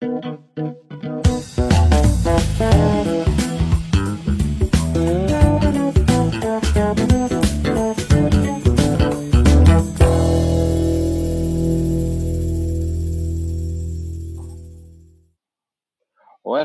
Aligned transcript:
وائل 0.00 0.12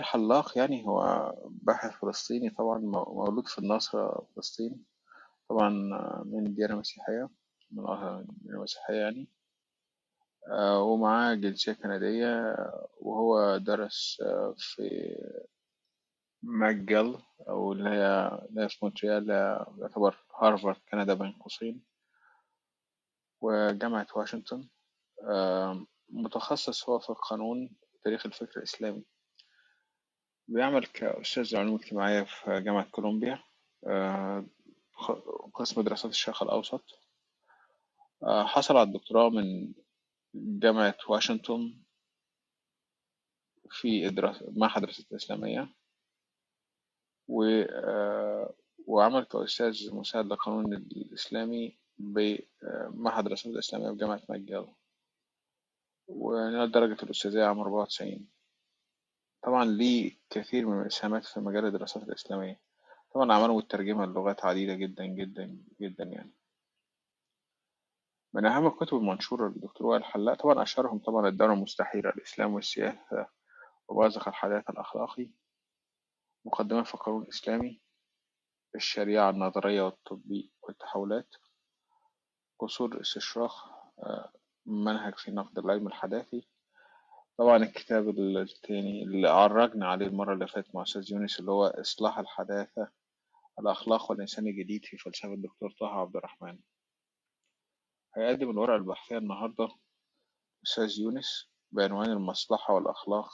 حلاق 0.04 0.58
يعني 0.58 0.88
هو 0.88 1.34
باحث 1.50 1.92
فلسطيني 1.92 2.50
طبعا 2.50 2.80
مولود 2.80 3.48
في 3.48 3.60
الناصرة 3.60 4.28
فلسطين 4.36 4.84
طبعا 5.50 5.70
من 6.26 6.48
الديانة 6.48 6.74
المسيحية 6.74 7.30
من 7.72 7.80
الديانة 8.30 8.58
المسيحية 8.58 8.96
يعني. 8.96 9.35
آه، 10.52 10.82
ومعاه 10.84 11.34
جنسية 11.34 11.74
كندية 11.74 12.56
وهو 13.02 13.58
درس 13.58 14.22
آه، 14.26 14.56
في 14.58 15.16
ماجل 16.44 17.18
أو 17.50 17.74
اللي 17.74 17.90
هي 17.90 18.32
اللي 18.50 18.70
في 18.70 18.78
مونتريال 18.82 19.30
يعتبر 19.80 20.18
هارفارد 20.42 20.78
كندا 20.92 21.14
بين 21.14 21.32
قوسين 21.32 21.84
وجامعة 23.42 24.08
واشنطن. 24.16 24.70
آه، 25.30 25.86
متخصص 26.10 26.90
هو 26.90 27.00
في 27.00 27.10
القانون 27.10 27.76
تاريخ 28.04 28.26
الفكر 28.26 28.58
الإسلامي. 28.58 29.06
بيعمل 30.48 30.86
كأستاذ 30.86 31.56
علوم 31.58 31.76
اجتماعية 31.76 32.24
في 32.24 32.62
جامعة 32.62 32.90
كولومبيا. 32.92 33.40
قسم 35.54 35.82
دراسات 35.82 36.12
الشرق 36.12 36.44
الأوسط. 36.44 36.84
حصل 38.24 38.78
على 38.78 38.88
الدكتوراه 38.88 39.30
من 39.30 39.74
جامعة 40.36 40.98
واشنطن 41.10 41.74
في 43.70 44.10
دراسة 44.10 44.54
معهد 44.56 44.76
الدراسات 44.76 45.12
الإسلامية 45.12 45.70
و 47.28 47.64
وعمل 48.88 49.24
كأستاذ 49.24 49.96
مساعد 49.96 50.26
للقانون 50.26 50.74
الإسلامي 50.74 51.78
بمعهد 51.98 53.24
الدراسات 53.24 53.54
الإسلامية 53.54 53.90
بجامعة 53.90 54.22
ماجل 54.30 54.68
ونال 56.08 56.72
درجة 56.72 57.04
الأستاذية 57.04 57.44
عام 57.44 57.60
أربعة 57.60 57.82
وتسعين. 57.82 58.30
طبعا 59.44 59.66
ليه 59.66 60.18
كثير 60.30 60.66
من 60.68 60.82
الإسهامات 60.82 61.26
في 61.26 61.40
مجال 61.40 61.66
الدراسات 61.66 62.04
الإسلامية. 62.04 62.60
طبعا 63.14 63.32
أعماله 63.32 63.58
مترجمة 63.58 64.06
للغات 64.06 64.46
عديدة 64.46 64.74
جدا 64.74 65.06
جدا 65.06 65.58
جدا 65.82 66.04
يعني. 66.04 66.32
من 68.36 68.46
أهم 68.46 68.68
الكتب 68.68 68.98
المنشورة 68.98 69.48
للدكتور 69.48 69.88
وائل 69.88 70.04
حلاق. 70.04 70.36
طبعا 70.42 70.64
أشهرهم 70.64 71.00
طبعا 71.00 71.28
الدولة 71.28 71.54
المستحيلة 71.54 72.10
الإسلام 72.10 72.54
والسياسة 72.54 73.28
وبازخ 73.88 74.28
الحداثة 74.28 74.72
الأخلاقي. 74.72 75.30
مقدمة 76.46 76.84
في 76.84 76.94
القانون 76.94 77.24
الإسلامي 77.24 77.82
الشريعة 78.76 79.30
النظرية 79.30 79.82
والتطبيق 79.82 80.52
والتحولات 80.62 81.36
قصور 82.60 82.96
الاستشراق 82.96 83.52
آه، 84.00 84.32
منهج 84.66 85.16
في 85.16 85.32
نقد 85.32 85.60
العلم 85.60 85.88
الحداثي. 85.88 86.48
طبعا 87.38 87.58
الكتاب 87.58 88.10
التاني 88.10 89.04
اللي 89.04 89.30
عرجنا 89.30 89.88
عليه 89.88 90.06
المرة 90.08 90.34
اللي 90.34 90.48
فاتت 90.48 90.76
مع 90.76 90.82
أستاذ 90.84 91.12
يونس 91.12 91.40
اللي 91.40 91.52
هو 91.52 91.66
إصلاح 91.66 92.20
الحداثة 92.20 92.92
الأخلاق 93.60 94.12
والإنسان 94.12 94.48
الجديد 94.48 94.86
في 94.86 94.98
فلسفة 94.98 95.34
الدكتور 95.34 95.72
طه 95.80 95.88
عبد 95.88 96.16
الرحمن. 96.16 96.60
هيقدم 98.18 98.50
الورقة 98.50 98.76
البحثية 98.76 99.18
النهاردة 99.18 99.68
أستاذ 100.66 101.00
يونس 101.00 101.48
بعنوان 101.72 102.10
المصلحة 102.12 102.74
والأخلاق 102.74 103.30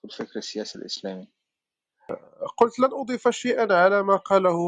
في 0.00 0.04
الفكر 0.04 0.38
السياسي 0.38 0.78
الإسلامي. 0.78 1.28
قلت 2.56 2.78
لن 2.78 2.90
أضيف 2.92 3.28
شيئا 3.28 3.74
على 3.74 4.02
ما 4.02 4.16
قاله 4.16 4.58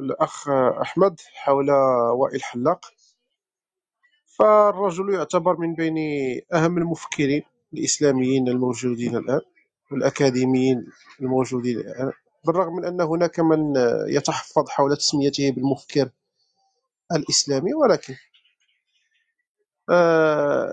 الأخ 0.00 0.48
أحمد 0.82 1.20
حول 1.34 1.70
وائل 2.20 2.42
حلاق. 2.42 2.86
فالرجل 4.38 5.14
يعتبر 5.14 5.56
من 5.56 5.74
بين 5.74 5.96
أهم 6.54 6.78
المفكرين 6.78 7.42
الإسلاميين 7.74 8.48
الموجودين 8.48 9.16
الآن 9.16 9.40
والأكاديميين 9.92 10.86
الموجودين 11.20 11.78
الآن 11.78 12.12
بالرغم 12.46 12.76
من 12.76 12.84
أن 12.84 13.00
هناك 13.00 13.40
من 13.40 13.74
يتحفظ 14.08 14.68
حول 14.68 14.96
تسميته 14.96 15.50
بالمفكر 15.50 16.10
الإسلامي 17.12 17.74
ولكن 17.74 18.14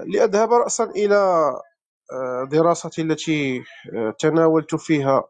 لأذهب 0.07 0.53
رأسا 0.53 0.83
إلى 0.83 1.15
آه، 2.13 2.43
دراستي 2.51 3.01
التي 3.01 3.63
آه، 3.93 4.15
تناولت 4.19 4.75
فيها 4.75 5.23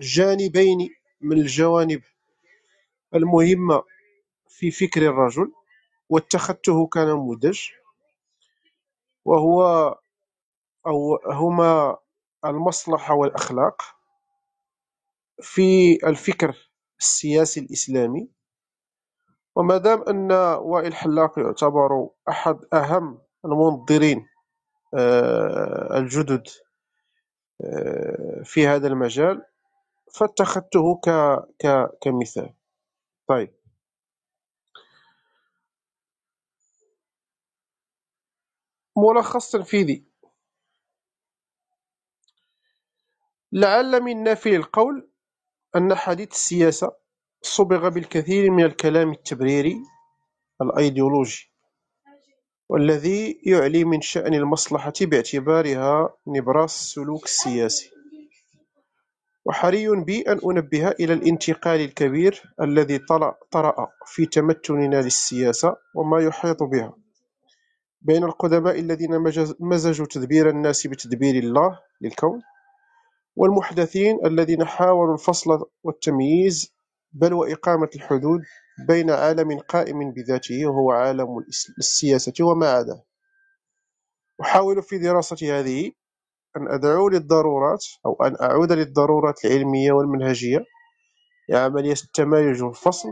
جانبين 0.00 0.90
من 1.20 1.38
الجوانب 1.40 2.02
المهمة 3.14 3.82
في 4.48 4.70
فكر 4.70 5.02
الرجل 5.02 5.52
واتخذته 6.08 6.86
كنموذج 6.86 7.60
وهو 9.24 9.64
أو 10.86 11.16
هما 11.32 11.96
المصلحة 12.44 13.14
والأخلاق 13.14 13.82
في 15.40 15.98
الفكر 16.06 16.56
السياسي 17.00 17.60
الإسلامي. 17.60 18.28
وما 19.56 19.76
دام 19.78 20.02
أن 20.02 20.32
وائل 20.62 20.94
حلاق 20.94 21.38
يعتبر 21.38 22.08
أحد 22.28 22.58
أهم 22.72 23.22
المنظرين 23.44 24.26
آه، 24.94 25.98
الجدد 25.98 26.48
آه، 27.64 28.42
في 28.44 28.66
هذا 28.66 28.86
المجال 28.88 29.46
فاتخذته 30.14 31.00
ك... 31.04 31.10
ك... 31.58 31.90
كمثال. 32.00 32.54
طيب. 33.28 33.54
ملخص 38.96 39.50
تنفيذي 39.52 40.04
لعل 43.52 44.00
من 44.00 44.22
نافي 44.22 44.56
القول 44.56 45.10
أن 45.76 45.94
حديث 45.94 46.32
السياسة 46.32 47.03
صُبغ 47.44 47.88
بالكثير 47.88 48.50
من 48.50 48.64
الكلام 48.64 49.10
التبريري 49.12 49.76
الأيديولوجي 50.62 51.52
والذي 52.68 53.40
يعلي 53.46 53.84
من 53.84 54.00
شأن 54.00 54.34
المصلحة 54.34 54.92
باعتبارها 55.00 56.16
نبراس 56.26 56.74
السلوك 56.80 57.24
السياسي 57.24 57.90
وحري 59.44 59.88
بي 59.88 60.22
أن 60.22 60.40
أنبه 60.50 60.88
إلى 60.88 61.12
الانتقال 61.12 61.80
الكبير 61.80 62.42
الذي 62.60 62.98
طرأ 63.50 63.88
في 64.06 64.26
تمتننا 64.26 65.02
للسياسة 65.02 65.76
وما 65.94 66.20
يحيط 66.20 66.62
بها. 66.62 66.96
بين 68.02 68.24
القدماء 68.24 68.80
الذين 68.80 69.10
مزجوا 69.60 70.06
تدبير 70.06 70.50
الناس 70.50 70.86
بتدبير 70.86 71.34
الله 71.44 71.80
للكون 72.00 72.42
والمحدثين 73.36 74.26
الذين 74.26 74.64
حاولوا 74.64 75.14
الفصل 75.14 75.66
والتمييز 75.82 76.74
بل 77.14 77.32
وإقامة 77.32 77.90
الحدود 77.96 78.40
بين 78.88 79.10
عالم 79.10 79.58
قائم 79.60 80.12
بذاته 80.12 80.66
وهو 80.66 80.92
عالم 80.92 81.28
السياسة 81.78 82.32
وما 82.40 82.70
عداه. 82.70 83.04
أحاول 84.40 84.82
في 84.82 84.98
دراسة 84.98 85.58
هذه 85.60 85.92
أن 86.56 86.68
أدعو 86.68 87.08
للضرورات 87.08 87.84
أو 88.06 88.14
أن 88.22 88.36
أعود 88.42 88.72
للضرورات 88.72 89.44
العلمية 89.44 89.92
والمنهجية 89.92 90.58
لعملية 91.48 91.92
التمايز 92.04 92.62
والفصل 92.62 93.08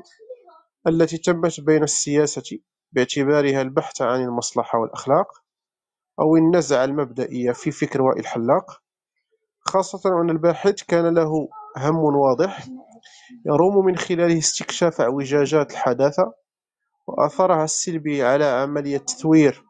التي 0.88 1.18
تمت 1.18 1.60
بين 1.60 1.82
السياسة 1.82 2.58
باعتبارها 2.92 3.62
البحث 3.62 4.02
عن 4.02 4.22
المصلحة 4.22 4.78
والأخلاق 4.78 5.28
أو 6.20 6.36
النزعة 6.36 6.84
المبدئية 6.84 7.52
في 7.52 7.70
فكر 7.70 8.02
وائل 8.02 8.26
حلاق 8.26 8.82
خاصة 9.60 10.20
أن 10.22 10.30
الباحث 10.30 10.82
كان 10.82 11.14
له 11.14 11.48
هم 11.76 11.96
واضح 11.96 12.66
يروم 13.46 13.86
من 13.86 13.96
خلاله 13.96 14.38
استكشاف 14.38 15.00
اعوجاجات 15.00 15.70
الحداثة 15.70 16.32
وأثرها 17.06 17.64
السلبي 17.64 18.22
على 18.22 18.44
عملية 18.44 18.98
تثوير 18.98 19.64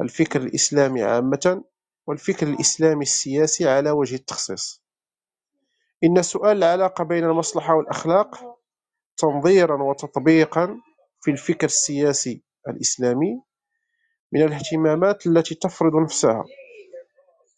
الفكر 0.00 0.40
الإسلامي 0.40 1.02
عامة 1.02 1.64
والفكر 2.06 2.46
الإسلامي 2.46 3.02
السياسي 3.02 3.68
على 3.68 3.90
وجه 3.90 4.14
التخصيص. 4.14 4.82
إن 6.04 6.22
سؤال 6.22 6.56
العلاقة 6.56 7.04
بين 7.04 7.24
المصلحة 7.24 7.74
والأخلاق 7.74 8.58
تنظيرا 9.16 9.82
وتطبيقا 9.82 10.76
في 11.20 11.30
الفكر 11.30 11.66
السياسي 11.66 12.42
الإسلامي 12.68 13.42
من 14.32 14.42
الاهتمامات 14.42 15.26
التي 15.26 15.54
تفرض 15.54 15.96
نفسها. 15.96 16.44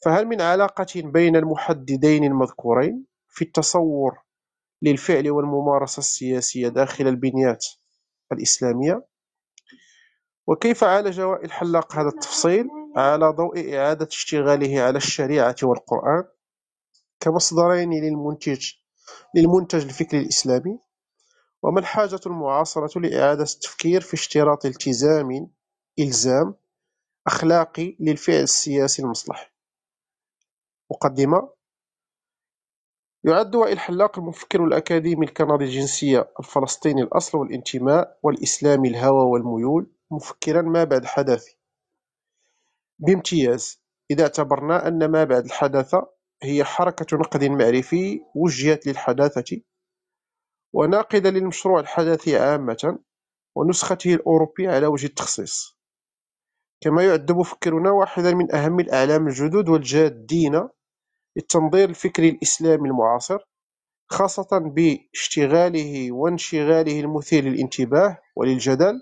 فهل 0.04 0.26
من 0.26 0.40
علاقة 0.40 0.86
بين 0.96 1.36
المحددين 1.36 2.24
المذكورين 2.24 3.06
في 3.28 3.44
التصور 3.44 4.18
للفعل 4.84 5.30
والممارسة 5.30 5.98
السياسية 5.98 6.68
داخل 6.68 7.08
البنيات 7.08 7.66
الإسلامية؟ 8.32 9.06
وكيف 10.46 10.84
عالج 10.84 11.20
وائل 11.20 11.52
حلاق 11.52 11.96
هذا 11.96 12.08
التفصيل 12.08 12.68
على 12.96 13.26
ضوء 13.26 13.76
إعادة 13.76 14.06
اشتغاله 14.06 14.80
على 14.80 14.96
الشريعة 14.96 15.56
والقرآن 15.62 16.24
كمصدرين 17.20 17.92
للمنتج 17.92 18.72
للمنتج 19.34 19.84
الفكري 19.84 20.20
الإسلامي؟ 20.20 20.78
وما 21.62 21.80
الحاجة 21.80 22.20
المعاصرة 22.26 23.00
لإعادة 23.00 23.42
التفكير 23.42 24.00
في 24.00 24.14
اشتراط 24.14 24.66
التزام 24.66 25.50
إلزام 25.98 26.54
أخلاقي 27.26 27.96
للفعل 28.00 28.42
السياسي 28.42 29.02
المصلحي 29.02 29.50
مقدمة 30.90 31.53
يعد 33.26 33.54
وائل 33.54 33.78
حلاق 33.78 34.18
المفكر 34.18 34.64
الأكاديمي 34.64 35.26
الكندي 35.26 35.64
الجنسية 35.64 36.32
الفلسطيني 36.40 37.02
الأصل 37.02 37.38
والانتماء 37.38 38.18
والإسلامي 38.22 38.88
الهوى 38.88 39.24
والميول 39.24 39.86
مفكرا 40.10 40.62
ما 40.62 40.84
بعد 40.84 41.04
حداثي 41.04 41.58
بامتياز 42.98 43.82
إذا 44.10 44.22
اعتبرنا 44.22 44.88
أن 44.88 45.10
ما 45.10 45.24
بعد 45.24 45.44
الحداثة 45.44 46.06
هي 46.42 46.64
حركة 46.64 47.16
نقد 47.16 47.44
معرفي 47.44 48.20
وجهت 48.34 48.86
للحداثة 48.86 49.60
وناقدة 50.74 51.30
للمشروع 51.30 51.80
الحداثي 51.80 52.38
عامة 52.38 52.98
ونسخته 53.56 54.14
الأوروبية 54.14 54.70
على 54.70 54.86
وجه 54.86 55.06
التخصيص. 55.06 55.78
كما 56.80 57.06
يعد 57.06 57.32
مفكرنا 57.32 57.90
واحدا 57.90 58.34
من 58.34 58.54
أهم 58.54 58.80
الأعلام 58.80 59.26
الجدد 59.28 59.68
والجادين 59.68 60.68
للتنظير 61.36 61.88
الفكري 61.88 62.28
الإسلامي 62.28 62.88
المعاصر 62.88 63.38
خاصة 64.06 64.48
باشتغاله 64.58 66.12
وانشغاله 66.12 67.00
المثير 67.00 67.44
للانتباه 67.44 68.18
وللجدل 68.36 69.00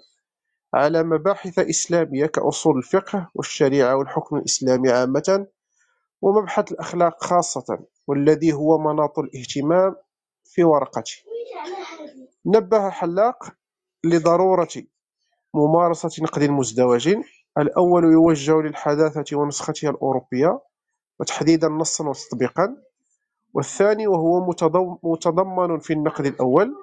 على 0.75 1.02
مباحث 1.02 1.58
إسلامية 1.58 2.26
كأصول 2.26 2.79
الفقه 2.79 3.31
والشريعة 3.34 3.96
والحكم 3.96 4.37
الإسلامي 4.37 4.90
عامة 4.90 5.46
ومبحث 6.23 6.73
الأخلاق 6.73 7.25
خاصة 7.25 7.79
والذي 8.06 8.52
هو 8.52 8.79
مناط 8.79 9.19
الاهتمام 9.19 9.96
في 10.44 10.64
ورقته. 10.64 11.12
نبه 12.46 12.90
حلاق 12.90 13.44
لضرورة 14.05 14.69
ممارسة 15.55 16.23
نقد 16.23 16.43
مزدوج 16.43 17.17
الأول 17.58 18.05
يوجه 18.05 18.61
للحداثة 18.61 19.37
ونسختها 19.37 19.90
الأوروبية 19.90 20.61
وتحديدا 21.20 21.68
نصا 21.68 22.08
وتطبيقا. 22.08 22.76
والثاني 23.54 24.06
وهو 24.06 24.46
متضمن 25.02 25.78
في 25.78 25.92
النقد 25.92 26.26
الأول 26.26 26.74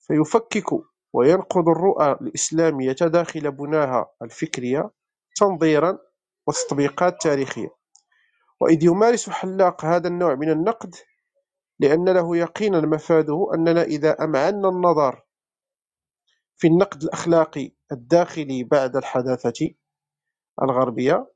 فيفكك 0.00 0.66
وينقض 1.12 1.68
الرؤى 1.68 2.12
الإسلامية 2.12 2.92
داخل 2.92 3.50
بناها 3.50 4.10
الفكرية 4.22 4.90
تنظيرا 5.36 5.98
وتطبيقات 6.46 7.22
تاريخية. 7.22 7.68
وإذ 8.60 8.84
يمارس 8.84 9.30
حلاق 9.30 9.84
هذا 9.84 10.08
النوع 10.08 10.34
من 10.34 10.50
النقد 10.50 10.94
لأن 11.80 12.08
له 12.08 12.36
يقينا 12.36 12.80
مفاده 12.80 13.48
أننا 13.54 13.82
إذا 13.82 14.24
أمعنا 14.24 14.68
النظر 14.68 15.22
في 16.56 16.66
النقد 16.66 17.02
الأخلاقي 17.02 17.72
الداخلي 17.92 18.64
بعد 18.64 18.96
الحداثة 18.96 19.70
الغربية 20.62 21.32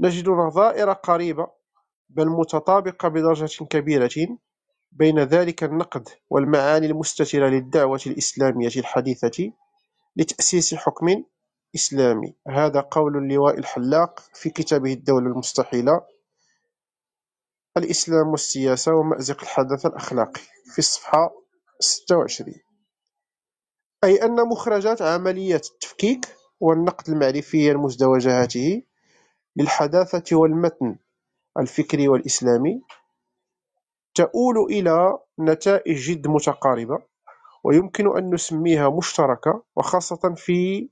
نجد 0.00 0.28
نظائر 0.28 0.92
قريبة 0.92 1.46
بل 2.10 2.28
متطابقة 2.28 3.08
بدرجة 3.08 3.64
كبيرة 3.64 4.38
بين 4.92 5.18
ذلك 5.18 5.64
النقد 5.64 6.08
والمعاني 6.30 6.86
المستترة 6.86 7.48
للدعوة 7.48 8.00
الإسلامية 8.06 8.70
الحديثة 8.76 9.52
لتأسيس 10.16 10.74
حكم 10.74 11.24
إسلامي. 11.74 12.34
هذا 12.48 12.80
قول 12.80 13.16
اللواء 13.16 13.58
الحلاق 13.58 14.20
في 14.34 14.50
كتابه 14.50 14.92
الدولة 14.92 15.26
المستحيلة 15.26 16.00
الإسلام 17.76 18.28
والسياسة 18.28 18.94
ومأزق 18.94 19.40
الحدث 19.42 19.86
الأخلاقي 19.86 20.40
في 20.72 20.78
الصفحة 20.78 21.30
26 21.80 22.54
أي 24.04 24.24
أن 24.24 24.48
مخرجات 24.48 25.02
عمليات 25.02 25.66
التفكيك 25.66 26.28
والنقد 26.60 27.08
المعرفية 27.08 27.72
المزدوجة 27.72 28.42
هذه 28.42 28.82
للحداثة 29.56 30.36
والمتن 30.36 30.96
الفكري 31.58 32.08
والإسلامي 32.08 32.82
تؤول 34.14 34.58
إلى 34.70 35.18
نتائج 35.40 36.10
جد 36.10 36.26
متقاربة 36.26 36.98
ويمكن 37.64 38.16
أن 38.16 38.34
نسميها 38.34 38.88
مشتركة 38.90 39.62
وخاصة 39.76 40.34
في 40.36 40.88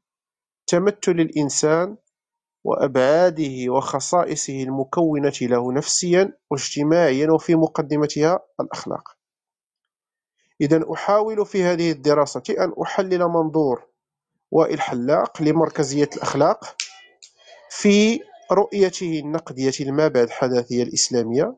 تمثل 0.67 0.97
الإنسان 1.21 1.97
وأبعاده 2.65 3.73
وخصائصه 3.73 4.63
المكونة 4.63 5.33
له 5.43 5.73
نفسيا 5.73 6.33
واجتماعيا 6.51 7.31
وفي 7.31 7.55
مقدمتها 7.55 8.41
الأخلاق. 8.61 9.09
إذا 10.61 10.93
أحاول 10.93 11.47
في 11.47 11.63
هذه 11.63 11.93
الدراسة 11.93 12.43
أن 12.59 12.73
أحلل 12.83 13.19
منظور 13.29 13.87
وائل 14.51 14.81
حلاق 14.81 15.43
لمركزية 15.43 16.11
الأخلاق 16.17 16.77
في 17.71 18.21
رؤيته 18.53 19.19
النقدية 19.21 19.73
المابعد 19.81 20.27
الحداثية 20.27 20.83
الإسلامية 20.83 21.57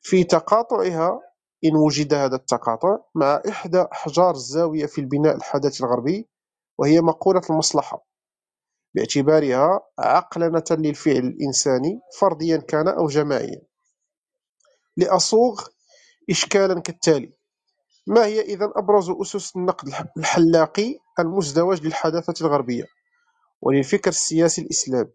في 0.00 0.24
تقاطعها 0.24 1.20
إن 1.64 1.76
وجد 1.76 2.14
هذا 2.14 2.36
التقاطع 2.36 2.98
مع 3.14 3.42
إحدى 3.48 3.82
أحجار 3.92 4.30
الزاوية 4.34 4.86
في 4.86 5.00
البناء 5.00 5.36
الحداثي 5.36 5.84
الغربي 5.84 6.28
وهي 6.78 7.00
مقولة 7.00 7.42
المصلحة. 7.50 8.06
باعتبارها 8.94 9.80
عقلنة 9.98 10.64
للفعل 10.70 11.16
الإنساني 11.16 12.00
فرديا 12.20 12.56
كان 12.56 12.88
أو 12.88 13.06
جماعيا. 13.06 13.62
لأصوغ 14.96 15.66
إشكالا 16.30 16.80
كالتالي 16.80 17.32
ما 18.06 18.26
هي 18.26 18.40
إذا 18.40 18.72
أبرز 18.76 19.10
أسس 19.10 19.56
النقد 19.56 19.88
الحلاقي 20.18 20.98
المزدوج 21.18 21.86
للحداثة 21.86 22.46
الغربية؟ 22.46 22.84
وللفكر 23.62 24.10
السياسي 24.10 24.62
الإسلامي. 24.62 25.10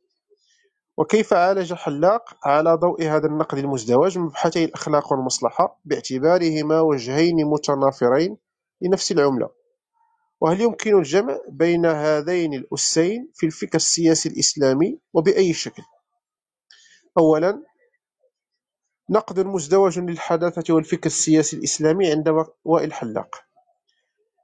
وكيف 0.98 1.34
عالج 1.34 1.74
حلاق 1.74 2.48
على 2.48 2.74
ضوء 2.74 3.04
هذا 3.04 3.28
النقد 3.28 3.58
المزدوج 3.58 4.18
مبحثي 4.18 4.66
الأخلاق 4.66 5.12
والمصلحة 5.14 5.80
باعتبارهما 5.86 6.82
وجهين 6.82 7.46
متنافرين 7.46 8.38
لنفس 8.82 9.12
العملة؟ 9.12 9.50
وهل 10.42 10.62
يمكن 10.62 10.98
الجمع 10.98 11.40
بين 11.50 11.86
هذين 11.86 12.54
الأسين 12.54 13.32
في 13.34 13.46
الفكر 13.46 13.76
السياسي 13.76 14.30
الإسلامي 14.30 15.00
وبأي 15.14 15.54
شكل؟ 15.54 15.84
أولا 17.18 17.64
نقد 19.10 19.40
مزدوج 19.40 20.00
للحداثة 20.00 20.74
والفكر 20.74 21.06
السياسي 21.06 21.58
الإسلامي 21.58 22.12
عند 22.12 22.46
وائل 22.66 22.94
حلاق 22.94 23.36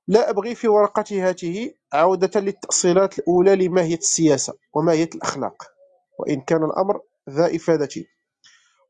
لا 0.07 0.29
أبغي 0.29 0.55
في 0.55 0.67
ورقتي 0.67 1.22
هذه 1.22 1.74
عودة 1.93 2.39
للتأصيلات 2.39 3.19
الأولى 3.19 3.55
لماهية 3.55 3.98
السياسة 3.98 4.53
وماهية 4.74 5.10
الأخلاق. 5.15 5.73
وإن 6.20 6.41
كان 6.41 6.63
الأمر 6.63 7.01
ذا 7.29 7.55
إفادة. 7.55 7.89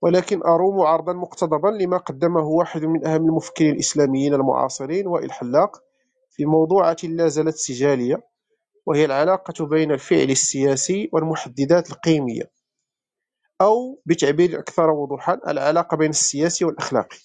ولكن 0.01 0.43
أروم 0.45 0.81
عرضا 0.81 1.13
مقتضبا 1.13 1.67
لما 1.67 1.97
قدمه 1.97 2.47
واحد 2.47 2.85
من 2.85 3.07
أهم 3.07 3.25
المفكرين 3.25 3.73
الإسلاميين 3.73 4.33
المعاصرين 4.33 5.07
وائل 5.07 5.31
حلاق 5.31 5.83
في 6.31 6.45
موضوعة 6.45 6.97
لا 7.03 7.27
زالت 7.27 7.55
سجالية 7.55 8.23
وهي 8.85 9.05
العلاقة 9.05 9.65
بين 9.65 9.91
الفعل 9.91 10.29
السياسي 10.31 11.09
والمحددات 11.13 11.91
القيمية 11.91 12.51
أو 13.61 14.01
بتعبير 14.05 14.59
أكثر 14.59 14.89
وضوحا 14.89 15.39
العلاقة 15.47 15.97
بين 15.97 16.09
السياسي 16.09 16.65
والأخلاقي. 16.65 17.17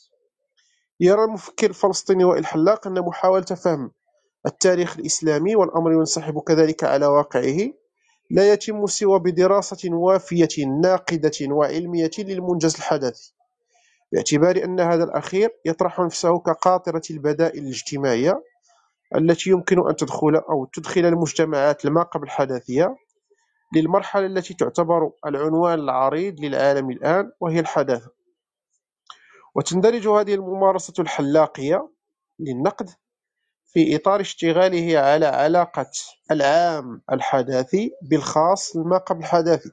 يرى 1.01 1.25
المفكر 1.25 1.67
الفلسطيني 1.71 2.25
وائل 2.25 2.47
حلاق 2.47 2.87
أن 2.87 3.01
محاولة 3.01 3.45
فهم 3.45 3.93
التاريخ 4.47 4.99
الإسلامي 4.99 5.57
والأمر 5.57 5.93
ينسحب 5.93 6.39
كذلك 6.41 6.85
على 6.85 7.07
واقعه. 7.07 7.59
لا 8.31 8.53
يتم 8.53 8.87
سوى 8.87 9.19
بدراسة 9.19 9.95
وافية 9.95 10.67
ناقدة 10.83 11.33
وعلمية 11.51 12.11
للمنجز 12.19 12.75
الحداثي 12.77 13.35
باعتبار 14.13 14.65
أن 14.65 14.81
هذا 14.81 15.05
الأخير 15.05 15.51
يطرح 15.65 16.01
نفسه 16.01 16.39
كقاطرة 16.39 17.03
البدائل 17.11 17.63
الاجتماعية 17.63 18.43
التي 19.15 19.51
يمكن 19.51 19.89
أن 19.89 19.97
تدخل 19.97 20.37
أو 20.37 20.65
تدخل 20.65 21.01
المجتمعات 21.01 21.87
ما 21.87 22.03
قبل 22.03 22.25
الحداثية 22.25 22.97
للمرحلة 23.77 24.27
التي 24.27 24.55
تعتبر 24.55 25.11
العنوان 25.27 25.79
العريض 25.79 26.41
للعالم 26.41 26.91
الآن 26.91 27.33
وهي 27.41 27.61
الحداثة. 27.61 28.11
وتندرج 29.55 30.09
هذه 30.09 30.35
الممارسة 30.35 30.95
الحلاقية 30.99 31.89
للنقد 32.39 32.91
في 33.73 33.97
إطار 33.97 34.21
اشتغاله 34.21 34.99
على 34.99 35.27
علاقة 35.27 35.91
العام 36.31 37.03
الحداثي 37.13 37.91
بالخاص 38.03 38.77
ما 38.77 38.99
قبل 38.99 39.21
الحداثي 39.21 39.71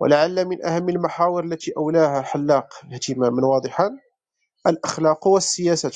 ولعل 0.00 0.44
من 0.44 0.66
أهم 0.66 0.88
المحاور 0.88 1.44
التي 1.44 1.72
أولاها 1.76 2.22
حلاق 2.22 2.68
اهتماما 2.92 3.46
واضحا 3.46 3.90
الأخلاق 4.66 5.26
والسياسة. 5.26 5.92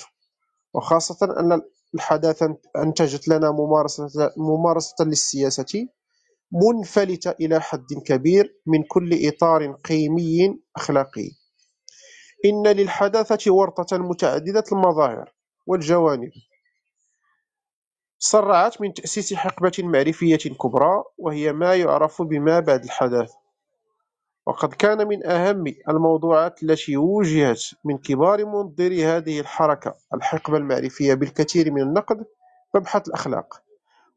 وخاصة 0.75 1.40
أن 1.40 1.62
الحداثة 1.94 2.56
أنتجت 2.76 3.28
لنا 3.28 3.50
ممارسة, 3.50 4.33
ممارسة 4.37 5.04
للسياسة 5.04 5.88
منفلتة 6.52 7.30
إلى 7.30 7.61
حد 7.61 7.87
كبير 8.06 8.61
من 8.66 8.83
كل 8.83 9.28
إطار 9.28 9.73
قيمي 9.73 10.61
أخلاقي. 10.76 11.30
إن 12.44 12.66
للحداثة 12.66 13.52
ورطة 13.52 13.99
متعددة 13.99 14.64
المظاهر 14.73 15.35
والجوانب. 15.66 16.30
صرعت 18.26 18.81
من 18.81 18.95
تأسيس 18.95 19.35
حقبة 19.35 19.73
معرفية 19.78 20.37
كبرى 20.37 21.04
وهي 21.19 21.52
ما 21.52 21.75
يعرف 21.75 22.23
بما 22.23 22.61
بعد 22.61 22.85
الحداثة 22.85 23.38
وقد 24.47 24.75
كان 24.75 25.09
من 25.09 25.26
أهم 25.26 25.64
الموضوعات 25.88 26.62
التي 26.62 26.97
وجهت 26.97 27.61
من 27.85 27.99
كبار 27.99 28.45
منظري 28.45 29.04
هذه 29.04 29.40
الحركة 29.40 29.95
الحقبة 30.14 30.57
المعرفية 30.57 31.14
بالكثير 31.14 31.71
من 31.71 31.83
النقد 31.83 32.25
مبحث 32.75 33.09
الأخلاق. 33.09 33.62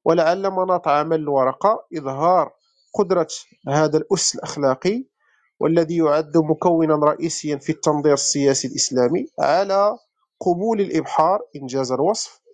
ولعل 0.06 0.50
مناط 0.52 0.88
عمل 0.88 1.20
الورقة 1.20 1.86
إظهار 1.98 2.52
قدرة 2.94 3.28
هذا 3.68 3.98
الأس 3.98 4.36
الأخلاقي 4.36 5.06
والذي 5.60 5.98
يعد 5.98 6.38
مكونا 6.38 6.96
رئيسيا 6.96 7.58
في 7.58 7.72
التنظير 7.72 8.14
السياسي 8.14 8.68
الإسلامي 8.68 9.28
على 9.40 9.98
قبول 10.40 10.82
الإبحار 10.82 11.40
إنجاز 11.56 11.92
الوصف 11.92 12.47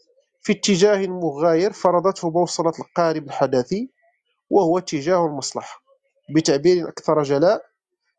في 0.43 0.53
اتجاه 0.53 1.07
مغاير 1.07 1.73
فرضته 1.73 2.29
بوصلة 2.29 2.73
القارب 2.79 3.23
الحداثي 3.27 3.91
وهو 4.50 4.77
اتجاه 4.77 5.25
المصلحة 5.25 5.83
بتعبير 6.35 6.89
أكثر 6.89 7.23
جلاء 7.23 7.65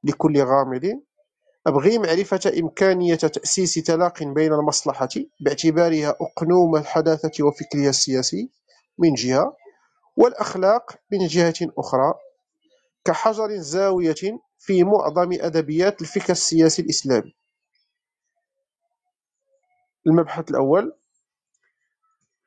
لكل 0.05 0.43
غامض. 0.43 1.01
أبغي 1.67 1.99
معرفة 1.99 2.41
إمكانية 2.61 3.15
تأسيس 3.15 3.75
تلاق 3.75 4.23
بين 4.23 4.53
المصلحة 4.53 5.09
باعتبارها 5.41 6.09
أقنوم 6.21 6.77
الحداثة 6.77 7.45
وفكرها 7.45 7.89
السياسي 7.89 8.51
من 8.99 9.15
جهة 9.15 9.57
والأخلاق 10.17 10.97
من 11.13 11.27
جهة 11.27 11.55
أخرى 11.79 12.15
كحجر 13.05 13.57
زاوية 13.57 14.41
في 14.59 14.85
معظم 14.85 15.33
أدبيات 15.33 16.01
الفكر 16.03 16.33
السياسي 16.33 16.83
الإسلامي. 16.83 17.35
المبحث 20.07 20.51
الأول 20.51 20.97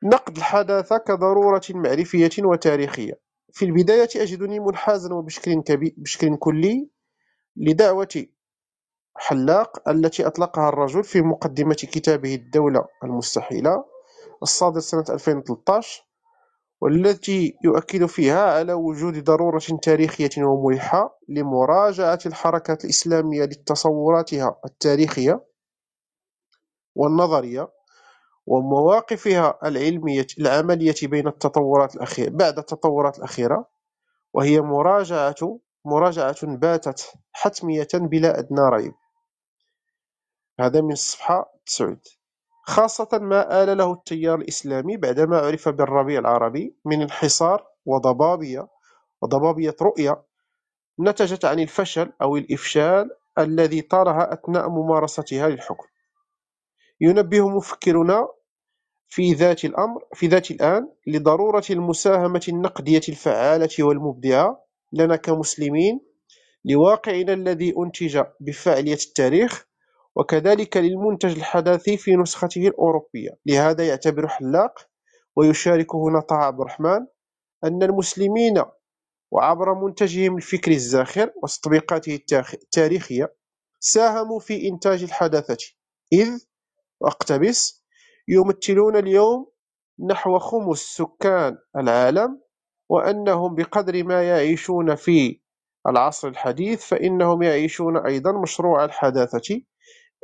نقد 0.04 0.36
الحداثة 0.36 0.98
كضرورة 0.98 1.62
معرفية 1.70 2.30
وتاريخية. 2.44 3.12
في 3.52 3.64
البداية 3.64 4.08
أجدني 4.16 4.60
منحازا 4.60 5.14
وبشكل 5.14 5.62
كبير 5.62 5.94
بشكل 5.96 6.36
كلي 6.36 6.90
لدعوة 7.56 8.26
حلاق 9.16 9.88
التي 9.88 10.26
أطلقها 10.26 10.68
الرجل 10.68 11.04
في 11.04 11.20
مقدمة 11.20 11.74
كتابه 11.74 12.34
الدولة 12.34 12.80
المستحيلة 13.04 13.84
الصادر 14.42 14.80
سنة 14.80 15.04
2013 15.10 16.04
والتي 16.80 17.56
يؤكد 17.64 18.06
فيها 18.06 18.52
على 18.58 18.72
وجود 18.72 19.24
ضرورة 19.24 19.62
تاريخية 19.82 20.30
وملحة 20.38 21.18
لمراجعة 21.28 22.18
الحركات 22.26 22.84
الإسلامية 22.84 23.44
لتصوراتها 23.44 24.60
التاريخية 24.64 25.44
والنظرية. 26.94 27.68
ومواقفها 28.48 29.58
العلمية 29.64 30.26
العملية 30.38 30.94
بين 31.02 31.28
التطورات 31.28 31.96
الأخيرة 31.96 32.30
بعد 32.30 32.58
التطورات 32.58 33.18
الأخيرة 33.18 33.68
وهي 34.32 34.60
مراجعة 34.60 35.58
مراجعة 35.84 36.46
باتت 36.56 37.12
حتمية 37.32 37.88
بلا 37.94 38.38
أدنى 38.38 38.60
ريب. 38.72 38.94
هذا 40.60 40.80
من 40.80 40.92
الصفحة 40.92 41.52
9 41.66 41.96
خاصة 42.62 43.08
ما 43.12 43.62
آل 43.62 43.78
له 43.78 43.92
التيار 43.92 44.38
الإسلامي 44.38 44.96
بعدما 44.96 45.38
عرف 45.38 45.68
بالربيع 45.68 46.18
العربي 46.18 46.76
من 46.84 47.02
انحصار 47.02 47.66
وضبابية 47.86 48.68
وضبابية 49.22 49.76
رؤية 49.82 50.22
نتجت 51.00 51.44
عن 51.44 51.60
الفشل 51.60 52.12
أو 52.22 52.36
الإفشال 52.36 53.10
الذي 53.38 53.82
طالها 53.82 54.32
أثناء 54.32 54.68
ممارستها 54.68 55.48
للحكم. 55.48 55.86
ينبه 57.00 57.48
مفكرنا 57.48 58.28
في 59.08 59.32
ذات 59.32 59.64
الأمر 59.64 60.04
في 60.14 60.26
ذات 60.26 60.50
الآن 60.50 60.88
لضرورة 61.06 61.64
المساهمة 61.70 62.40
النقدية 62.48 63.00
الفعالة 63.08 63.68
والمبدعة 63.84 64.64
لنا 64.92 65.16
كمسلمين 65.16 66.00
لواقعنا 66.64 67.32
الذي 67.32 67.74
أنتج 67.78 68.22
بفاعلية 68.40 68.94
التاريخ 69.06 69.68
وكذلك 70.16 70.76
للمنتج 70.76 71.36
الحداثي 71.36 71.96
في 71.96 72.16
نسخته 72.16 72.68
الأوروبية. 72.68 73.30
لهذا 73.46 73.86
يعتبر 73.88 74.28
حلاق 74.28 74.78
ويشارك 75.36 75.94
هنا 75.94 76.20
طه 76.20 76.34
عبد 76.36 76.60
الرحمن 76.60 77.06
أن 77.64 77.82
المسلمين 77.82 78.62
وعبر 79.30 79.74
منتجهم 79.74 80.36
الفكري 80.36 80.74
الزاخر 80.74 81.32
وتطبيقاته 81.42 82.20
التاريخية 82.54 83.34
ساهموا 83.80 84.40
في 84.40 84.68
إنتاج 84.68 85.02
الحداثة. 85.02 85.56
إذ 86.12 86.38
واقتبس 87.00 87.84
يمثلون 88.28 88.96
اليوم 88.96 89.50
نحو 90.08 90.38
خمس 90.38 90.78
سكان 90.78 91.58
العالم 91.76 92.40
وأنهم 92.88 93.54
بقدر 93.54 94.04
ما 94.04 94.22
يعيشون 94.28 94.94
في 94.94 95.40
العصر 95.86 96.28
الحديث 96.28 96.84
فإنهم 96.84 97.42
يعيشون 97.42 97.96
أيضا 98.06 98.32
مشروع 98.42 98.84
الحداثة. 98.84 99.62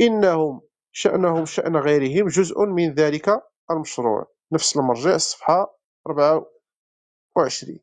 إنهم 0.01 0.61
شأنهم 0.93 1.45
شأن 1.45 1.77
غيرهم 1.77 2.29
جزء 2.29 2.61
من 2.67 2.95
ذلك 2.95 3.43
المشروع. 3.71 4.27
نفس 4.53 4.77
المرجع 4.77 5.15
الصفحة 5.15 5.79
24 6.09 7.79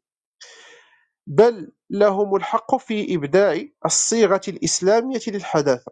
بل 1.28 1.72
لهم 1.90 2.36
الحق 2.36 2.76
في 2.76 3.16
إبداع 3.16 3.62
الصيغة 3.86 4.42
الإسلامية 4.48 5.20
للحداثة 5.28 5.92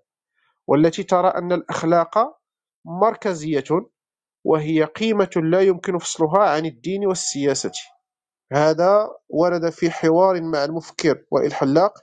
والتي 0.67 1.03
ترى 1.03 1.27
أن 1.27 1.51
الأخلاق 1.51 2.39
مركزية 2.85 3.63
وهي 4.43 4.83
قيمة 4.83 5.29
لا 5.35 5.61
يمكن 5.61 5.97
فصلها 5.97 6.39
عن 6.49 6.65
الدين 6.65 7.07
والسياسة. 7.07 7.71
هذا 8.53 9.09
ورد 9.29 9.69
في 9.69 9.91
حوار 9.91 10.41
مع 10.41 10.63
المفكر 10.65 11.25
وائل 11.31 11.53
حلاق 11.53 11.93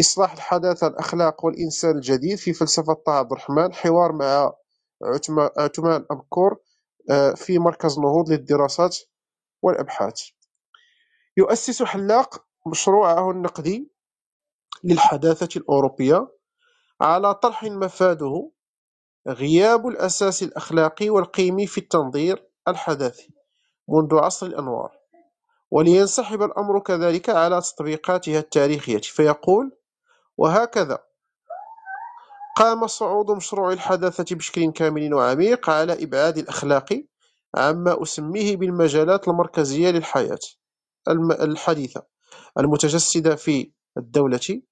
إصلاح 0.00 0.32
الحداثة 0.32 0.86
الأخلاق 0.86 1.44
والإنسان 1.44 1.96
الجديد 1.96 2.38
في 2.38 2.52
فلسفة 2.52 2.92
طه 2.94 3.12
عبد 3.12 3.32
الرحمن 3.32 3.74
حوار 3.74 4.12
مع 4.12 4.52
عثمان 5.58 6.04
أبكور 6.10 6.56
آه، 7.10 7.30
في 7.34 7.58
مركز 7.58 7.98
نهوض 7.98 8.30
للدراسات 8.30 8.96
والأبحاث. 9.62 10.20
يؤسس 11.36 11.82
حلاق 11.82 12.44
مشروعه 12.66 13.30
النقدي 13.30 13.92
للحداثة 14.84 15.48
الأوروبية 15.56 16.28
على 17.00 17.34
طرح 17.34 17.64
مفاده 17.64 18.50
غياب 19.28 19.88
الأساس 19.88 20.42
الأخلاقي 20.42 21.10
والقيمي 21.10 21.66
في 21.66 21.78
التنظير 21.78 22.48
الحداثي 22.68 23.34
منذ 23.88 24.14
عصر 24.14 24.46
الأنوار 24.46 24.98
ولينسحب 25.70 26.42
الأمر 26.42 26.80
كذلك 26.80 27.30
على 27.30 27.60
تطبيقاتها 27.60 28.38
التاريخية. 28.38 29.00
فيقول 29.00 29.78
وهكذا 30.38 30.98
قام 32.56 32.86
صعود 32.86 33.30
مشروع 33.30 33.72
الحداثة 33.72 34.36
بشكل 34.36 34.72
كامل 34.72 35.14
وعميق 35.14 35.70
على 35.70 36.04
إبعاد 36.04 36.38
الأخلاق 36.38 37.04
عما 37.56 38.02
أسميه 38.02 38.56
بالمجالات 38.56 39.28
المركزية 39.28 39.90
للحياة 39.90 40.38
الحديثة 41.40 42.02
المتجسدة 42.58 43.36
في 43.36 43.72
الدولة 43.98 44.62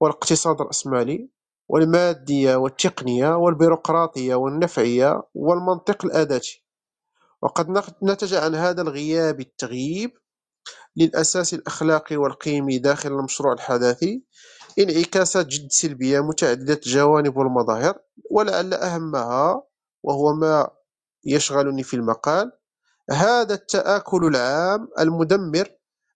والاقتصاد 0.00 0.60
الرأسمالي 0.60 1.28
والمادية 1.68 2.56
والتقنية 2.56 3.36
والبيروقراطية 3.36 4.34
والنفعية 4.34 5.22
والمنطق 5.34 6.04
الأداتي. 6.04 6.64
وقد 7.42 7.66
نتج 8.02 8.34
عن 8.34 8.54
هذا 8.54 8.82
الغياب 8.82 9.40
التغييب 9.40 10.10
للأساس 10.96 11.54
الأخلاقي 11.54 12.16
والقيمي 12.16 12.78
داخل 12.78 13.12
المشروع 13.12 13.52
الحداثي 13.52 14.24
انعكاسات 14.78 15.46
جد 15.46 15.68
سلبية 15.70 16.20
متعددة 16.20 16.74
الجوانب 16.74 17.36
والمظاهر 17.36 17.98
ولعل 18.30 18.74
أهمها 18.74 19.62
وهو 20.02 20.34
ما 20.34 20.68
يشغلني 21.24 21.82
في 21.82 21.94
المقال 21.94 22.52
هذا 23.10 23.54
التآكل 23.54 24.24
العام 24.24 24.88
المدمر 24.98 25.68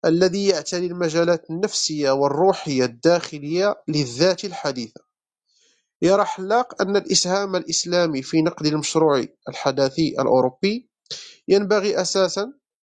الذي 0.04 0.48
يعتري 0.48 0.86
المجالات 0.86 1.50
النفسية 1.50 2.10
والروحية 2.10 2.84
الداخلية 2.84 3.82
للذات 3.88 4.44
الحديثة. 4.44 5.00
يرى 6.02 6.24
حلاق 6.24 6.82
أن 6.82 6.96
الإسهام 6.96 7.56
الإسلامي 7.56 8.22
في 8.22 8.42
نقد 8.42 8.66
المشروع 8.66 9.24
الحداثي 9.48 10.08
الأوروبي 10.08 10.90
ينبغي 11.48 12.00
أساسا 12.00 12.52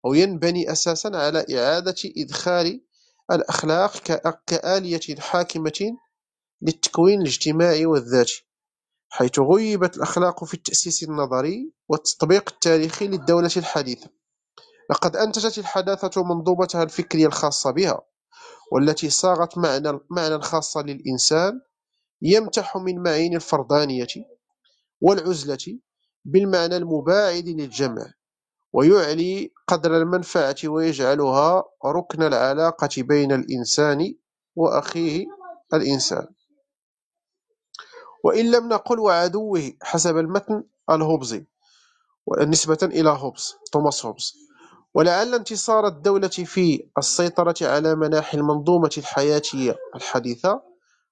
أو 0.06 0.14
ينبني 0.14 0.72
أساسا 0.72 1.08
على 1.08 1.46
إعادة 1.58 1.96
إدخال 2.18 2.84
الأخلاق 3.32 3.98
كآلية 4.48 5.16
حاكمة 5.20 5.98
للتكوين 6.62 7.22
الاجتماعي 7.22 7.86
والذاتي 7.86 8.48
حيث 9.10 9.40
غيبت 9.40 9.98
الأخلاق 9.98 10.44
في 10.44 10.54
التأسيس 10.54 11.04
النظري 11.04 11.74
والتطبيق 11.90 12.50
التاريخي 12.50 13.08
للدولة 13.08 13.52
الحديثة. 13.58 14.10
لقد 14.92 15.16
أنتجت 15.16 15.58
الحداثة 15.58 16.24
منظومتها 16.24 16.84
الفكرية 16.84 17.28
الخاصة 17.28 17.72
بها 17.72 18.02
والتي 18.72 19.10
صاغت 19.10 19.58
معنى 19.58 20.00
معنى 20.12 20.42
خاصا 20.42 20.82
للإنسان 20.82 21.62
يمتح 22.22 22.78
من 22.78 23.04
معين 23.04 23.36
الفردانية 23.36 24.08
والعزلة 25.02 25.80
بالمعنى 26.26 26.78
المباعد 26.78 27.48
للجمع 27.48 28.14
ويعلي 28.74 29.54
قدر 29.68 29.98
المنفعة 29.98 30.56
ويجعلها 30.66 31.64
ركن 31.86 32.24
العلاقة 32.24 32.90
بين 32.98 33.32
الإنسان 33.32 34.16
وأخيه 34.56 35.26
الإنسان. 35.74 36.28
وإن 38.24 38.52
لم 38.52 38.70
نقل 38.70 39.00
وعدوه 39.00 39.74
حسب 39.82 40.18
المتن 40.18 40.64
الهوبزي 40.90 41.46
نسبة 42.48 42.78
إلى 42.84 43.10
هوبز 43.10 43.56
توماس 43.72 44.06
هوبز. 44.06 44.34
ولعل 44.94 45.34
انتصار 45.36 45.88
الدولة 45.88 46.28
في 46.28 46.90
السيطرة 46.98 47.56
على 47.62 47.96
مناحي 47.96 48.38
المنظومة 48.38 48.90
الحياتية 48.98 49.76
الحديثة 49.96 50.62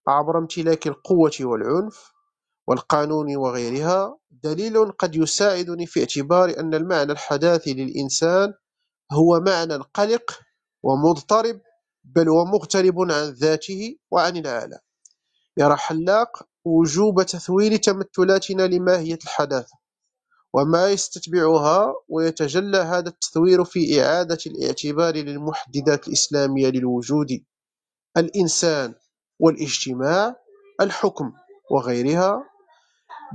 عبر 0.07 0.37
امتلاك 0.37 0.87
القوة 0.87 1.31
والعنف 1.41 2.11
والقانون 2.67 3.35
وغيرها 3.35 4.17
دليل 4.31 4.91
قد 4.91 5.15
يساعدني 5.15 5.85
في 5.85 5.99
اعتبار 5.99 6.59
أن 6.59 6.73
المعنى 6.73 7.11
الحداثي 7.11 7.73
للإنسان 7.73 8.53
هو 9.11 9.39
معنى 9.39 9.73
قلق 9.73 10.39
ومضطرب 10.83 11.61
بل 12.03 12.29
ومغترب 12.29 12.99
عن 12.99 13.29
ذاته 13.29 13.97
وعن 14.11 14.37
العالم 14.37 14.79
يرى 15.57 15.75
حلاق 15.75 16.43
وجوب 16.65 17.23
تثوير 17.23 17.75
تمثلاتنا 17.75 18.63
لماهية 18.63 19.19
الحداثة 19.23 19.77
وما 20.53 20.87
يستتبعها 20.89 21.93
ويتجلى 22.09 22.77
هذا 22.77 23.09
التثوير 23.09 23.63
في 23.63 24.01
إعادة 24.03 24.37
الاعتبار 24.47 25.15
للمحددات 25.15 26.07
الإسلامية 26.07 26.69
للوجود. 26.69 27.27
الإنسان 28.17 28.95
والاجتماع 29.39 30.35
الحكم 30.81 31.31
وغيرها. 31.71 32.43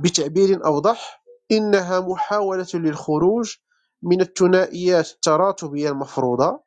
بتعبير 0.03 0.65
أوضح 0.65 1.23
إنها 1.51 1.99
محاولة 1.99 2.67
للخروج 2.73 3.55
من 4.03 4.21
الثنائيات 4.21 5.09
التراتبية 5.11 5.89
المفروضة. 5.89 6.59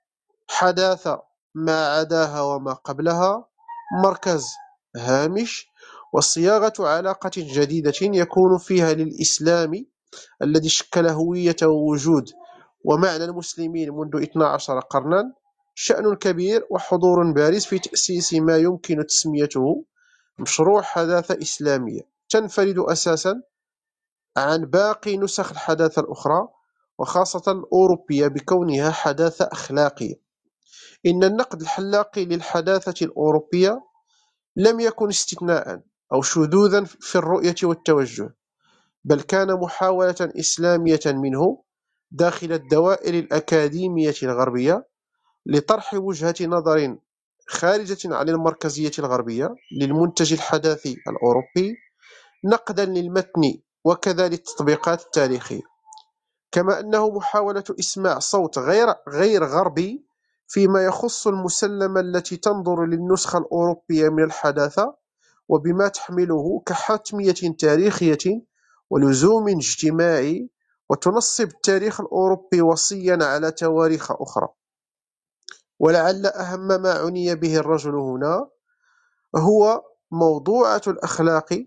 حداثة 0.49 1.23
ما 1.55 1.87
عداها 1.89 2.43
وما 2.43 2.73
قبلها. 2.73 3.49
مركز 4.05 4.47
هامش. 4.97 5.67
وصياغة 6.13 6.73
علاقة 6.79 7.31
جديدة 7.37 7.93
يكون 8.03 8.59
فيها 8.59 8.93
للإسلام 8.93 9.87
الذي 10.43 10.69
شكل 10.69 11.07
هوية 11.07 11.57
ووجود. 11.63 12.31
ومعنى 12.85 13.25
المسلمين 13.25 13.91
منذ 13.91 14.23
12 14.23 14.81
قرنا. 14.81 15.35
شأن 15.75 16.15
كبير 16.15 16.67
وحضور 16.71 17.33
بارز 17.33 17.65
في 17.65 17.79
تأسيس 17.79 18.35
ما 18.35 18.57
يمكن 18.57 19.07
تسميته 19.07 19.85
مشروع 20.39 20.83
حداثة 20.83 21.43
إسلامية 21.43 22.01
تنفرد 22.29 22.79
أساسا 22.79 23.43
عن 24.37 24.65
باقي 24.65 25.17
نسخ 25.17 25.51
الحداثة 25.51 26.03
الأخرى 26.03 26.49
وخاصة 26.99 27.53
الأوروبية 27.53 28.27
بكونها 28.27 28.91
حداثة 28.91 29.49
أخلاقية. 29.53 30.15
إن 31.07 31.25
النقد 31.25 31.61
الحلاقي 31.61 32.25
للحداثة 32.25 33.07
الأوروبية 33.07 33.83
لم 34.57 34.81
يكن 34.81 35.09
استثناء 35.09 35.81
أو 36.13 36.23
شذوذا 36.23 36.85
في 36.85 37.17
الرؤية 37.17 37.55
والتوجه 37.63 38.35
بل 39.05 39.21
كان 39.21 39.55
محاولة 39.61 40.17
إسلامية 40.21 41.01
منه 41.07 41.63
داخل 42.11 42.53
الدوائر 42.53 43.15
الأكاديمية 43.15 44.15
الغربية 44.23 44.87
لطرح 45.47 45.95
وجهة 45.95 46.35
نظر 46.43 46.97
خارجة 47.49 48.15
عن 48.17 48.29
المركزية 48.29 48.91
الغربية 48.99 49.55
للمنتج 49.81 50.33
الحداثي 50.33 50.97
الأوروبي 51.09 51.77
نقدا 52.45 52.85
للمتن 52.85 53.55
وكذا 53.85 54.29
للتطبيقات 54.29 55.03
التاريخية. 55.03 55.63
كما 56.53 56.81
أنه 56.81 57.11
محاولة 57.11 57.65
إسماع 57.81 58.19
صوت 58.19 58.59
غير 58.59 58.87
غير 59.09 59.45
غربي 59.45 60.05
فيما 60.49 60.85
يخص 60.85 61.27
المسلمة 61.27 62.01
التي 62.01 62.37
تنظر 62.37 62.85
للنسخة 62.87 63.39
الأوروبية 63.39 64.09
من 64.09 64.25
الحداثة 64.25 64.95
وبما 65.49 65.89
تحمله 65.89 66.63
كحتمية 66.67 67.35
تاريخية 67.59 68.43
ولزوم 68.91 69.49
اجتماعي 69.49 70.51
وتنصب 70.91 71.49
التاريخ 71.49 72.01
الأوروبي 72.01 72.63
وصيا 72.63 73.19
على 73.23 73.51
تواريخ 73.51 74.13
أخرى. 74.13 74.49
ولعل 75.79 76.27
أهم 76.27 76.67
ما 76.83 76.93
عني 76.93 77.35
به 77.35 77.57
الرجل 77.57 77.95
هنا 77.95 78.49
هو 79.37 79.83
موضوعة 80.11 80.83
الأخلاق 80.87 81.67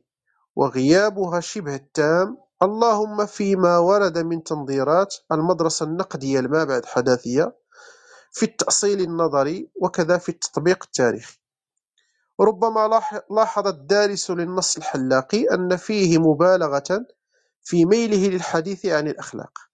وغيابها 0.55 1.39
شبه 1.39 1.75
التام. 1.75 2.37
اللهم 2.63 3.25
فيما 3.25 3.77
ورد 3.77 4.17
من 4.17 4.43
تنظيرات 4.43 5.15
المدرسة 5.31 5.83
النقدية 5.85 6.39
الما 6.39 6.63
بعد 6.63 6.85
حداثية 6.85 7.55
في 8.31 8.43
التأصيل 8.43 9.01
النظري 9.01 9.71
وكذا 9.81 10.17
في 10.17 10.29
التطبيق 10.29 10.83
التاريخي. 10.83 11.37
ربما 12.41 13.01
لاحظ 13.31 13.67
الدارس 13.67 14.31
للنص 14.31 14.77
الحلاقي 14.77 15.43
أن 15.53 15.75
فيه 15.75 16.17
مبالغة 16.17 17.05
في 17.63 17.85
ميله 17.85 18.29
للحديث 18.29 18.85
عن 18.85 19.07
الأخلاق. 19.07 19.66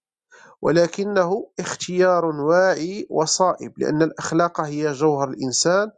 ولكنه 0.64 1.50
اختيار 1.60 2.24
واعي 2.24 3.06
وصائب 3.10 3.72
لأن 3.78 4.02
الأخلاق 4.02 4.60
هي 4.60 4.92
جوهر 4.92 5.28
الإنسان 5.28 5.90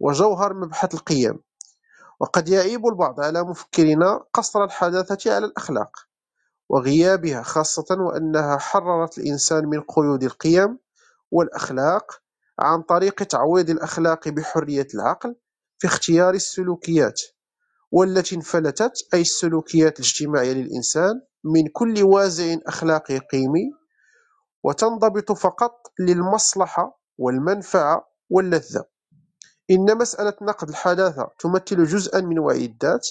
وجوهر 0.00 0.54
مبحث 0.54 0.94
القيم. 0.94 1.40
وقد 2.20 2.48
يعيب 2.48 2.86
البعض 2.86 3.20
على 3.20 3.42
مفكرنا 3.42 4.24
قصر 4.34 4.64
الحداثة 4.64 5.34
على 5.34 5.46
الأخلاق 5.46 5.90
وغيابها 6.68 7.42
خاصة 7.42 7.86
وأنها 7.90 8.58
حررت 8.58 9.18
الإنسان 9.18 9.64
من 9.68 9.80
قيود 9.80 10.22
القيم 10.22 10.78
والأخلاق 11.30 12.22
عن 12.58 12.82
طريق 12.82 13.14
تعويض 13.22 13.70
الأخلاق 13.70 14.28
بحرية 14.28 14.86
العقل 14.94 15.36
في 15.78 15.86
اختيار 15.86 16.34
السلوكيات 16.34 17.20
والتي 17.92 18.36
انفلتت 18.36 18.92
أي 19.14 19.20
السلوكيات 19.20 20.00
الاجتماعية 20.00 20.52
للإنسان 20.52 21.20
من 21.44 21.68
كل 21.72 22.02
وازع 22.02 22.56
أخلاقي 22.66 23.18
قيمي 23.18 23.81
وتنضبط 24.62 25.32
فقط 25.32 25.92
للمصلحة 26.00 27.00
والمنفعة 27.18 28.08
واللذة. 28.30 28.84
إن 29.70 29.98
مسألة 29.98 30.34
نقد 30.42 30.68
الحداثة 30.68 31.28
تمثل 31.38 31.84
جزءا 31.84 32.20
من 32.20 32.38
وعي 32.38 32.64
الذات 32.64 33.08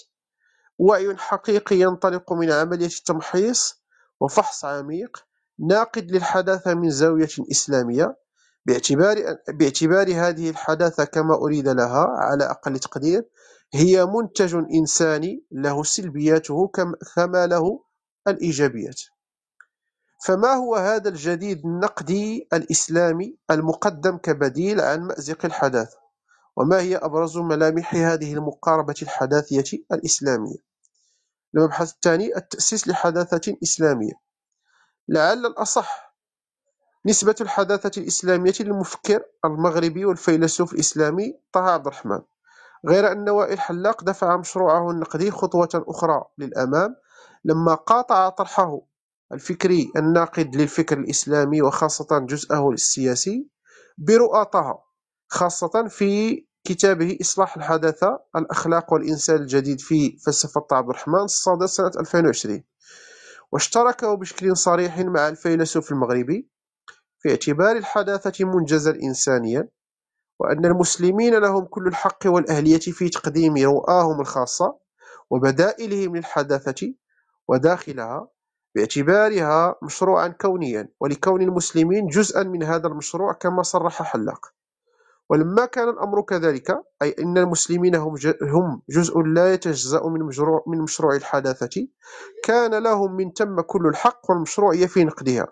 وعي 0.79 1.17
حقيقي 1.17 1.75
ينطلق 1.75 2.33
من 2.33 2.51
عملية 2.51 2.89
تمحيص 3.05 3.83
وفحص 4.19 4.65
عميق 4.65 5.25
ناقد 5.59 6.11
للحداثة 6.11 6.73
من 6.73 6.89
زاوية 6.89 7.29
إسلامية 7.51 8.17
باعتبار, 8.65 9.37
باعتبار 9.49 10.07
هذه 10.13 10.49
الحداثة 10.49 11.03
كما 11.03 11.35
أريد 11.35 11.67
لها 11.67 12.07
على 12.09 12.43
أقل 12.43 12.79
تقدير 12.79 13.29
هي 13.73 14.05
منتج 14.05 14.55
إنساني 14.55 15.45
له 15.51 15.83
سلبياته 15.83 16.67
كما 17.15 17.47
له 17.47 17.83
الإيجابيات. 18.27 19.01
فما 20.23 20.53
هو 20.53 20.75
هذا 20.75 21.09
الجديد 21.09 21.65
النقدي 21.65 22.47
الإسلامي 22.53 23.37
المقدم 23.51 24.17
كبديل 24.17 24.81
عن 24.81 25.01
مأزق 25.01 25.45
الحداثة؟ 25.45 25.97
وما 26.55 26.79
هي 26.79 26.97
أبرز 26.97 27.37
ملامح 27.37 27.95
هذه 27.95 28.33
المقاربة 28.33 28.95
الحداثية 29.01 29.85
الإسلامية؟ 29.91 30.57
المبحث 31.55 31.91
الثاني 31.93 32.37
التأسيس 32.37 32.87
لحداثة 32.87 33.57
إسلامية. 33.63 34.13
لعل 35.07 35.45
الأصح 35.45 36.15
نسبة 37.05 37.35
الحداثة 37.41 38.01
الإسلامية 38.01 38.53
للمفكر 38.59 39.23
المغربي 39.45 40.05
والفيلسوف 40.05 40.73
الإسلامي 40.73 41.39
طه 41.53 41.69
عبد 41.69 41.87
الرحمن. 41.87 42.19
غير 42.87 43.11
أن 43.11 43.29
وائل 43.29 43.59
حلاق 43.59 44.03
دفع 44.03 44.37
مشروعه 44.37 44.91
النقدي 44.91 45.31
خطوة 45.31 45.69
أخرى 45.87 46.23
للأمام 46.37 46.95
لما 47.45 47.75
قاطع 47.75 48.29
طرحه 48.29 48.81
الفكري 49.33 49.91
الناقد 49.95 50.55
للفكر 50.55 50.97
الإسلامي 50.97 51.61
وخاصة 51.61 52.19
جزءه 52.19 52.69
السياسي 52.69 53.47
برؤى 53.97 54.45
طه 54.45 54.83
خاصة 55.29 55.87
في 55.87 56.45
كتابه 56.63 57.17
إصلاح 57.21 57.57
الحداثة 57.57 58.19
الأخلاق 58.35 58.93
والإنسان 58.93 59.35
الجديد 59.35 59.79
في 59.79 60.17
فلسفة 60.25 60.65
عبد 60.71 60.89
الرحمن 60.89 61.23
الصادر 61.23 61.65
سنة 61.65 61.91
2020 61.99 62.63
واشترك 63.51 64.05
بشكل 64.05 64.57
صريح 64.57 64.99
مع 64.99 65.27
الفيلسوف 65.27 65.91
المغربي 65.91 66.49
في 67.19 67.29
اعتبار 67.29 67.77
الحداثة 67.77 68.45
منجزا 68.45 68.91
إنسانيا 68.91 69.69
وأن 70.39 70.65
المسلمين 70.65 71.35
لهم 71.35 71.65
كل 71.65 71.87
الحق 71.87 72.19
والأهلية 72.25 72.79
في 72.79 73.09
تقديم 73.09 73.57
رؤاهم 73.57 74.21
الخاصة 74.21 74.77
وبدائلهم 75.29 76.15
للحداثة 76.15 76.93
وداخلها. 77.47 78.27
باعتبارها 78.75 79.75
مشروعا 79.83 80.27
كونيا 80.27 80.89
ولكون 80.99 81.41
المسلمين 81.41 82.07
جزءا 82.07 82.43
من 82.43 82.63
هذا 82.63 82.87
المشروع 82.87 83.33
كما 83.33 83.63
صرح 83.63 84.03
حلاق. 84.03 84.45
ولما 85.29 85.65
كان 85.65 85.89
الأمر 85.89 86.21
كذلك 86.21 86.83
أي 87.01 87.15
أن 87.19 87.37
المسلمين 87.37 87.95
هم 87.95 88.15
هم 88.41 88.81
جزء 88.89 89.19
لا 89.19 89.53
يتجزأ 89.53 90.03
من 90.07 90.21
مشروع, 90.23 90.63
من 90.67 90.81
مشروع 90.81 91.15
الحداثة 91.15 91.87
كان 92.43 92.83
لهم 92.83 93.15
من 93.15 93.33
تم 93.33 93.61
كل 93.61 93.87
الحق 93.87 94.21
والمشروعية 94.29 94.85
في 94.87 95.03
نقدها 95.03 95.47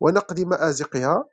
ونقد 0.00 0.40
مآزقها 0.40 1.24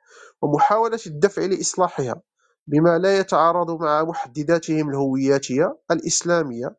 ومحاولة 0.42 1.00
الدفع 1.08 1.42
لإصلاحها 1.46 2.22
بما 2.68 2.98
لا 2.98 3.18
يتعارض 3.18 3.82
مع 3.82 4.04
محدداتهم 4.04 4.90
الهوياتية 4.90 5.78
الإسلامية 5.92 6.76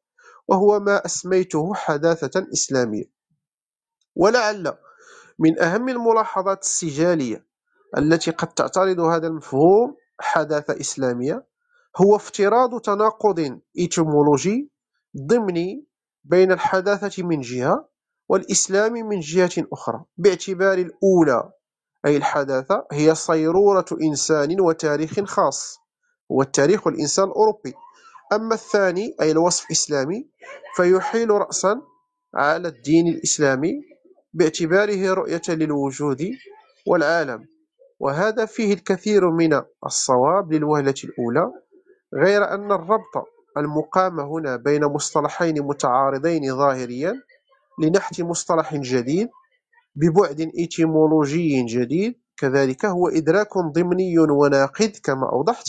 وهو 0.48 0.80
ما 0.80 1.06
أسميته 1.06 1.74
حداثة 1.74 2.46
إسلامية. 2.52 3.04
ولعل 4.16 4.74
من 5.38 5.62
أهم 5.62 5.88
الملاحظات 5.88 6.62
السجالية 6.62 7.46
التي 7.98 8.30
قد 8.30 8.48
تعترض 8.48 9.00
هذا 9.00 9.26
المفهوم 9.26 9.96
حداثة 10.20 10.80
إسلامية 10.80 11.46
هو 11.96 12.16
افتراض 12.16 12.80
تناقض 12.80 13.60
إيتيمولوجي 13.78 14.70
ضمني 15.26 15.86
بين 16.24 16.52
الحداثة 16.52 17.22
من 17.22 17.40
جهة 17.40 17.88
والإسلام 18.28 18.92
من 18.92 19.20
جهة 19.20 19.66
أخرى 19.72 20.04
باعتبار 20.16 20.78
الأولى 20.78 21.50
أي 22.06 22.16
الحداثة 22.16 22.86
هي 22.92 23.14
صيرورة 23.14 23.84
إنسان 24.02 24.60
وتاريخ 24.60 25.20
خاص 25.20 25.78
هو 26.32 26.42
التاريخ 26.42 26.86
والإنسان 26.86 27.24
الأوروبي. 27.24 27.74
أما 28.32 28.54
الثاني 28.54 29.16
أي 29.20 29.30
الوصف 29.30 29.66
الإسلامي 29.66 30.30
فيحيل 30.76 31.30
رأسا 31.30 31.82
على 32.34 32.68
الدين 32.68 33.08
الإسلامي 33.08 33.91
باعتباره 34.34 35.14
رؤية 35.14 35.42
للوجود 35.48 36.30
والعالم 36.86 37.46
وهذا 38.00 38.46
فيه 38.46 38.74
الكثير 38.74 39.30
من 39.30 39.62
الصواب 39.86 40.52
للوهلة 40.52 40.94
الأولى 41.04 41.52
غير 42.14 42.44
أن 42.54 42.72
الربط 42.72 43.28
المقام 43.56 44.20
هنا 44.20 44.56
بين 44.56 44.84
مصطلحين 44.84 45.62
متعارضين 45.62 46.56
ظاهريا 46.56 47.14
لنحت 47.82 48.20
مصطلح 48.20 48.74
جديد 48.76 49.28
ببعد 49.96 50.50
إتيمولوجي 50.58 51.62
جديد 51.62 52.14
كذلك 52.36 52.84
هو 52.84 53.08
إدراك 53.08 53.58
ضمني 53.58 54.18
وناقد 54.18 54.92
كما 55.04 55.28
أوضحت 55.32 55.66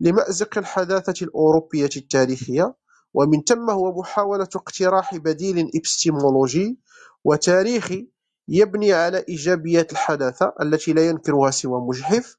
لمأزق 0.00 0.58
الحداثة 0.58 1.24
الأوروبية 1.26 1.90
التاريخية 1.96 2.74
ومن 3.14 3.42
ثم 3.42 3.70
هو 3.70 4.00
محاولة 4.00 4.48
اقتراح 4.56 5.16
بديل 5.16 5.70
إبستيمولوجي 5.74 6.78
وتاريخي 7.24 8.08
يبني 8.48 8.92
على 8.92 9.24
إيجابيات 9.28 9.92
الحداثة 9.92 10.54
التي 10.62 10.92
لا 10.92 11.08
ينكرها 11.08 11.50
سوى 11.50 11.80
مجحف 11.80 12.36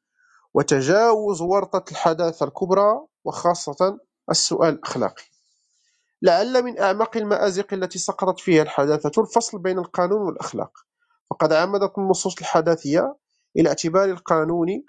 وتجاوز 0.54 1.42
ورطة 1.42 1.92
الحداثة 1.92 2.46
الكبرى 2.46 3.06
وخاصة 3.26 4.00
السؤال 4.32 4.74
الأخلاقي. 4.74 5.24
لعل 6.22 6.64
من 6.64 6.80
أعمق 6.80 7.18
المآزق 7.18 7.74
التي 7.74 8.00
سقطت 8.00 8.40
فيها 8.40 8.62
الحداثة 8.64 9.22
الفصل 9.22 9.60
بين 9.60 9.80
القانون 9.80 10.22
والأخلاق. 10.22 10.72
فقد 11.30 11.54
عمدت 11.54 11.98
النصوص 11.98 12.38
الحداثية 12.40 13.16
إلى 13.58 13.70
اعتبار 13.70 14.10
القانون 14.10 14.84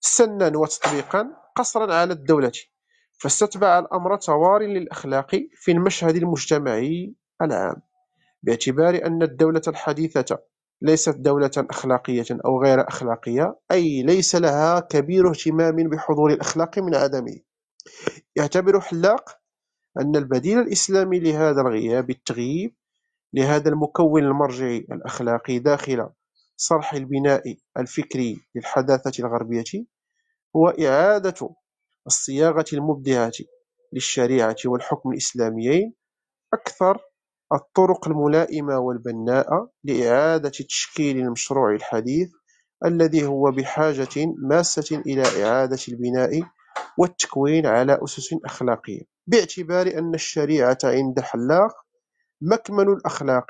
سنا 0.00 0.58
وتطبيقا 0.58 1.30
قصرا 1.56 1.94
على 1.94 2.12
الدولة 2.12 2.52
فاستتبع 3.18 3.78
الأمر 3.78 4.16
توار 4.16 4.62
للأخلاق 4.62 5.30
في 5.54 5.72
المشهد 5.72 6.16
المجتمعي 6.16 7.14
العام. 7.42 7.82
باعتبار 8.42 9.06
أن 9.06 9.22
الدولة 9.22 9.62
الحديثة 9.68 10.38
ليست 10.82 11.16
دولة 11.16 11.50
أخلاقية 11.56 12.26
أو 12.44 12.62
غير 12.62 12.88
أخلاقية 12.88 13.58
أي 13.72 14.02
ليس 14.02 14.36
لها 14.36 14.80
كبير 14.80 15.30
اهتمام 15.30 15.76
بحضور 15.76 16.32
الأخلاق 16.32 16.78
من 16.78 16.94
عدمه. 16.94 17.40
يعتبر 18.36 18.80
حلاق 18.80 19.38
أن 20.00 20.16
البديل 20.16 20.58
الإسلامي 20.58 21.20
لهذا 21.20 21.60
الغياب 21.60 22.10
التغييب 22.10 22.74
لهذا 23.34 23.68
المكون 23.68 24.22
المرجعي 24.22 24.78
الأخلاقي 24.78 25.58
داخل 25.58 26.08
صرح 26.56 26.92
البناء 26.94 27.56
الفكري 27.78 28.40
للحداثة 28.54 29.24
الغربية 29.24 29.64
هو 30.56 30.68
إعادة 30.68 31.50
الصياغة 32.06 32.64
المبدعة 32.72 33.32
للشريعة 33.92 34.56
والحكم 34.66 35.12
الإسلاميين 35.12 35.94
أكثر 36.54 37.09
الطرق 37.52 38.08
الملائمة 38.08 38.78
والبناءة 38.78 39.70
لإعادة 39.84 40.48
تشكيل 40.48 41.18
المشروع 41.18 41.74
الحديث 41.74 42.28
الذي 42.84 43.26
هو 43.26 43.50
بحاجة 43.50 44.26
ماسة 44.48 45.02
إلى 45.06 45.44
إعادة 45.44 45.78
البناء 45.88 46.42
والتكوين 46.98 47.66
على 47.66 47.98
أسس 48.04 48.28
أخلاقية. 48.44 49.02
باعتبار 49.26 49.86
أن 49.98 50.14
الشريعة 50.14 50.78
عند 50.84 51.20
حلاق 51.20 51.72
مكمن 52.40 52.88
الأخلاق 52.88 53.46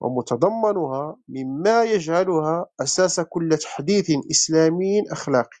ومتضمنها 0.00 1.16
مما 1.28 1.84
يجعلها 1.84 2.66
أساس 2.80 3.20
كل 3.20 3.56
تحديث 3.56 4.10
إسلامي 4.30 5.02
أخلاقي. 5.12 5.58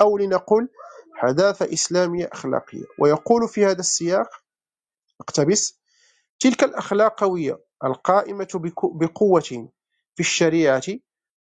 أو 0.00 0.18
لنقل 0.18 0.68
حداثة 1.14 1.72
إسلامية 1.72 2.28
أخلاقية 2.32 2.84
ويقول 2.98 3.48
في 3.48 3.66
هذا 3.66 3.80
السياق 3.80 4.28
اقتبس 5.20 5.79
تلك 6.40 6.64
الأخلاقوية 6.64 7.60
القائمة 7.84 8.48
بقوة 8.84 9.40
في 10.14 10.20
الشريعة 10.20 10.82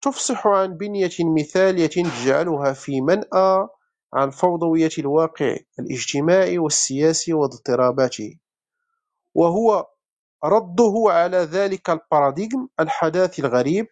تفصح 0.01 0.47
عن 0.47 0.77
بنية 0.77 1.11
مثالية 1.39 1.87
تجعلها 1.87 2.73
في 2.73 3.01
منأى 3.01 3.67
عن 4.13 4.29
فوضوية 4.29 4.89
الواقع 4.99 5.57
الاجتماعي 5.79 6.57
والسياسي 6.57 7.33
واضطراباته. 7.33 8.39
وهو 9.35 9.85
رده 10.43 10.93
على 11.07 11.37
ذلك 11.37 11.89
الباراديغم 11.89 12.69
الحداثي 12.79 13.41
الغريب 13.41 13.87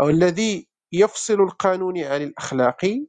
الذي 0.00 0.68
يفصل 0.92 1.40
القانون 1.40 1.98
عن 1.98 2.22
الأخلاقي 2.22 3.06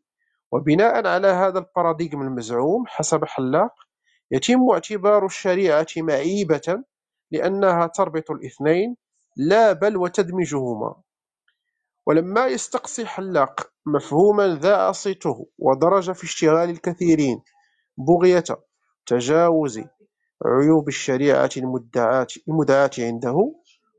وبناء 0.52 1.08
على 1.08 1.28
هذا 1.28 1.60
الباراديغم 1.60 2.22
المزعوم 2.22 2.84
حسب 2.88 3.26
حلاق 3.26 3.74
يتم 4.32 4.70
اعتبار 4.74 5.26
الشريعة 5.26 5.88
معيبة 5.98 6.84
لأنها 7.34 7.88
تربط 7.88 8.32
الاثنين 8.32 8.98
لا 9.38 9.74
بل 9.74 9.98
وتدمجهما. 9.98 10.96
ولما 12.08 12.48
يستقصي 12.48 13.06
حلاق 13.06 13.72
مفهوما 13.86 14.60
ذا 14.62 14.91
صيته 14.91 15.48
ودرج 15.60 16.12
في 16.12 16.24
اشتغال 16.24 16.69
الكثيرين 16.69 17.41
بغية 17.98 18.43
تجاوز 19.08 19.82
عيوب 20.46 20.88
الشريعة 20.88 21.50
المدعاة 22.50 22.91
عنده 23.00 23.56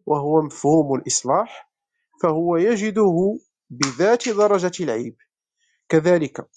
وهو 0.06 0.42
مفهوم 0.42 0.94
الإصلاح 0.94 1.70
فهو 2.22 2.56
يجده 2.56 3.38
بذات 3.70 4.28
درجة 4.28 4.72
العيب. 4.84 5.16
كذلك 5.88 6.48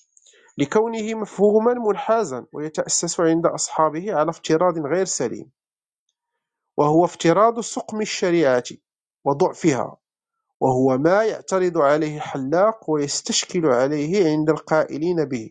لكونه 0.57 1.15
مفهوما 1.15 1.73
منحازا 1.73 2.45
ويتأسس 2.53 3.19
عند 3.19 3.45
أصحابه 3.45 4.15
على 4.15 4.29
افتراض 4.29 4.79
غير 4.79 5.05
سليم. 5.05 5.51
وهو 6.77 7.05
افتراض 7.05 7.59
سقم 7.59 8.01
الشريعة 8.01 8.63
وضعفها 9.25 9.97
وهو 10.59 10.97
ما 10.97 11.23
يعترض 11.23 11.77
عليه 11.77 12.19
حلاق 12.19 12.89
ويستشكل 12.89 13.65
عليه 13.65 14.31
عند 14.31 14.49
القائلين 14.49 15.25
به 15.25 15.49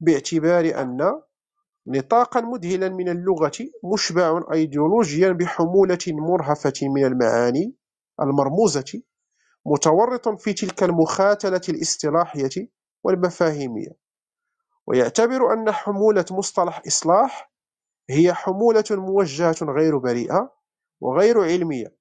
باعتبار 0.00 0.80
أن 0.80 1.20
نطاقا 1.86 2.40
مذهلا 2.40 2.88
من 2.88 3.08
اللغة 3.08 3.52
مشبع 3.92 4.44
أيديولوجيا 4.52 5.32
بحمولة 5.32 5.98
مرهفة 6.08 6.72
من 6.82 7.04
المعاني 7.04 7.74
المرموزة 8.20 9.02
متورط 9.66 10.28
في 10.28 10.52
تلك 10.52 10.82
المخاتلة 10.82 11.60
الاصطلاحية 11.68 12.68
والمفاهيمية. 13.04 13.96
ويعتبر 14.86 15.52
أن 15.52 15.72
حمولة 15.72 16.24
مصطلح 16.30 16.82
إصلاح 16.86 17.52
هي 18.10 18.34
حمولة 18.34 18.84
موجهة 18.90 19.56
غير 19.62 19.98
بريئة 19.98 20.52
وغير 21.00 21.40
علمية 21.40 21.96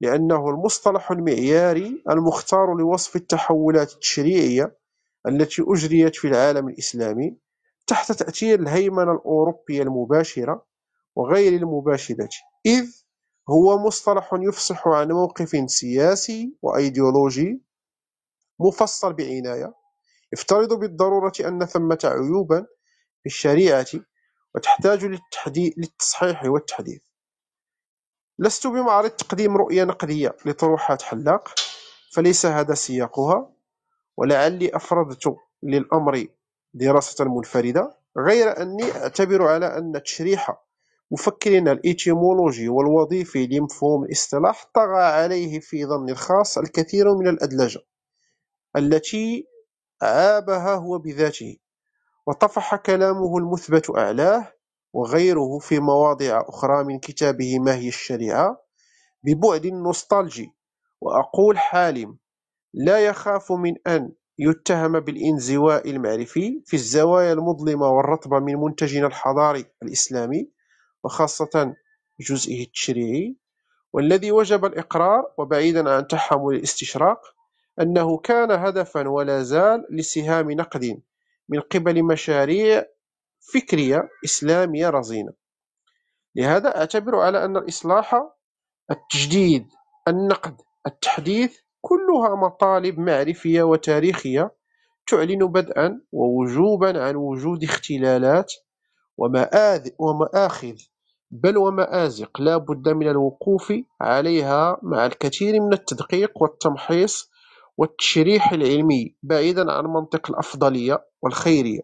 لأنه 0.00 0.50
المصطلح 0.50 1.10
المعياري 1.10 2.02
المختار 2.10 2.74
لوصف 2.74 3.16
التحولات 3.16 3.92
التشريعية 3.92 4.78
التي 5.28 5.62
أجريت 5.68 6.16
في 6.16 6.28
العالم 6.28 6.68
الإسلامي 6.68 7.36
تحت 7.86 8.12
تأثير 8.12 8.60
الهيمنة 8.60 9.12
الأوروبية 9.12 9.82
المباشرة 9.82 10.66
وغير 11.16 11.52
المباشرة 11.52 12.28
إذ 12.66 12.86
هو 13.50 13.78
مصطلح 13.78 14.30
يفصح 14.32 14.88
عن 14.88 15.12
موقف 15.12 15.70
سياسي 15.70 16.56
وأيديولوجي 16.62 17.62
مفصل 18.60 19.12
بعناية 19.12 19.74
يفترض 20.32 20.72
بالضرورة 20.72 21.32
أن 21.40 21.64
ثمة 21.64 21.98
عيوبا 22.04 22.60
في 23.20 23.26
الشريعة 23.26 23.86
وتحتاج 24.54 25.04
للتصحيح 25.76 26.44
والتحديث. 26.44 27.02
لست 28.38 28.66
بمعرض 28.66 29.10
تقديم 29.10 29.56
رؤية 29.56 29.84
نقدية 29.84 30.36
لطروحات 30.44 31.02
حلاق 31.02 31.48
فليس 32.12 32.46
هذا 32.46 32.74
سياقها 32.74 33.52
ولعلي 34.16 34.76
أفردت 34.76 35.36
للأمر 35.62 36.26
دراسة 36.74 37.24
منفردة 37.24 37.98
غير 38.18 38.62
أني 38.62 38.92
أعتبر 38.92 39.42
على 39.48 39.78
أن 39.78 40.02
تشريح 40.04 40.62
مفكرنا 41.10 41.72
الإيتيمولوجي 41.72 42.68
والوظيفي 42.68 43.46
لمفهوم 43.46 44.04
الاصطلاح 44.04 44.64
طغى 44.74 45.02
عليه 45.02 45.60
في 45.60 45.86
ظني 45.86 46.12
الخاص 46.12 46.58
الكثير 46.58 47.14
من 47.14 47.28
الأدلجة 47.28 47.80
التي 48.76 49.48
عابها 50.02 50.74
هو 50.74 50.98
بذاته 50.98 51.56
وطفح 52.26 52.76
كلامه 52.76 53.38
المثبت 53.38 53.90
أعلاه 53.98 54.52
وغيره 54.96 55.58
في 55.58 55.80
مواضع 55.80 56.44
أخرى 56.48 56.84
من 56.84 56.98
كتابه 56.98 57.58
ما 57.58 57.74
هي 57.74 57.88
الشريعة 57.88 58.64
ببعد 59.24 59.66
نوستالجي 59.66 60.52
وأقول 61.00 61.58
حالم 61.58 62.18
لا 62.74 62.98
يخاف 62.98 63.52
من 63.52 63.74
أن 63.86 64.12
يتهم 64.38 65.00
بالانزواء 65.00 65.90
المعرفي 65.90 66.62
في 66.66 66.74
الزوايا 66.74 67.32
المظلمة 67.32 67.88
والرطبة 67.88 68.38
من 68.38 68.54
منتجنا 68.56 69.06
الحضاري 69.06 69.64
الإسلامي 69.82 70.50
وخاصة 71.04 71.74
جزئه 72.20 72.62
التشريعي. 72.64 73.36
والذي 73.92 74.32
وجب 74.32 74.64
الإقرار 74.64 75.32
وبعيدا 75.38 75.90
عن 75.90 76.06
تحمل 76.06 76.54
الاستشراق 76.54 77.20
أنه 77.80 78.18
كان 78.18 78.50
هدفا 78.50 79.08
ولا 79.08 79.42
زال 79.42 79.86
لسهام 79.90 80.50
نقد 80.50 81.02
من 81.48 81.60
قبل 81.60 82.02
مشاريع 82.02 82.84
فكرية 83.54 84.08
إسلامية 84.24 84.90
رزينة. 84.90 85.32
لهذا 86.36 86.76
أعتبر 86.78 87.16
على 87.16 87.44
أن 87.44 87.56
الإصلاح 87.56 88.22
التجديد 88.90 89.66
النقد 90.08 90.56
التحديث 90.86 91.56
كلها 91.80 92.34
مطالب 92.34 92.98
معرفية 92.98 93.62
وتاريخية 93.62 94.54
تعلن 95.08 95.46
بدءا 95.46 96.00
ووجوبا 96.12 97.04
عن 97.04 97.16
وجود 97.16 97.64
اختلالات 97.64 98.52
ومآخذ 99.98 100.76
بل 101.30 101.56
ومآزق 101.58 102.40
لا 102.40 102.56
بد 102.56 102.88
من 102.88 103.08
الوقوف 103.08 103.72
عليها 104.00 104.78
مع 104.82 105.06
الكثير 105.06 105.60
من 105.60 105.72
التدقيق 105.72 106.42
والتمحيص 106.42 107.30
والتشريح 107.76 108.52
العلمي 108.52 109.16
بعيدا 109.22 109.72
عن 109.72 109.84
منطق 109.84 110.30
الأفضلية 110.30 111.04
والخيرية. 111.22 111.80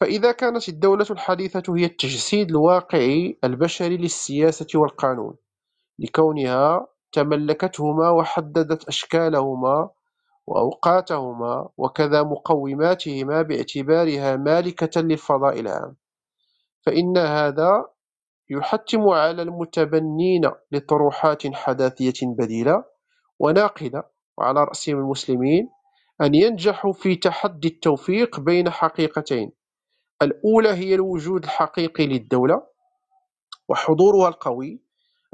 فإذا 0.00 0.32
كانت 0.32 0.68
الدولة 0.68 1.06
الحديثة 1.10 1.76
هي 1.76 1.84
التجسيد 1.84 2.50
الواقعي 2.50 3.38
البشري 3.44 3.96
للسياسة 3.96 4.66
والقانون 4.74 5.34
لكونها 5.98 6.86
تملكتهما 7.12 8.10
وحددت 8.10 8.88
أشكالهما 8.88 9.90
وأوقاتهما 10.46 11.68
وكذا 11.76 12.22
مقوماتهما 12.22 13.42
باعتبارها 13.42 14.36
مالكة 14.36 15.00
للفضاء 15.00 15.60
العام. 15.60 15.96
فإن 16.86 17.18
هذا 17.18 17.84
يحتم 18.50 19.08
على 19.08 19.42
المتبنين 19.42 20.50
لطروحات 20.72 21.54
حداثية 21.54 22.12
بديلة 22.22 22.84
وناقلة 23.38 24.02
وعلى 24.38 24.64
رأسهم 24.64 24.98
المسلمين 24.98 25.68
أن 26.22 26.34
ينجحوا 26.34 26.92
في 26.92 27.16
تحدي 27.16 27.68
التوفيق 27.68 28.40
بين 28.40 28.70
حقيقتين 28.70 29.57
الأولى 30.22 30.68
هي 30.68 30.94
الوجود 30.94 31.44
الحقيقي 31.44 32.06
للدولة 32.06 32.62
وحضورها 33.68 34.28
القوي 34.28 34.82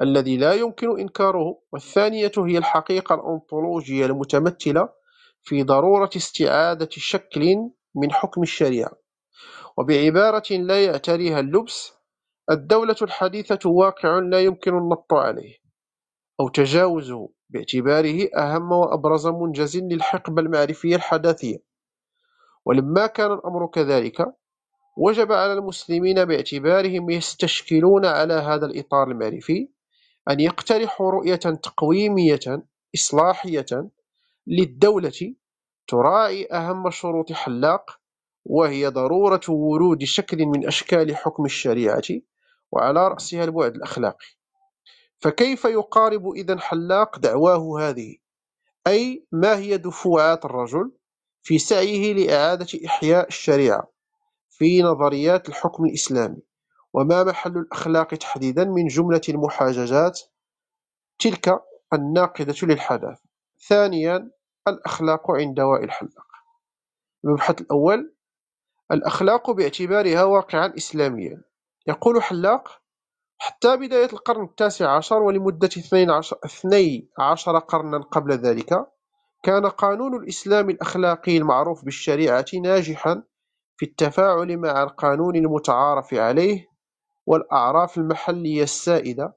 الذي 0.03 0.37
لا 0.37 0.53
يمكن 0.55 1.01
إنكاره 1.01 1.59
والثانية 1.73 2.33
هي 2.39 2.59
الحقيقة 2.59 3.15
الأنطولوجية 3.15 4.07
المتمثلة 4.07 4.89
في 5.43 5.63
ضرورة 5.63 6.11
استعادة 6.17 6.89
شكل 6.91 7.57
من 7.95 8.13
حكم 8.13 8.43
الشريعة. 8.43 8.93
وبعبارة 9.77 10.53
لا 10.53 10.85
يعتريها 10.85 11.41
اللبس 11.41 11.93
الدولة 12.51 12.97
الحديثة 13.03 13.71
واقع 13.71 14.19
لا 14.19 14.41
يمكن 14.41 14.79
النط 14.79 15.13
عليه 15.13 15.57
أو 16.41 16.49
تجاوزه 16.49 17.29
باعتباره 17.51 18.29
أهم 18.37 18.73
وأبرز 18.73 19.27
منجز 19.27 19.77
للحقبة 19.77 20.43
المعرفية 20.43 20.97
الحداثية. 20.97 21.57
ولما 22.65 23.07
كان 23.07 23.33
الأمر 23.33 23.67
كذلك 23.67 24.35
وجب 24.97 25.33
على 25.33 25.53
المسلمين 25.53 26.25
باعتبارهم 26.25 27.11
يستشكلون 27.11 28.07
على 28.07 28.35
هذا 28.35 28.67
الإطار 28.67 29.11
المعرفي 29.11 29.69
أن 30.31 30.41
يقترحوا 30.41 31.11
رؤية 31.11 31.37
تقويمية 31.37 32.65
إصلاحية 32.95 33.91
للدولة 34.47 35.35
تراعي 35.89 36.47
أهم 36.47 36.91
شروط 36.91 37.33
حلاق 37.33 38.01
وهي 38.45 38.87
ضرورة 38.87 39.41
ورود 39.49 40.05
شكل 40.05 40.47
من 40.47 40.67
أشكال 40.67 41.17
حكم 41.17 41.45
الشريعة 41.45 42.03
وعلى 42.73 43.09
رأسها 43.09 43.45
البعد 43.45 43.75
الأخلاقي. 43.75 44.27
فكيف 45.21 45.65
يقارب 45.65 46.31
إذا 46.31 46.59
حلاق 46.59 47.19
دعواه 47.19 47.81
هذه؟ 47.81 48.17
أي 48.87 49.27
ما 49.33 49.57
هي 49.57 49.77
دفوعات 49.77 50.45
الرجل 50.45 50.93
في 51.43 51.59
سعيه 51.59 52.13
لإعادة 52.13 52.67
إحياء 52.87 53.29
الشريعة؟ 53.29 53.94
في 54.59 54.83
نظريات 54.83 55.49
الحكم 55.49 55.85
الإسلامي 55.85 56.43
وما 56.93 57.25
محل 57.25 57.59
الأخلاق 57.59 58.07
تحديدا 58.15 58.65
من 58.65 58.87
جملة 58.87 59.21
المحاججات 59.29 60.21
تلك 61.19 61.63
الناقدة 61.93 62.55
للحداثة 62.63 63.23
ثانيا 63.69 64.31
الأخلاق 64.69 65.31
عند 65.31 65.61
وائل 65.61 65.91
حلاق 65.91 66.27
المبحث 67.25 67.61
الأول 67.61 68.15
الأخلاق 68.93 69.51
باعتبارها 69.51 70.25
واقعا 70.25 70.73
إسلاميا. 70.77 71.43
يقول 71.87 72.23
حلاق 72.23 72.81
حتى 73.39 73.77
بداية 73.77 74.13
القرن 74.13 74.45
التاسع 74.45 74.97
عشر 74.97 75.23
ولمدة 75.23 75.69
اثني 76.45 77.09
عشر 77.19 77.59
قرنا 77.59 77.99
قبل 77.99 78.33
ذلك 78.33 78.87
كان 79.43 79.67
قانون 79.67 80.17
الإسلام 80.23 80.71
الأخلاقي 80.71 81.37
المعروف 81.37 81.85
بالشريعة 81.85 82.47
ناجحا 82.63 83.23
في 83.77 83.87
التفاعل 83.87 84.57
مع 84.57 84.83
القانون 84.83 85.37
المتعارف 85.37 86.15
عليه 86.15 86.69
والأعراف 87.27 87.99
المحلية 87.99 88.63
السائدة 88.63 89.37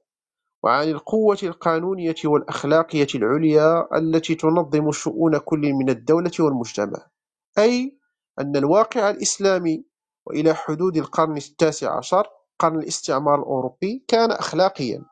وعن 0.62 0.88
القوة 0.88 1.38
القانونية 1.42 2.14
والأخلاقية 2.24 3.06
العليا 3.14 3.98
التي 3.98 4.34
تنظم 4.34 4.92
شؤون 4.92 5.38
كل 5.38 5.72
من 5.72 5.90
الدولة 5.90 6.30
والمجتمع. 6.40 7.06
أي 7.58 7.98
أن 8.40 8.56
الواقع 8.56 9.10
الإسلامي 9.10 9.84
وإلى 10.26 10.54
حدود 10.54 10.96
القرن 10.96 11.36
التاسع 11.36 11.96
عشر 11.96 12.26
قرن 12.58 12.78
الاستعمار 12.78 13.34
الأوروبي 13.34 14.04
كان 14.08 14.30
أخلاقيا. 14.30 15.04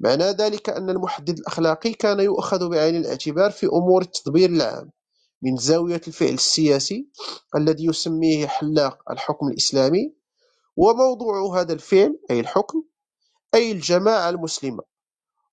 معنى 0.00 0.24
ذلك 0.24 0.70
أن 0.70 0.90
المحدد 0.90 1.38
الأخلاقي 1.38 1.92
كان 1.92 2.20
يؤخذ 2.20 2.68
بعين 2.68 2.96
الاعتبار 2.96 3.50
في 3.50 3.66
أمور 3.66 4.02
التدبير 4.02 4.50
العام. 4.50 4.90
من 5.44 5.56
زاوية 5.56 6.00
الفعل 6.08 6.34
السياسي 6.34 7.10
الذي 7.56 7.86
يسميه 7.86 8.46
حلاق 8.46 9.12
الحكم 9.12 9.48
الإسلامي 9.48 10.14
وموضوع 10.76 11.60
هذا 11.60 11.72
الفعل 11.72 12.20
أي 12.30 12.40
الحكم 12.40 12.84
أي 13.54 13.72
الجماعة 13.72 14.30
المسلمة. 14.30 14.82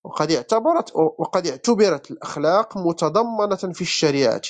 وقد 0.04 0.32
اعتبرت 0.32 0.92
وقد 0.96 1.48
اعتبرت 1.48 2.12
الأخلاق 2.12 2.78
متضمنة 2.78 3.56
في 3.74 3.82
الشريعة 3.82 4.42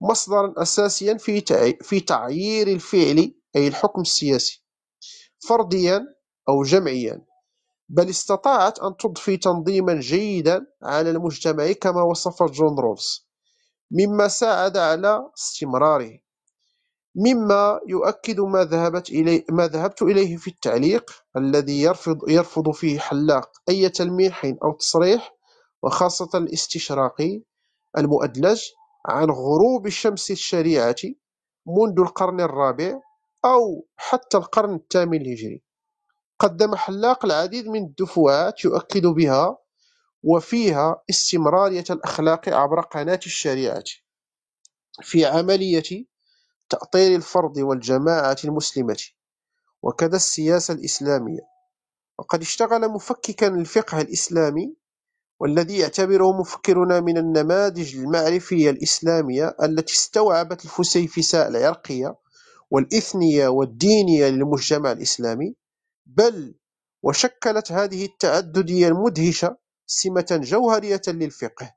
مصدرا 0.00 0.54
أساسيا 0.56 1.14
في 1.16 1.40
في 1.82 2.00
تعيير 2.00 2.68
الفعل 2.68 3.34
أي 3.56 3.68
الحكم 3.68 4.00
السياسي 4.00 4.64
فرديا 5.48 6.06
أو 6.48 6.62
جمعيا. 6.62 7.26
بل 7.88 8.10
استطاعت 8.10 8.78
أن 8.78 8.96
تضفي 8.96 9.36
تنظيما 9.36 10.00
جيدا 10.00 10.66
على 10.82 11.10
المجتمع 11.10 11.72
كما 11.72 12.02
وصف 12.02 12.42
جون 12.42 12.78
رولز 12.78 13.27
مما 13.90 14.28
ساعد 14.28 14.76
على 14.76 15.30
استمراره 15.38 16.18
مما 17.14 17.80
يؤكد 17.88 18.40
ما 18.40 18.64
ذهبت 18.64 19.10
إليه 19.10 19.44
ما 19.50 19.66
ذهبت 19.68 20.02
إليه 20.02 20.36
في 20.36 20.48
التعليق 20.48 21.10
الذي 21.36 21.82
يرفض 21.82 22.28
يرفض 22.28 22.70
فيه 22.70 22.98
حلاق 22.98 23.50
أي 23.68 23.88
تلميح 23.88 24.44
أو 24.64 24.72
تصريح 24.72 25.34
وخاصة 25.82 26.28
الاستشراقي 26.34 27.42
المؤدلج 27.98 28.62
عن 29.06 29.30
غروب 29.30 29.88
شمس 29.88 30.30
الشريعة 30.30 30.96
منذ 31.66 32.00
القرن 32.00 32.40
الرابع 32.40 33.00
أو 33.44 33.86
حتى 33.96 34.36
القرن 34.36 34.74
الثامن 34.74 35.20
الهجري. 35.20 35.62
قدم 36.38 36.74
حلاق 36.74 37.24
العديد 37.24 37.68
من 37.68 37.84
الدفوعات 37.84 38.64
يؤكد 38.64 39.06
بها 39.06 39.58
وفيها 40.22 41.02
استمرارية 41.10 41.84
الأخلاق 41.90 42.48
عبر 42.48 42.80
قناة 42.80 43.20
الشريعة 43.26 43.84
في 45.02 45.26
عملية 45.26 46.06
تأطير 46.68 47.16
الفرد 47.16 47.58
والجماعة 47.58 48.36
المسلمة 48.44 48.96
وكذا 49.82 50.16
السياسة 50.16 50.74
الإسلامية. 50.74 51.40
وقد 52.18 52.40
اشتغل 52.40 52.88
مفككا 52.88 53.46
الفقه 53.46 54.00
الإسلامي 54.00 54.76
والذي 55.40 55.78
يعتبره 55.78 56.40
مفكرون 56.40 57.04
من 57.04 57.18
النماذج 57.18 57.96
المعرفية 57.96 58.70
الإسلامية 58.70 59.56
التي 59.62 59.92
استوعبت 59.92 60.64
الفسيفساء 60.64 61.48
العرقية 61.48 62.16
والإثنية 62.70 63.48
والدينية 63.48 64.28
للمجتمع 64.28 64.92
الإسلامي. 64.92 65.54
بل 66.06 66.54
وشكلت 67.02 67.72
هذه 67.72 68.04
التعددية 68.04 68.88
المدهشة 68.88 69.56
سمة 69.88 70.40
جوهرية 70.42 71.02
للفقه 71.08 71.74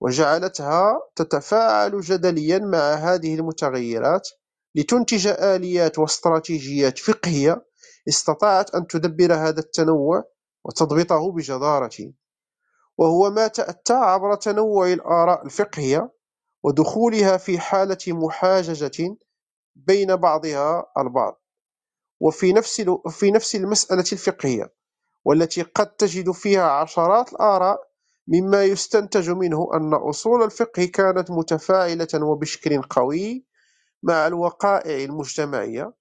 وجعلتها 0.00 1.02
تتفاعل 1.16 2.00
جدليا 2.00 2.58
مع 2.58 2.94
هذه 2.94 3.34
المتغيرات 3.34 4.28
لتنتج 4.74 5.26
آليات 5.26 5.98
واستراتيجيات 5.98 6.98
فقهية 6.98 7.66
استطاعت 8.08 8.74
أن 8.74 8.86
تدبر 8.86 9.34
هذا 9.34 9.60
التنوع 9.60 10.24
وتضبطه 10.64 11.32
بجدارة. 11.32 12.12
وهو 12.98 13.30
ما 13.30 13.46
تأتى 13.48 13.92
عبر 13.92 14.34
تنوع 14.34 14.92
الآراء 14.92 15.46
الفقهية 15.46 16.12
ودخولها 16.64 17.36
في 17.36 17.58
حالة 17.58 17.98
محاججة 18.08 19.16
بين 19.76 20.16
بعضها 20.16 20.86
البعض 20.98 21.42
وفي 22.20 22.52
نفس 22.52 22.80
في 23.10 23.30
نفس 23.30 23.56
المسألة 23.56 24.04
الفقهية. 24.12 24.74
والتي 25.24 25.62
قد 25.62 25.96
تجد 25.96 26.30
فيها 26.30 26.70
عشرات 26.70 27.32
الآراء 27.32 27.90
مما 28.28 28.64
يستنتج 28.64 29.30
منه 29.30 29.70
أن 29.74 29.94
أصول 29.94 30.42
الفقه 30.42 30.84
كانت 30.84 31.30
متفاعلة 31.30 32.08
وبشكل 32.22 32.82
قوي 32.82 33.46
مع 34.02 34.26
الوقائع 34.26 35.04
المجتمعية 35.04 35.94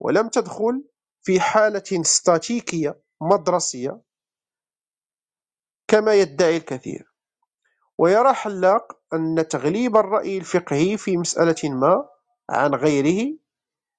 ولم 0.00 0.28
تدخل 0.28 0.84
في 1.22 1.40
حالة 1.40 2.02
ستاتيكية 2.02 3.00
مدرسية 3.20 4.00
كما 5.88 6.14
يدعي 6.14 6.56
الكثير. 6.56 7.14
ويرى 7.98 8.32
حلاق 8.34 9.00
أن 9.14 9.48
تغليب 9.48 9.96
الرأي 9.96 10.38
الفقهي 10.38 10.96
في 10.96 11.16
مسألة 11.16 11.70
ما 11.70 12.08
عن 12.50 12.74
غيره 12.74 13.38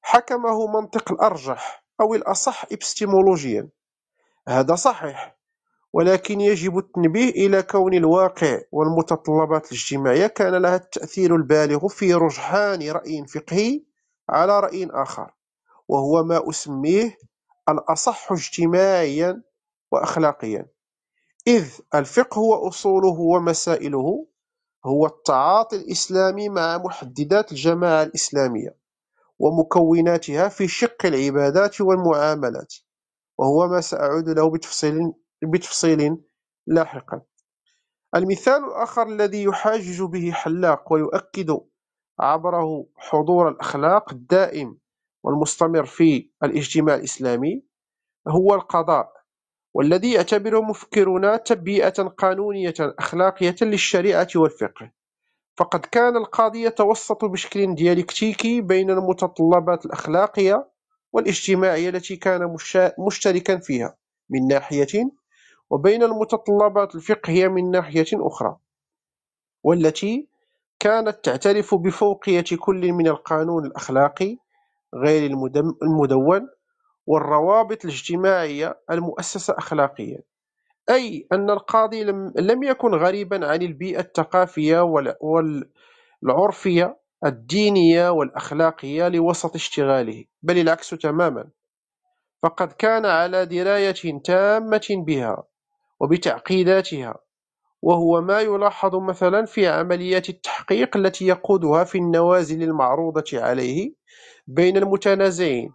حكمه 0.01 0.67
منطق 0.67 1.12
الأرجح 1.12 1.86
أو 2.01 2.15
الأصح 2.15 2.65
إبستيمولوجيا 2.71 3.69
هذا 4.52 4.76
صحيح 4.76 5.38
ولكن 5.94 6.42
يجب 6.42 6.78
التنبيه 6.78 7.30
إلى 7.30 7.64
كون 7.64 7.94
الواقع 7.94 8.62
والمتطلبات 8.72 9.66
الاجتماعية 9.72 10.28
كان 10.28 10.56
لها 10.56 10.76
التأثير 10.76 11.36
البالغ 11.36 11.88
في 11.88 12.14
رجحان 12.14 12.90
رأي 12.92 13.26
فقهي 13.28 13.84
على 14.30 14.60
رأي 14.60 14.88
آخر 14.92 15.32
وهو 15.88 16.24
ما 16.24 16.50
أسميه 16.50 17.18
الأصح 17.70 18.32
اجتماعيا 18.32 19.42
وأخلاقيا. 19.92 20.66
إذ 21.48 21.70
الفقه 21.96 22.40
وأصوله 22.40 23.20
ومسائله 23.20 24.28
هو 24.86 25.06
التعاطي 25.06 25.76
الإسلامي 25.76 26.50
مع 26.50 26.78
محددات 26.78 27.52
الجماعة 27.52 28.04
الإسلامية 28.04 28.78
ومكوناتها 29.40 30.48
في 30.48 30.68
شق 30.68 31.06
العبادات 31.06 31.82
والمعاملات. 31.82 32.74
وهو 33.41 33.67
ما 33.67 33.82
سأعود 33.82 34.30
له 34.30 34.49
بتفصيل, 34.49 35.13
بتفصيل 35.43 36.17
لاحقا. 36.67 37.21
المثال 38.15 38.63
الآخر 38.65 39.08
الذي 39.08 39.43
يحاجج 39.43 40.01
به 40.01 40.32
حلاق 40.32 40.93
ويؤكد 40.93 41.58
عبره 42.19 42.86
حضور 42.95 43.49
الأخلاق 43.49 44.12
الدائم 44.13 44.77
والمستمر 45.23 45.86
في 45.86 46.30
الاجتماع 46.43 46.95
الإسلامي 46.95 47.63
هو 48.27 48.56
القضاء 48.56 49.13
والذي 49.73 50.13
يعتبره 50.13 50.62
مفكرون 50.62 51.43
تبيئة 51.43 52.04
قانونية 52.04 52.73
أخلاقية 52.80 53.56
للشريعة 53.62 54.27
والفقه. 54.36 54.91
فقد 55.58 55.80
كان 55.80 56.17
القاضي 56.17 56.63
يتوسط 56.63 57.25
بشكل 57.25 57.75
ديالكتيكي 57.75 58.62
بين 58.62 58.89
المتطلبات 58.89 59.86
الأخلاقية 59.86 60.70
والاجتماعية 61.13 61.89
التي 61.89 62.15
كان 62.15 62.56
مشتركا 63.00 63.58
فيها 63.58 63.97
من 64.30 64.47
ناحية 64.47 65.12
وبين 65.69 66.04
المتطلبات 66.04 66.95
الفقهية 66.95 67.47
من 67.47 67.71
ناحية 67.71 68.06
أخرى 68.13 68.58
والتي 69.63 70.28
كانت 70.80 71.26
تعترف 71.26 71.76
بفوقية 71.76 72.43
كل 72.60 72.91
من 72.91 73.08
القانون 73.08 73.65
الأخلاقي 73.65 74.38
غير 74.95 75.32
المدون 75.84 76.50
والروابط 77.08 77.86
الاجتماعية 77.86 78.80
المؤسسة 78.91 79.56
أخلاقيا. 79.58 80.19
أي 80.89 81.28
أن 81.32 81.50
القاضي 81.50 82.04
لم 82.36 82.63
يكن 82.63 82.95
غريبا 82.95 83.47
عن 83.47 83.62
البيئة 83.62 84.00
الثقافية 84.00 84.82
والعرفية 86.24 87.01
الدينية 87.25 88.10
والأخلاقية 88.10 89.07
لوسط 89.07 89.55
اشتغاله 89.55 90.25
بل 90.41 90.57
العكس 90.57 90.89
تماما. 90.89 91.49
فقد 92.43 92.71
كان 92.71 93.05
على 93.05 93.45
دراية 93.45 94.21
تامة 94.23 94.88
بها 94.89 95.43
وبتعقيداتها 95.99 97.15
وهو 97.81 98.21
ما 98.21 98.39
يلاحظ 98.41 98.95
مثلا 98.95 99.45
في 99.45 99.67
عمليات 99.67 100.29
التحقيق 100.29 100.97
التي 100.97 101.27
يقودها 101.27 101.84
في 101.84 101.97
النوازل 101.97 102.63
المعروضة 102.63 103.23
عليه 103.34 103.93
بين 104.47 104.77
المتنازعين 104.77 105.73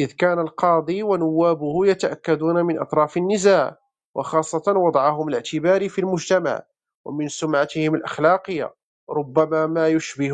إذ 0.00 0.12
كان 0.12 0.38
القاضي 0.38 1.02
ونوابه 1.02 1.86
يتأكدون 1.86 2.62
من 2.66 2.80
أطراف 2.80 3.16
النزاع 3.16 3.78
وخاصة 4.14 4.72
وضعهم 4.76 5.28
الاعتباري 5.28 5.88
في 5.88 6.00
المجتمع 6.00 6.62
ومن 7.04 7.28
سمعتهم 7.28 7.94
الأخلاقية 7.94 8.74
ربما 9.10 9.66
ما 9.66 9.88
يشبه 9.88 10.32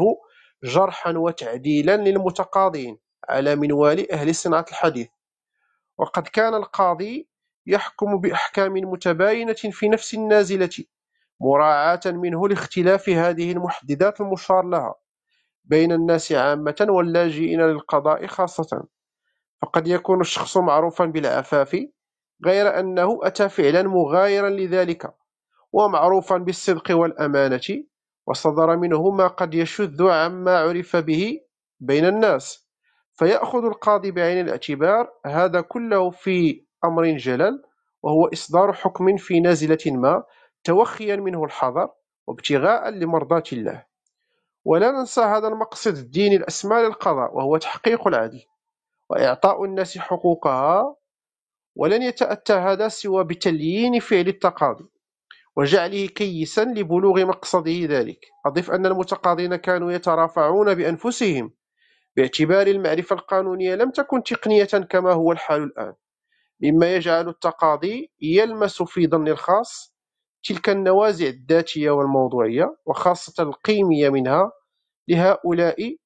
جرحا 0.64 1.12
وتعديلا 1.18 1.96
للمتقاضين 1.96 2.98
على 3.28 3.56
منوال 3.56 4.12
أهل 4.12 4.34
صناعة 4.34 4.66
الحديث. 4.68 5.08
وقد 5.98 6.28
كان 6.28 6.54
القاضي 6.54 7.28
يحكم 7.66 8.20
بأحكام 8.20 8.72
متباينة 8.72 9.52
في 9.52 9.88
نفس 9.88 10.14
النازلة 10.14 10.84
مراعاة 11.40 12.00
منه 12.06 12.48
لاختلاف 12.48 13.08
هذه 13.08 13.52
المحددات 13.52 14.20
المشار 14.20 14.64
لها 14.64 14.94
بين 15.64 15.92
الناس 15.92 16.32
عامة 16.32 16.86
واللاجئين 16.88 17.60
للقضاء 17.60 18.26
خاصة. 18.26 18.84
فقد 19.62 19.88
يكون 19.88 20.20
الشخص 20.20 20.56
معروفا 20.56 21.04
بالعفاف 21.04 21.76
غير 22.46 22.80
أنه 22.80 23.18
أتى 23.22 23.48
فعلا 23.48 23.82
مغايرا 23.82 24.50
لذلك 24.50 25.14
ومعروفا 25.72 26.36
بالصدق 26.36 26.96
والأمانة 26.96 27.60
وصدر 28.28 28.76
منه 28.76 29.10
ما 29.10 29.26
قد 29.26 29.54
يشذ 29.54 30.08
عما 30.08 30.58
عرف 30.58 30.96
به 30.96 31.40
بين 31.80 32.04
الناس. 32.04 32.68
فيأخذ 33.14 33.64
القاضي 33.64 34.10
بعين 34.10 34.40
الاعتبار 34.40 35.10
هذا 35.26 35.60
كله 35.60 36.10
في 36.10 36.64
أمر 36.84 37.16
جلل 37.16 37.62
وهو 38.02 38.26
إصدار 38.26 38.72
حكم 38.72 39.16
في 39.16 39.40
نازلة 39.40 39.78
ما 39.86 40.24
توخيا 40.64 41.16
منه 41.16 41.44
الحذر 41.44 41.88
وابتغاء 42.26 42.90
لمرضاة 42.90 43.42
الله. 43.52 43.84
ولا 44.64 44.90
ننسى 44.90 45.20
هذا 45.20 45.48
المقصد 45.48 45.96
الديني 45.96 46.36
الأسمى 46.36 46.76
للقضاء 46.82 47.36
وهو 47.36 47.56
تحقيق 47.56 48.06
العدل 48.06 48.42
وإعطاء 49.10 49.64
الناس 49.64 49.98
حقوقها 49.98 50.96
ولن 51.76 52.02
يتأتى 52.02 52.52
هذا 52.52 52.88
سوى 52.88 53.24
بتليين 53.24 54.00
فعل 54.00 54.28
التقاضي. 54.28 54.84
وجعله 55.58 56.06
كيسا 56.06 56.64
لبلوغ 56.64 57.26
مقصده 57.26 57.86
ذلك. 57.86 58.20
أضف 58.46 58.70
أن 58.70 58.86
المتقاضين 58.86 59.56
كانوا 59.56 59.92
يترافعون 59.92 60.74
بأنفسهم 60.74 61.52
باعتبار 62.16 62.66
المعرفة 62.66 63.16
القانونية 63.16 63.74
لم 63.74 63.90
تكن 63.90 64.22
تقنية 64.22 64.64
كما 64.64 65.12
هو 65.12 65.32
الحال 65.32 65.62
الآن. 65.62 65.94
مما 66.62 66.96
يجعل 66.96 67.28
التقاضي 67.28 68.12
يلمس 68.22 68.82
في 68.82 69.06
ظن 69.06 69.28
الخاص 69.28 69.94
تلك 70.44 70.68
النوازع 70.68 71.26
الذاتية 71.26 71.90
والموضوعية 71.90 72.76
وخاصة 72.86 73.42
القيمية 73.42 74.08
منها 74.10 74.52
لهؤلاء 75.08 75.96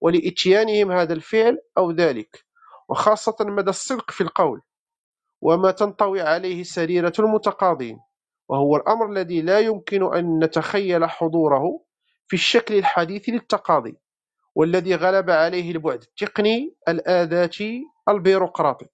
ولإتيانهم 0.00 0.92
هذا 0.92 1.12
الفعل 1.14 1.58
أو 1.78 1.90
ذلك 1.90 2.44
وخاصة 2.88 3.36
مدى 3.40 3.70
الصدق 3.70 4.10
في 4.10 4.20
القول 4.20 4.60
وما 5.42 5.70
تنطوي 5.70 6.20
عليه 6.20 6.62
سريرة 6.62 7.12
المتقاضين. 7.18 7.98
وهو 8.48 8.76
الأمر 8.76 9.10
الذي 9.12 9.42
لا 9.42 9.58
يمكن 9.60 10.14
أن 10.14 10.44
نتخيل 10.44 11.10
حضوره 11.10 11.80
في 12.26 12.34
الشكل 12.34 12.74
الحديث 12.74 13.28
للتقاضي 13.28 13.96
والذي 14.54 14.94
غلب 14.94 15.30
عليه 15.30 15.70
البعد 15.72 16.02
التقني 16.02 16.76
الآذاتي 16.88 17.82
البيروقراطي. 18.08 18.86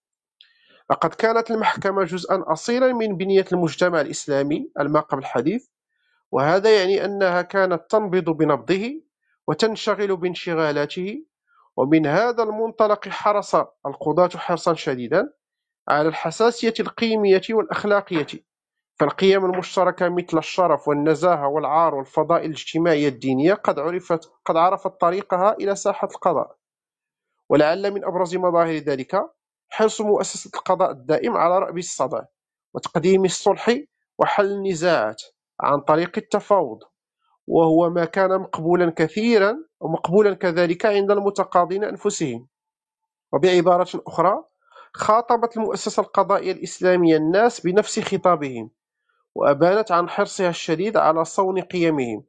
لقد 0.91 1.15
كانت 1.15 1.51
المحكمة 1.51 2.05
جزءا 2.05 2.45
أصيلا 2.53 2.93
من 2.93 3.17
بنية 3.17 3.45
المجتمع 3.53 4.01
الإسلامي 4.01 4.71
الماقب 4.81 5.19
الحديث 5.19 5.67
وهذا 6.33 6.79
يعني 6.79 7.05
أنها 7.05 7.43
كانت 7.43 7.83
تنبض 7.91 8.25
بنبضه 8.31 9.03
وتنشغل 9.49 10.17
بانشغالاته 10.17 11.25
ومن 11.77 12.07
هذا 12.07 12.43
المنطلق 12.43 13.09
حرص 13.09 13.55
القضاة 13.87 14.29
حرصا 14.37 14.75
شديدا 14.75 15.33
على 15.89 16.09
الحساسية 16.09 16.75
القيمية 16.81 17.43
والأخلاقية 17.51 18.27
فالقيم 19.01 19.45
المشتركة 19.45 20.09
مثل 20.09 20.39
الشرف 20.39 20.89
والنزاهة 20.89 21.49
والعار 21.49 21.95
والفضائل 21.95 22.45
الاجتماعية 22.45 23.09
الدينية 23.09 23.55
قد 23.55 23.79
عرفت 23.79 24.33
قد 24.45 24.57
عرفت 24.57 25.01
طريقها 25.01 25.53
إلى 25.53 25.77
ساحة 25.77 26.09
القضاء. 26.15 26.57
ولعل 27.49 27.91
من 27.91 28.05
أبرز 28.05 28.37
مظاهر 28.37 28.75
ذلك 28.75 29.31
حرص 29.69 30.01
مؤسسة 30.01 30.51
القضاء 30.55 30.91
الدائم 30.91 31.37
على 31.37 31.59
رأب 31.59 31.79
الصدع 31.79 32.23
وتقديم 32.75 33.25
الصلح 33.25 33.77
وحل 34.19 34.51
النزاعات 34.51 35.23
عن 35.61 35.81
طريق 35.81 36.13
التفاوض 36.17 36.79
وهو 37.47 37.91
ما 37.91 38.05
كان 38.05 38.41
مقبولا 38.41 38.91
كثيرا 38.97 39.57
ومقبولا 39.81 40.35
كذلك 40.35 40.87
عند 40.87 41.11
المتقاضين 41.11 41.85
أنفسهم. 41.85 42.49
وبعبارة 43.33 43.89
أخرى 44.07 44.45
خاطبت 44.95 45.57
المؤسسة 45.57 46.01
القضائية 46.03 46.53
الإسلامية 46.53 47.17
الناس 47.17 47.61
بنفس 47.61 48.01
خطابهم 48.01 48.71
وأبانت 49.35 49.93
عن 49.93 50.09
حرصها 50.09 50.49
الشديد 50.49 50.97
على 50.97 51.25
صون 51.25 51.61
قيمهم 51.61 52.25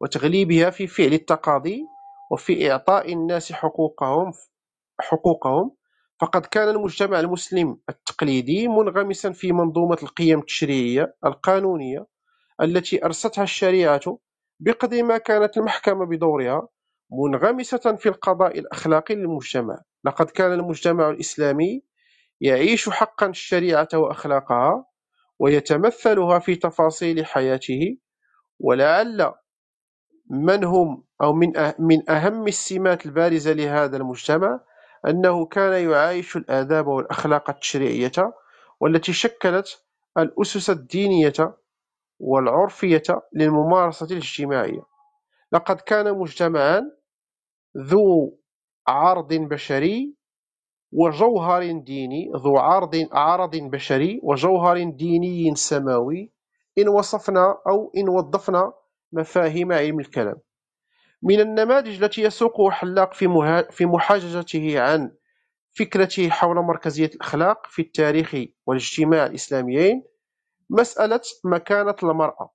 وتغليبها 0.00 0.70
في 0.70 0.86
فعل 0.86 1.12
التقاضي 1.12 1.84
وفي 2.32 2.72
إعطاء 2.72 3.12
الناس 3.12 3.52
حقوقهم 3.52 4.32
حقوقهم. 5.00 5.76
فقد 6.20 6.46
كان 6.46 6.68
المجتمع 6.68 7.20
المسلم 7.20 7.78
التقليدي 7.88 8.68
منغمسا 8.68 9.32
في 9.32 9.52
منظومة 9.52 9.98
القيم 10.02 10.38
التشريعية 10.38 11.14
القانونية 11.26 12.06
التي 12.62 13.04
أرستها 13.04 13.44
الشريعة 13.44 14.18
بقدر 14.60 15.02
ما 15.02 15.18
كانت 15.18 15.56
المحكمة 15.56 16.06
بدورها 16.06 16.68
منغمسة 17.12 17.96
في 17.96 18.08
القضاء 18.08 18.58
الأخلاقي 18.58 19.14
للمجتمع. 19.14 19.78
لقد 20.04 20.30
كان 20.30 20.52
المجتمع 20.52 21.10
الإسلامي 21.10 21.82
يعيش 22.40 22.88
حقا 22.90 23.26
الشريعة 23.26 23.88
وأخلاقها 23.94 24.86
ويتمثلها 25.38 26.38
في 26.38 26.56
تفاصيل 26.56 27.26
حياته 27.26 27.98
ولعل 28.60 29.34
من 30.30 30.64
هم 30.64 31.04
أو 31.22 31.32
من 31.32 31.52
أه- 31.56 31.80
من 31.80 32.10
أهم 32.10 32.46
السمات 32.48 33.06
البارزة 33.06 33.52
لهذا 33.52 33.96
المجتمع 33.96 34.60
أنه 35.08 35.46
كان 35.46 35.90
يعايش 35.90 36.36
الآداب 36.36 36.86
والأخلاق 36.86 37.50
التشريعية 37.50 38.12
والتي 38.80 39.12
شكلت 39.12 39.84
الأسس 40.18 40.70
الدينية 40.70 41.56
والعرفية 42.20 43.02
للممارسة 43.34 44.06
الاجتماعية. 44.06 44.82
لقد 45.52 45.80
كان 45.80 46.18
مجتمعا 46.18 46.82
ذو 47.78 48.38
عرض 48.88 49.34
بشري 49.34 50.14
وجوهر 50.94 51.72
ديني 51.72 52.30
ذو 52.36 52.58
عرض 52.58 53.08
عرض 53.12 53.56
بشري 53.56 54.20
وجوهر 54.22 54.90
ديني 54.90 55.54
سماوي 55.54 56.32
إن 56.78 56.88
وصفنا 56.88 57.56
أو 57.68 57.92
إن 57.96 58.08
وظفنا 58.08 58.72
مفاهيم 59.12 59.72
علم 59.72 60.00
الكلام 60.00 60.36
من 61.22 61.40
النماذج 61.40 62.02
التي 62.02 62.22
يسوقها 62.22 62.70
حلاق 62.70 63.14
في. 63.14 63.26
في 63.70 63.86
محاججته 63.86 64.80
عن 64.80 65.12
فكرته 65.78 66.28
حول 66.30 66.56
مركزية 66.56 67.10
الأخلاق 67.14 67.66
في 67.66 67.82
التاريخ 67.82 68.36
والاجتماع 68.66 69.26
الإسلاميين 69.26 70.04
مسألة 70.70 71.20
مكانة 71.44 71.96
المرأة 72.02 72.50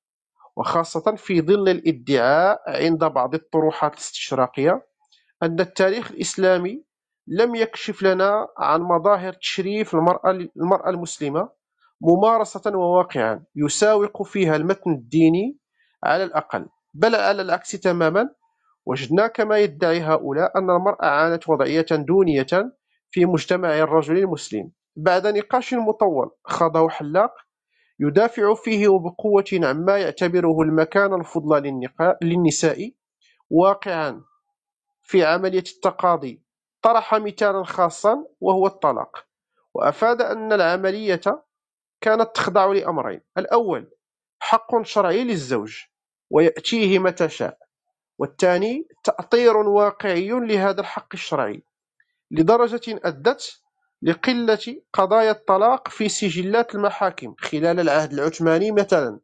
وخاصة 0.55 1.15
في 1.15 1.41
ظل 1.41 1.69
الادعاء 1.69 2.61
عند 2.67 3.03
بعض 3.05 3.33
الطروحات 3.33 3.93
الاستشراقية 3.93 4.87
أن 5.43 5.59
التاريخ 5.59 6.11
الإسلامي 6.11 6.83
لم 7.31 7.55
يكشف 7.55 8.03
لنا 8.03 8.47
عن 8.57 8.81
مظاهر 8.81 9.33
تشريف 9.33 9.95
المرأة 9.95 10.31
المرأة 10.57 10.89
المسلمة 10.89 11.49
ممارسة 12.01 12.77
وواقعا 12.77 13.43
يساوق 13.55 14.23
فيها 14.23 14.55
المتن 14.55 14.91
الديني 14.91 15.57
على 16.03 16.23
الأقل. 16.23 16.65
بل 16.93 17.15
على 17.15 17.41
العكس 17.41 17.71
تماما 17.71 18.29
وجدنا 18.85 19.27
كما 19.27 19.57
يدعي 19.57 20.01
هؤلاء 20.01 20.57
أن 20.57 20.69
المرأة 20.69 21.05
عانت 21.05 21.49
وضعية 21.49 21.85
دونية 21.91 22.47
في 23.11 23.25
مجتمع 23.25 23.77
الرجل 23.79 24.17
المسلم. 24.17 24.71
بعد 24.95 25.27
نقاش 25.27 25.73
مطول 25.73 26.31
خاضه 26.43 26.89
حلاق 26.89 27.33
يدافع 27.99 28.53
فيه 28.53 28.87
وبقوة 28.87 29.45
عما 29.53 29.97
يعتبره 29.97 30.61
المكان 30.61 31.13
الفضلى 31.13 31.81
للنساء 32.21 32.91
واقعا 33.49 34.21
في 35.03 35.25
عملية 35.25 35.59
التقاضي. 35.75 36.48
طرح 36.81 37.15
مثالا 37.15 37.63
خاصا 37.63 38.25
وهو 38.39 38.67
الطلاق 38.67 39.25
وأفاد 39.73 40.21
أن 40.21 40.53
العملية 40.53 41.21
كانت 42.01 42.35
تخضع 42.35 42.65
لأمرين. 42.65 43.21
الأول 43.37 43.91
حق 44.39 44.81
شرعي 44.83 45.23
للزوج 45.23 45.77
ويأتيه 46.29 46.99
متى 46.99 47.29
شاء. 47.29 47.57
والثاني 48.19 48.87
تأطير 49.03 49.57
واقعي 49.57 50.29
لهذا 50.29 50.81
الحق 50.81 51.07
الشرعي 51.13 51.63
لدرجة 52.31 52.99
أدت 53.03 53.61
لقلة 54.01 54.81
قضايا 54.93 55.31
الطلاق 55.31 55.87
في 55.87 56.09
سجلات 56.09 56.75
المحاكم 56.75 57.35
خلال 57.39 57.79
العهد 57.79 58.13
العثماني 58.13 58.71
مثلا 58.71 59.19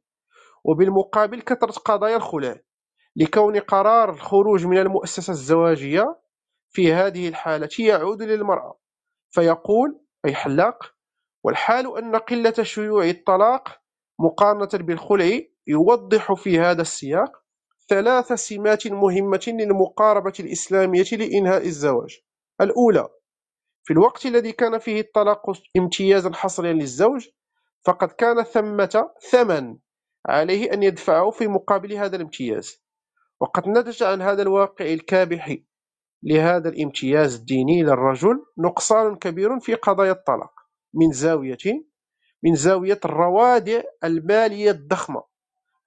وبالمقابل 0.64 1.41
كثرة 1.41 1.72
قضايا 1.72 2.16
الخلع 2.16 2.60
لكون 3.16 3.60
قرار 3.60 4.10
الخروج 4.10 4.66
من 4.66 4.78
المؤسسة 4.78 5.32
الزواجية 5.32 6.16
في 6.76 6.93
هذه 6.93 7.28
الحالة 7.28 7.69
يعود 7.80 8.21
للمرأة. 8.23 8.80
فيقول 9.32 9.99
أي 10.26 10.36
حلاق 10.36 10.95
والحال 11.43 11.97
أن 11.97 12.15
قلة 12.15 12.53
شيوع 12.61 13.05
الطلاق 13.09 13.82
مقارنة 14.19 14.86
بالخلع 14.86 15.39
يوضح 15.67 16.34
في 16.34 16.59
هذا 16.59 16.82
السياق 16.82 17.32
ثلاث 17.89 18.34
سمات 18.34 18.88
مهمة 18.88 19.43
للمقاربة 19.47 20.34
الإسلامية 20.39 21.05
لإنهاء 21.11 21.65
الزواج. 21.65 22.19
الأولى 22.61 23.09
في 23.84 23.93
الوقت 23.93 24.26
الذي 24.26 24.51
كان 24.51 24.78
فيه 24.78 25.01
الطلاق 25.01 25.51
امتيازا 25.78 26.34
حصريا 26.34 26.73
للزوج 26.73 27.28
فقد 27.86 28.11
كان 28.11 28.43
ثمة 28.43 29.11
ثمن 29.32 29.78
عليه 30.26 30.73
أن 30.73 30.84
يدفعه 30.84 31.30
في 31.30 31.47
مقابل 31.47 31.93
هذا 31.93 32.15
الامتياز. 32.15 32.84
وقد 33.39 33.67
نتج 33.67 34.03
عن 34.03 34.21
هذا 34.21 34.41
الواقع 34.41 34.86
الكابح 34.86 35.57
لهذا 36.26 36.69
الامتياز 36.69 37.36
الديني 37.36 37.84
للرجل 37.84 38.45
نقصان 38.57 39.15
كبير 39.15 39.59
في 39.59 39.73
قضايا 39.73 40.11
الطلاق 40.11 40.53
من 40.93 41.11
زاوية 41.11 41.57
من 42.43 42.55
زاوية 42.55 42.99
الروادع 43.05 43.82
المالية 44.03 44.71
الضخمة. 44.71 45.23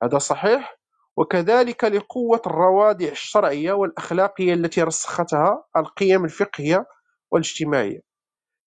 هذا 0.03 0.19
صحيح 0.19 0.79
وكذلك 1.17 1.85
لقوة 1.85 2.43
الروادع 2.47 3.09
الشرعية 3.09 3.73
والأخلاقية 3.73 4.55
التي 4.55 4.83
رسختها 4.83 5.65
القيم 5.77 6.25
الفقهية 6.25 6.87
والاجتماعية. 7.31 8.01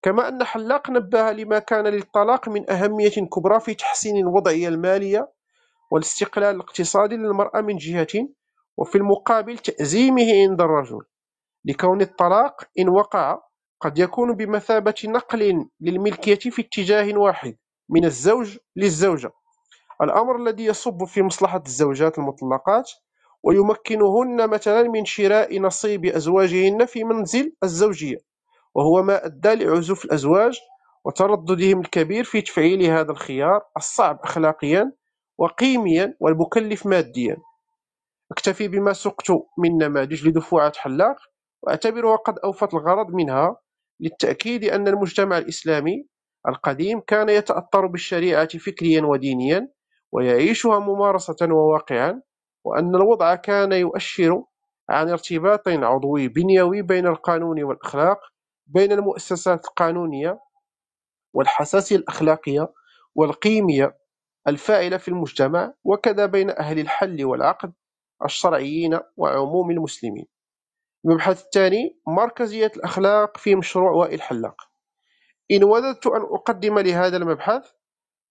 كما 0.02 0.28
أن 0.28 0.44
حلاق 0.44 0.90
نبه 0.90 1.32
لما 1.32 1.60
كان 1.60 1.88
للطلاق 1.88 2.50
من 2.50 2.70
أهمية 2.72 3.10
كبرى 3.34 3.60
في 3.60 3.74
تحسين 3.74 4.18
الوضعية 4.18 4.68
المالية 4.68 5.32
والاستقلال 5.92 6.56
الاقتصادي 6.56 7.16
للمرأة 7.18 7.62
من 7.62 7.78
جهة 7.78 8.30
وفي 8.78 8.98
المقابل 8.98 9.58
تأزيمه 9.58 10.34
عند 10.50 10.62
الرجل. 10.62 11.02
لكون 11.66 12.02
الطلاق 12.02 12.64
إن 12.80 12.90
وقع 12.90 13.40
قد 13.80 14.00
يكون 14.00 14.36
بمثابة 14.36 14.96
نقل 15.06 15.66
للملكية 15.82 16.50
في 16.50 16.62
اتجاه 16.62 17.18
واحد 17.18 17.58
من 17.90 18.06
الزوج 18.06 18.58
للزوجة. 18.76 19.32
الأمر 20.02 20.36
الذي 20.36 20.66
يصب 20.66 21.04
في 21.06 21.22
مصلحة 21.22 21.64
الزوجات 21.68 22.18
المطلقات 22.20 22.92
ويمكنهن 23.44 24.50
مثلا 24.50 24.84
من 24.84 25.06
شراء 25.06 25.60
نصيب 25.60 26.06
أزواجهن 26.06 26.86
في 26.86 27.04
منزل 27.04 27.54
الزوجية 27.64 28.18
وهو 28.76 29.04
ما 29.04 29.26
أدى 29.26 29.56
لعزوف 29.56 30.06
الأزواج 30.06 30.60
وترددهم 31.06 31.80
الكبير 31.80 32.24
في 32.24 32.42
تفعيل 32.42 32.84
هذا 32.84 33.12
الخيار 33.12 33.62
الصعب 33.78 34.20
أخلاقيا 34.24 34.92
وقيميا 35.38 36.18
والمكلف 36.20 36.86
ماديا. 36.86 37.38
أكتفي 38.32 38.68
بما 38.68 38.94
سقت 38.94 39.32
من 39.58 39.78
نماذج 39.78 40.28
لدفوعات 40.28 40.76
حلاق. 40.78 41.16
وأعتبرها 41.64 42.16
قد 42.16 42.40
أوفت 42.40 42.74
الغرض 42.74 43.08
منها 43.12 43.58
للتأكيد 44.00 44.64
أن 44.64 44.88
المجتمع 44.88 45.38
الإسلامي 45.38 46.08
القديم 46.48 47.00
كان 47.00 47.30
يتأثر 47.30 47.86
بالشريعة 47.88 48.58
فكريا 48.58 49.02
ودينيا 49.02 49.70
ويعيشها 50.12 50.80
ممارسة 50.80 51.36
وواقعا 51.42 52.22
وأن 52.66 52.96
الوضع 52.96 53.36
كان 53.36 53.72
يؤشر 53.74 54.44
عن 54.90 55.10
ارتباط 55.10 55.68
عضوي 55.68 56.28
بنيوي 56.28 56.82
بين 56.82 57.08
القانون 57.08 57.64
والأخلاق 57.64 58.20
بين 58.68 58.92
المؤسسات 58.92 59.66
القانونية 59.66 60.40
والحساسية 61.36 61.96
الأخلاقية 61.96 62.74
والقيمية 63.16 63.98
الفاعلة 64.48 64.98
في 64.98 65.08
المجتمع 65.08 65.74
وكذا 65.84 66.26
بين 66.26 66.50
أهل 66.50 66.80
الحل 66.80 67.26
والعقد 67.26 67.74
الشرعيين 68.26 69.00
وعموم 69.18 69.72
المسلمين. 69.72 70.28
المبحث 71.06 71.44
الثاني 71.44 72.00
مركزية 72.08 72.72
الأخلاق 72.78 73.38
في 73.38 73.56
مشروع 73.56 73.92
وائل 73.92 74.22
حلاق. 74.22 74.62
إن 75.52 75.64
وددت 75.64 76.08
أن 76.08 76.22
أقدم 76.22 76.80
لهذا 76.80 77.18
المبحث 77.18 77.72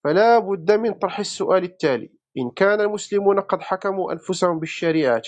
فلا 0.05 0.39
بد 0.39 0.73
من 0.73 0.93
طرح 0.95 1.19
السؤال 1.19 1.65
التالي. 1.65 2.13
إن 2.39 2.51
كان 2.51 2.81
المسلمون 2.81 3.41
قد 3.41 3.63
حكموا 3.63 4.13
أنفسهم 4.13 4.59
بالشريعة 4.59 5.23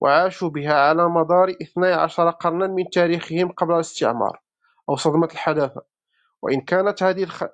وعاشوا 0.00 0.48
بها 0.48 0.74
على 0.74 1.08
مدار 1.08 1.50
12 1.62 2.30
قرنا 2.30 2.66
من 2.66 2.90
تاريخهم 2.90 3.52
قبل 3.52 3.74
الاستعمار 3.74 4.40
أو 4.88 4.96
صدمة 4.96 5.28
الحداثة 5.32 5.82
وإن 6.42 6.60
كانت 6.60 7.02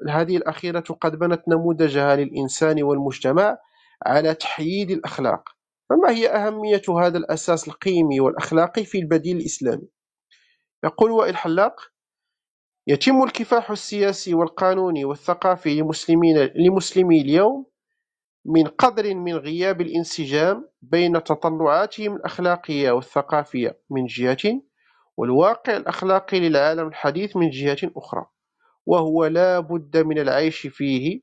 هذه 0.09 0.37
الأخيرة 0.37 0.85
قد 1.01 1.17
بنت 1.19 1.43
نموذجها 1.49 2.17
للإنسان 2.17 2.83
والمجتمع 2.83 3.59
على 4.07 4.35
تحييد 4.35 4.91
الأخلاق. 4.91 5.49
فما 5.91 6.11
هي 6.11 6.29
أهمية 6.29 6.83
هذا 7.03 7.19
الأساس 7.19 7.69
القيمي 7.69 8.21
والأخلاقي 8.21 8.85
في 8.85 8.99
البديل 8.99 9.37
الإسلامي؟ 9.37 9.89
يقول 10.85 11.11
وائل 11.11 11.37
حلاق 11.37 11.81
يتم 12.87 13.23
الكفاح 13.23 13.71
السياسي 13.71 14.35
والقانوني 14.35 15.05
والثقافي 15.05 15.81
لمسلمين 15.81 16.51
لمسلمي 16.55 17.21
اليوم 17.21 17.67
من 18.45 18.65
قدر 18.65 19.15
من 19.15 19.35
غياب 19.35 19.81
الانسجام 19.81 20.69
بين 20.83 21.25
تطلعاتهم 21.25 22.17
الأخلاقية 22.17 22.91
والثقافية 22.91 23.81
من 23.91 24.07
جهة 24.07 24.63
والواقع 25.17 25.77
الأخلاقي 25.77 26.41
للعالم 26.41 26.89
الحديث 26.89 27.37
من 27.37 27.51
جهة 27.51 27.91
أخرى 27.97 28.27
وهو 28.87 29.27
لا 29.27 29.61
بد 29.61 29.97
من 29.97 30.19
العيش 30.19 30.67
فيه 30.67 31.21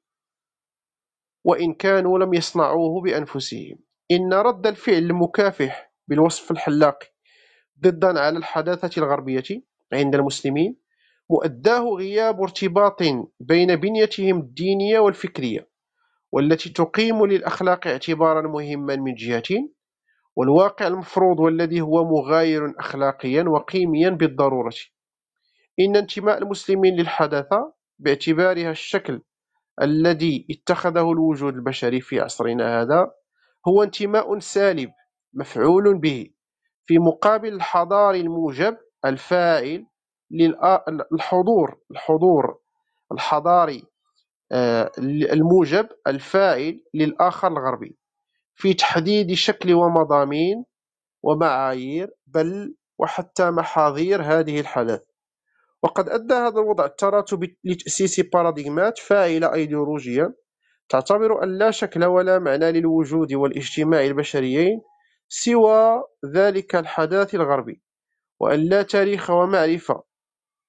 وإن 1.44 1.74
كانوا 1.74 2.20
لم 2.20 2.34
يصنعوه 2.34 3.02
بأنفسهم 3.02 3.87
إن 4.12 4.34
رد 4.34 4.68
الفعل 4.68 4.98
المكافح 4.98 5.94
بالوصف 6.08 6.52
الحلاقي 6.52 7.08
ضدا 7.84 8.20
على 8.20 8.38
الحداثة 8.38 9.02
الغربية 9.02 9.44
عند 9.94 10.16
المسلمين 10.16 10.78
مؤداه 11.30 11.82
غياب 11.84 12.42
ارتباط 12.42 13.00
بين 13.40 13.76
بنيتهم 13.76 14.40
الدينية 14.40 15.00
والفكرية 15.00 15.70
والتي 16.32 16.70
تقيم 16.70 17.26
للأخلاق 17.26 17.88
اعتبارا 17.88 18.42
مهما 18.48 18.96
من 18.96 19.16
جهة 19.16 19.70
والواقع 20.36 20.88
المفروض 20.88 21.40
والذي 21.40 21.82
هو 21.82 22.06
مغاير 22.06 22.80
أخلاقيا 22.80 23.44
وقيميا 23.44 24.10
بالضرورة. 24.10 24.74
إن 25.80 25.96
انتماء 25.96 26.38
المسلمين 26.38 26.96
للحداثة 26.96 27.74
باعتبارها 28.00 28.72
الشكل 28.72 29.22
الذي 29.82 30.48
اتخذه 30.52 31.12
الوجود 31.12 31.54
البشري 31.54 32.02
في 32.02 32.20
عصرنا 32.20 32.82
هذا 32.82 33.12
هو 33.68 33.84
انتماء 33.84 34.40
سالب 34.40 34.92
مفعول 35.34 35.98
به. 35.98 36.30
في 36.86 37.00
مقابل 37.00 37.54
الحضار 37.54 38.16
الموجب 38.16 38.78
الفاعل 39.06 39.86
للحضور 40.32 41.80
الحضور 41.92 42.60
الحضاري 43.12 43.84
آه، 44.52 44.92
الموجب 45.34 45.90
الفاعل 46.08 46.82
للآخر 46.94 47.48
الغربي. 47.48 47.98
في 48.56 48.74
تحديد 48.74 49.34
شكل 49.34 49.74
ومضامين 49.74 50.66
ومعايير 51.24 52.10
بل 52.28 52.76
وحتى 53.00 53.52
محاذير 53.52 54.22
هذه 54.22 54.60
الحدث. 54.60 55.02
وقد 55.84 56.10
أدى 56.10 56.34
هذا 56.34 56.60
الوضع 56.60 56.86
التراتبي 56.86 57.58
لتأسيس 57.64 58.20
باراديغمات 58.20 58.98
فاعلة 59.00 59.54
أيديولوجيا 59.54 60.34
تعتبر 60.90 61.44
أن 61.44 61.58
لا 61.58 61.72
شكل 61.72 62.06
ولا 62.06 62.40
معنى 62.40 62.72
للوجود 62.72 63.34
والاجتماع 63.34 64.06
البشريين 64.06 64.82
سوى 65.30 66.04
ذلك 66.26 66.76
الحداث 66.76 67.36
الغربي 67.36 67.82
وأن 68.40 68.60
لا 68.60 68.82
تاريخ 68.82 69.30
ومعرفة 69.30 70.04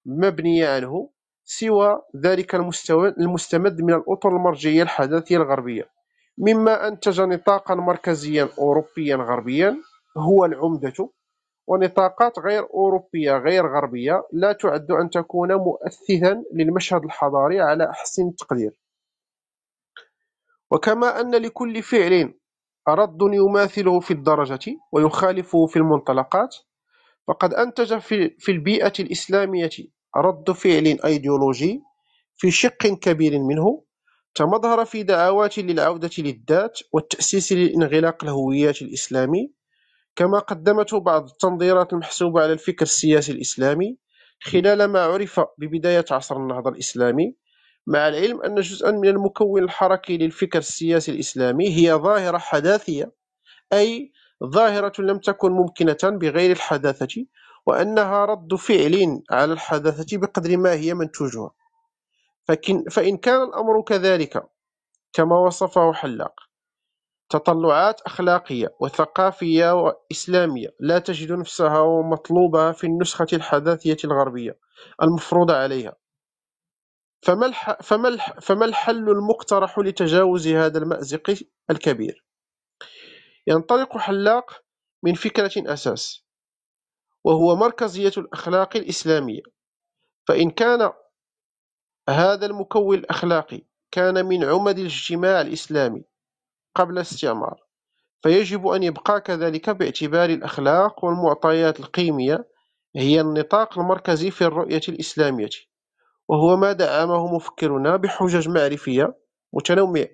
مبنية 0.07 0.69
عنه 0.69 1.11
سوى 1.45 2.03
ذلك 2.17 2.55
المستوى 2.55 3.09
المستمد 3.09 3.81
من 3.83 3.95
الأطر 3.95 4.29
المرجعية 4.29 4.83
الحداثية 4.83 5.37
الغربية. 5.37 5.91
مما 6.39 6.89
أنتج 6.89 7.21
نطاقا 7.21 7.75
مركزيا 7.75 8.49
أوروبيا 8.59 9.17
غربيا 9.17 9.77
هو 10.17 10.45
العمدة 10.45 11.11
ونطاقات 11.67 12.39
غير 12.39 12.65
أوروبية 12.75 13.33
غير 13.37 13.67
غربية 13.67 14.23
لا 14.33 14.53
تعد 14.53 14.91
أن 14.91 15.11
تكون 15.11 15.55
مؤثثا 15.55 16.45
للمشهد 16.55 17.05
الحضاري 17.05 17.61
على 17.61 17.91
أحسن 17.91 18.35
تقدير. 18.35 18.73
وكما 20.73 21.21
أن 21.21 21.35
لكل 21.35 21.83
فعل 21.83 22.35
رد 22.89 23.19
يماثله 23.23 24.01
في 24.01 24.11
الدرجة 24.11 24.77
ويخالفه 24.93 25.67
في 25.67 25.77
المنطلقات 25.77 26.57
فقد 27.29 27.55
أنتج 27.55 27.99
في 28.39 28.53
البيئة 28.53 28.93
الإسلامية 29.01 29.71
رد 30.17 30.53
فعل 30.53 30.99
أيديولوجي 31.05 31.81
في 32.37 32.51
شق 32.51 32.87
كبير 32.87 33.39
منه 33.39 33.85
تمظهر 34.35 34.85
في 34.85 35.03
دعوات 35.03 35.59
للعودة 35.59 36.11
للذات 36.19 36.79
والتأسيس 36.93 37.53
للانغلاق 37.53 38.25
الهويات 38.25 38.83
الإسلامي 38.83 39.53
كما 40.17 40.39
قدمته 40.39 41.01
بعض 41.01 41.29
التنظيرات 41.31 41.93
المحسوبة 41.93 42.43
على 42.43 42.53
الفكر 42.53 42.83
السياسي 42.83 43.33
الإسلامي 43.33 43.99
خلال 44.43 44.85
ما 44.85 45.01
عرف 45.01 45.41
ببداية 45.59 46.05
عصر 46.11 46.37
النهضة 46.37 46.71
الإسلامي. 46.71 47.37
مع 47.89 48.09
العلم 48.09 48.43
أن 48.43 48.55
جزءا 48.61 48.91
من 48.91 49.09
المكون 49.09 49.63
الحركي 49.65 50.19
للفكر 50.19 50.59
السياسي 50.59 51.13
الإسلامي 51.13 51.69
هي 51.77 51.95
ظاهرة 51.95 52.39
حداثية 52.39 53.13
أي 53.73 54.13
ظاهرة 54.45 54.93
لم 55.03 55.19
تكن 55.19 55.53
ممكنة 55.53 55.99
بغير 56.05 56.53
الحداثة 56.53 57.27
وأنها 57.67 58.25
رد 58.25 58.55
فعل 58.55 59.23
على 59.31 59.53
الحداثة 59.53 60.19
بقدر 60.19 60.57
ما 60.57 60.73
هي 60.73 60.95
منتوجها. 60.95 61.51
فإن 62.91 63.17
كان 63.17 63.43
الأمر 63.43 63.83
كذلك 63.83 64.43
كما 65.13 65.39
وصفه 65.47 65.93
حلاق 65.93 66.41
تطلعات 67.31 68.01
أخلاقية 68.01 68.69
وثقافية 68.81 69.75
وإسلامية 69.75 70.69
لا 70.81 70.99
تجد 70.99 71.33
نفسها 71.33 71.79
ومطلوبها 71.81 72.73
في 72.73 72.85
النسخة 72.85 73.27
الحداثية 73.33 73.97
الغربية 74.05 74.59
المفروضة 75.03 75.57
عليها. 75.57 75.97
فما 78.41 78.65
الحل 78.65 79.09
المقترح 79.09 79.79
لتجاوز 79.79 80.49
هذا 80.49 80.79
المأزق 80.79 81.35
الكبير؟ 81.71 82.25
ينطلق 83.47 83.99
حلاق 83.99 84.65
من 85.03 85.15
فكرة 85.15 85.73
أساس 85.73 86.25
وهو 87.25 87.57
مركزية 87.57 88.13
الأخلاق 88.19 88.77
الإسلامية. 88.77 89.43
فإن 90.29 90.51
كان 90.51 90.93
هذا 92.09 92.47
المكون 92.47 92.99
الأخلاقي 92.99 93.63
كان 93.91 94.27
من 94.27 94.45
عمد 94.45 94.79
الاجتماع 94.79 95.41
الإسلامي 95.41 96.05
قبل 96.75 96.93
الاستعمار 96.93 97.61
فيجب 98.23 98.67
أن 98.67 98.83
يبقى 98.83 99.21
كذلك 99.21 99.71
باعتبار 99.71 100.31
الأخلاق 100.31 101.05
والمعطيات 101.05 101.81
القيمية 101.81 102.49
هي 102.97 103.21
النطاق 103.21 103.79
المركزي 103.79 104.31
في 104.31 104.45
الرؤية 104.45 104.81
الإسلامية. 104.89 105.49
وهو 106.29 106.57
ما 106.57 106.73
دعمه 106.73 107.35
مفكرنا 107.35 107.97
بحجج 107.97 108.49
معرفية 108.49 109.15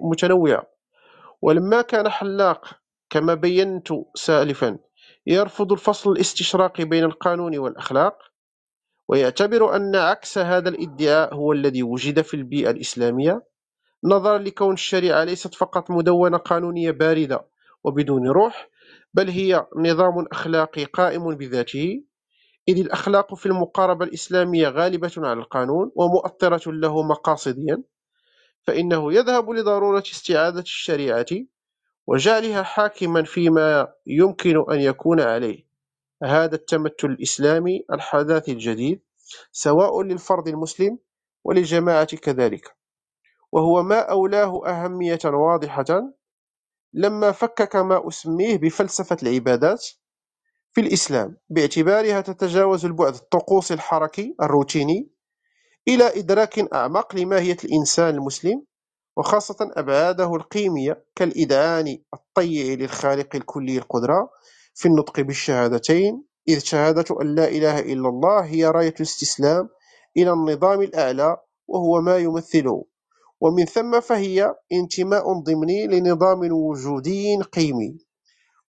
متنوعة. 0.01 0.67
ولما 1.43 1.83
كان 1.83 2.09
حلاق 2.09 2.81
كما 3.11 3.35
بينت 3.35 3.89
سالفا 4.15 4.79
يرفض 5.27 5.73
الفصل 5.73 6.13
الاستشراقي 6.13 6.85
بين 6.85 7.05
القانون 7.05 7.59
والأخلاق 7.59 8.19
ويعتبر 9.09 9.77
أن 9.77 9.97
عكس 9.97 10.39
هذا 10.39 10.69
الإدعاء 10.69 11.35
هو 11.35 11.53
الذي 11.53 11.83
وجد 11.83 12.21
في 12.21 12.35
البيئة 12.35 12.71
الإسلامية. 12.71 13.43
نظرا 14.05 14.39
لكون 14.39 14.73
الشريعة 14.73 15.25
ليست 15.25 15.55
فقط 15.55 15.91
مدونة 15.91 16.39
قانونية 16.39 16.91
باردة 16.91 17.47
وبدون 17.85 18.29
روح 18.29 18.69
بل 19.15 19.29
هي 19.29 19.67
نظام 19.77 20.27
أخلاقي 20.33 20.85
قائم 20.85 21.35
بذاته. 21.35 22.05
إذ 22.69 22.79
الأخلاق 22.79 23.35
في 23.35 23.47
المقاربة 23.47 24.05
الإسلامية 24.05 24.69
غالبة 24.69 25.13
على 25.17 25.33
القانون 25.33 25.93
ومؤطرة 25.95 26.73
له 26.73 27.03
مقاصديا 27.03 27.83
فإنه 28.63 29.13
يذهب 29.13 29.51
لضرورة 29.51 30.05
استعادة 30.13 30.61
الشريعة 30.61 31.27
وجعلها 32.07 32.63
حاكما 32.63 33.23
فيما 33.23 33.93
يمكن 34.07 34.65
أن 34.73 34.81
يكون 34.81 35.21
عليه. 35.21 35.67
هذا 36.23 36.55
التمثل 36.55 36.95
الإسلامي 37.05 37.85
الحداثي 37.93 38.53
الجديد 38.53 39.01
سواء 39.53 40.03
للفرد 40.03 40.49
المسلم 40.49 40.99
وللجماعة 41.45 42.17
كذلك. 42.17 42.77
وهو 43.53 43.83
ما 43.83 44.01
أولاه 44.01 44.67
أهمية 44.67 45.19
واضحة 45.25 45.85
لما 46.93 47.33
فكك 47.33 47.77
ما 47.77 48.09
أسميه 48.09 48.59
بفلسفة 48.59 49.17
العبادات 49.23 49.87
في 50.75 50.83
الإسلام 50.83 51.37
باعتبارها 51.51 52.23
تتجاوز 52.23 52.87
البعد 52.87 53.15
الطقوسي 53.15 53.75
الحركي 53.75 54.37
الروتيني 54.43 55.11
إلى 55.89 56.21
إدراك 56.21 56.59
أعمق 56.75 57.17
لماهية 57.17 57.57
الإنسان 57.65 58.15
المسلم 58.15 58.65
وخاصة 59.19 59.57
أبعاده 59.77 60.37
القيمية 60.37 61.07
كالإذعان 61.17 61.99
الطيع 62.15 62.75
للخالق 62.75 63.37
الكلي 63.37 63.79
القدرة 63.79 64.31
في 64.75 64.89
النطق 64.89 65.21
بالشهادتين 65.21 66.25
إذ 66.49 66.59
شهادة 66.61 67.23
أن 67.23 67.35
لا 67.35 67.49
إله 67.49 67.81
إلا 67.81 68.09
الله 68.09 68.41
هي 68.45 68.67
راية 68.67 68.95
الاستسلام 68.97 69.69
إلى 70.17 70.33
النظام 70.33 70.83
الأعلى 70.83 71.37
وهو 71.69 72.01
ما 72.03 72.19
يمثله 72.19 72.85
ومن 73.41 73.67
ثم 73.67 74.01
فهي 74.01 74.55
انتماء 74.73 75.33
ضمني 75.33 75.87
لنظام 75.87 76.53
وجودي 76.53 77.37
قيمي. 77.43 77.99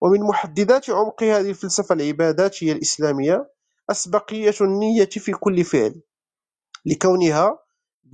ومن 0.06 0.22
محددات 0.22 0.90
عمق 0.90 1.24
هذه 1.24 1.50
الفلسفة 1.50 1.96
العباداتية 1.96 2.74
الإسلامية 2.74 3.52
أسبقية 3.92 4.54
النية 4.62 5.06
في 5.06 5.32
كل 5.32 5.64
فعل. 5.64 6.02
لكونها 6.86 7.60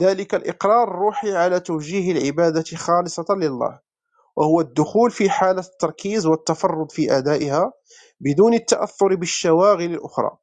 ذلك 0.01 0.35
الإقرار 0.35 0.87
الروحي 0.87 1.35
على 1.35 1.59
توجيه 1.59 2.11
العبادة 2.11 2.63
خالصة 2.75 3.25
لله 3.29 3.79
وهو 4.35 4.61
الدخول 4.61 5.11
في 5.11 5.29
حالة 5.29 5.61
التركيز 5.61 6.25
والتفرد 6.25 6.91
في 6.91 7.17
أدائها 7.17 7.73
بدون 8.19 8.53
التأثر 8.53 9.15
بالشواغل 9.15 9.93
الأخرى. 9.93 10.37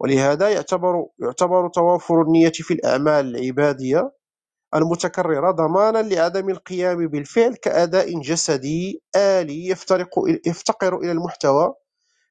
ولهذا 0.00 0.48
يعتبر, 0.48 1.06
يعتبر 1.18 1.68
توافر 1.68 2.22
النية 2.22 2.52
في 2.52 2.74
الأعمال 2.74 3.36
العبادية 3.36 4.12
المتكررة 4.74 5.50
ضمانا 5.50 5.98
لعدم 5.98 6.48
القيام 6.50 7.06
بالفعل 7.08 7.54
كأداء 7.54 8.20
جسدي 8.20 9.02
آلي 9.16 9.68
يفتقر 10.46 10.96
إلى 10.98 11.12
المحتوى 11.12 11.74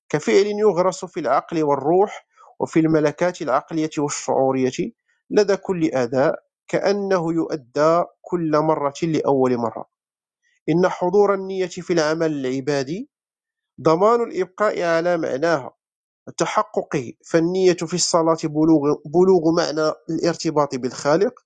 كفعل 0.09 0.45
يغرس 0.45 1.05
في 1.05 1.19
العقل 1.19 1.63
والروح 1.63 2.27
وفي 2.59 2.79
الملكات 2.79 3.41
العقلية 3.41 3.89
والشعورية 3.97 4.91
لدى 5.29 5.55
كل 5.57 5.85
أداء 5.93 6.35
كأنه 6.67 7.33
يؤدى 7.33 8.03
كل 8.21 8.51
مرة 8.59 8.93
لأول 9.03 9.57
مرة. 9.57 9.85
إن 10.69 10.89
حضور 10.89 11.33
النية 11.33 11.67
في 11.67 11.93
العمل 11.93 12.45
العبادي 12.45 13.09
ضمان 13.81 14.23
الإبقاء 14.23 14.81
على 14.83 15.17
معناها 15.17 15.71
وتحققه 16.27 17.13
فالنية 17.25 17.73
في 17.73 17.93
الصلاة 17.93 18.37
بلوغ, 18.43 18.95
بلوغ 19.05 19.51
معنى 19.57 19.93
الارتباط 20.09 20.75
بالخالق 20.75 21.39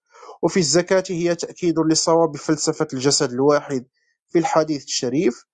وفي 0.43 0.61
الزكاة 0.61 1.03
هي 1.09 1.35
تأكيد 1.35 1.79
لصواب 1.79 2.37
فلسفة 2.37 2.87
الجسد 2.93 3.31
الواحد 3.33 3.85
في 4.29 4.39
الحديث 4.39 4.85
الشريف 4.85 5.45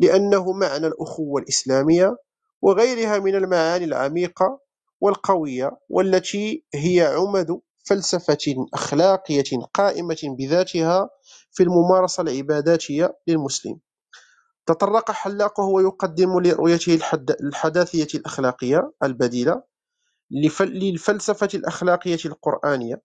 لأنه 0.00 0.52
معنى 0.52 0.86
الأخوة 0.86 1.42
الإسلامية 1.42 2.16
وغيرها 2.62 3.20
من 3.20 3.36
المعاني 3.36 3.86
العميقة 3.86 4.60
والقوية 5.02 5.70
والتي 5.90 6.64
هي 6.74 7.02
عمد 7.02 7.60
فلسفة 7.86 8.38
أخلاقية 8.74 9.66
قائمة 9.74 10.18
بذاتها 10.38 11.10
في 11.52 11.64
الممارسة 11.64 12.22
العباداتية 12.22 13.18
للمسلم. 13.28 13.80
تطرق 14.66 15.10
حلاق 15.10 15.60
وهو 15.60 15.80
يقدم 15.80 16.40
لرؤيته 16.40 17.00
الحداثية 17.40 18.08
الأخلاقية 18.14 18.92
البديلة 19.04 19.62
للفلسفة 20.60 21.48
الأخلاقية 21.54 22.18
القرآنية. 22.26 23.02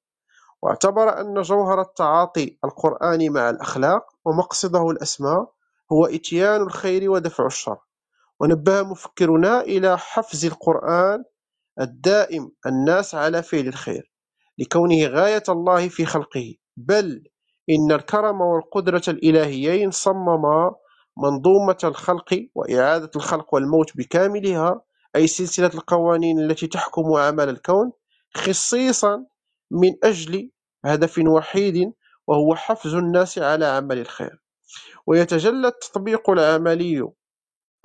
واعتبر 0.63 1.21
أن 1.21 1.41
جوهر 1.41 1.81
التعاطي 1.81 2.57
القرآني 2.65 3.29
مع 3.29 3.49
الأخلاق 3.49 4.05
ومقصده 4.25 4.89
الأسمى 4.89 5.45
هو 5.91 6.05
إتيان 6.05 6.61
الخير 6.61 7.11
ودفع 7.11 7.45
الشر. 7.45 7.77
ونبه 8.39 8.83
مفكرنا 8.83 9.61
إلى 9.61 9.97
حفز 9.97 10.45
القرآن 10.45 11.23
الدائم 11.81 12.51
الناس 12.65 13.15
على 13.15 13.43
فعل 13.43 13.67
الخير 13.67 14.11
لكونه 14.57 15.05
غاية 15.05 15.43
الله 15.49 15.89
في 15.89 16.05
خلقه. 16.05 16.53
بل 16.77 17.23
إن 17.69 17.91
الكرم 17.91 18.41
والقدرة 18.41 19.01
الإلهيين 19.07 19.91
صمما 19.91 20.75
منظومة 21.17 21.77
الخلق 21.83 22.47
وإعادة 22.55 23.11
الخلق 23.15 23.53
والموت 23.53 23.97
بكاملها 23.97 24.81
أي 25.15 25.27
سلسلة 25.27 25.71
القوانين 25.73 26.39
التي 26.39 26.67
تحكم 26.67 27.13
عمل 27.13 27.49
الكون 27.49 27.91
خصيصا 28.35 29.25
من 29.71 29.91
أجل 30.03 30.49
هدف 30.85 31.19
وحيد 31.27 31.93
وهو 32.27 32.55
حفز 32.55 32.93
الناس 32.93 33.39
على 33.39 33.65
عمل 33.65 33.99
الخير. 33.99 34.41
ويتجلى 35.07 35.67
التطبيق 35.67 36.29
العملي 36.29 37.09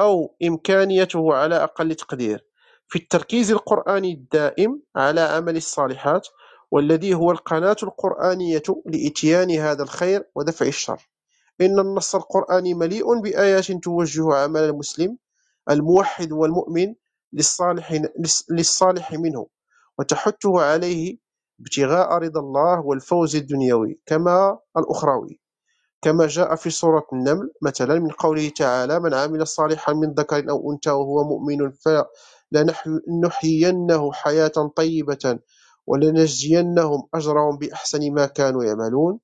أو 0.00 0.36
إمكانيته 0.42 1.34
على 1.34 1.54
أقل 1.54 1.94
تقدير 1.94 2.44
في 2.88 2.98
التركيز 2.98 3.50
القرآني 3.50 4.12
الدائم 4.12 4.80
على 4.96 5.20
عمل 5.20 5.56
الصالحات 5.56 6.28
والذي 6.70 7.14
هو 7.14 7.30
القناة 7.30 7.76
القرآنية 7.82 8.62
لإتيان 8.86 9.50
هذا 9.50 9.82
الخير 9.82 10.24
ودفع 10.34 10.66
الشر. 10.66 11.08
إن 11.60 11.78
النص 11.78 12.14
القرآني 12.14 12.74
مليء 12.74 13.20
بآيات 13.20 13.72
توجه 13.72 14.34
عمل 14.34 14.60
المسلم 14.60 15.18
الموحد 15.70 16.32
والمؤمن 16.32 16.94
للصالح, 17.32 18.02
للصالح 18.50 19.12
منه 19.12 19.46
وتحثه 19.98 20.60
عليه 20.60 21.18
ابتغاء 21.60 22.18
رضا 22.18 22.40
الله 22.40 22.80
والفوز 22.80 23.36
الدنيوي 23.36 24.00
كما 24.06 24.58
الأخروي. 24.76 25.40
كما 26.02 26.26
جاء 26.26 26.54
في 26.54 26.70
سورة 26.70 27.06
النمل 27.12 27.50
مثلا 27.62 27.98
من 27.98 28.10
قوله 28.10 28.48
تعالى 28.48 29.00
من 29.00 29.14
عمل 29.14 29.46
صالحا 29.46 29.92
من 29.92 30.14
ذكر 30.14 30.50
أو 30.50 30.72
أنثى 30.72 30.90
وهو 30.90 31.24
مؤمن 31.24 31.72
فلنحيينه 32.52 34.12
حياة 34.12 34.72
طيبة 34.76 35.38
ولنجزينهم 35.86 37.08
أجرهم 37.14 37.58
بأحسن 37.58 38.12
ما 38.12 38.26
كانوا 38.26 38.64
يعملون. 38.64 39.20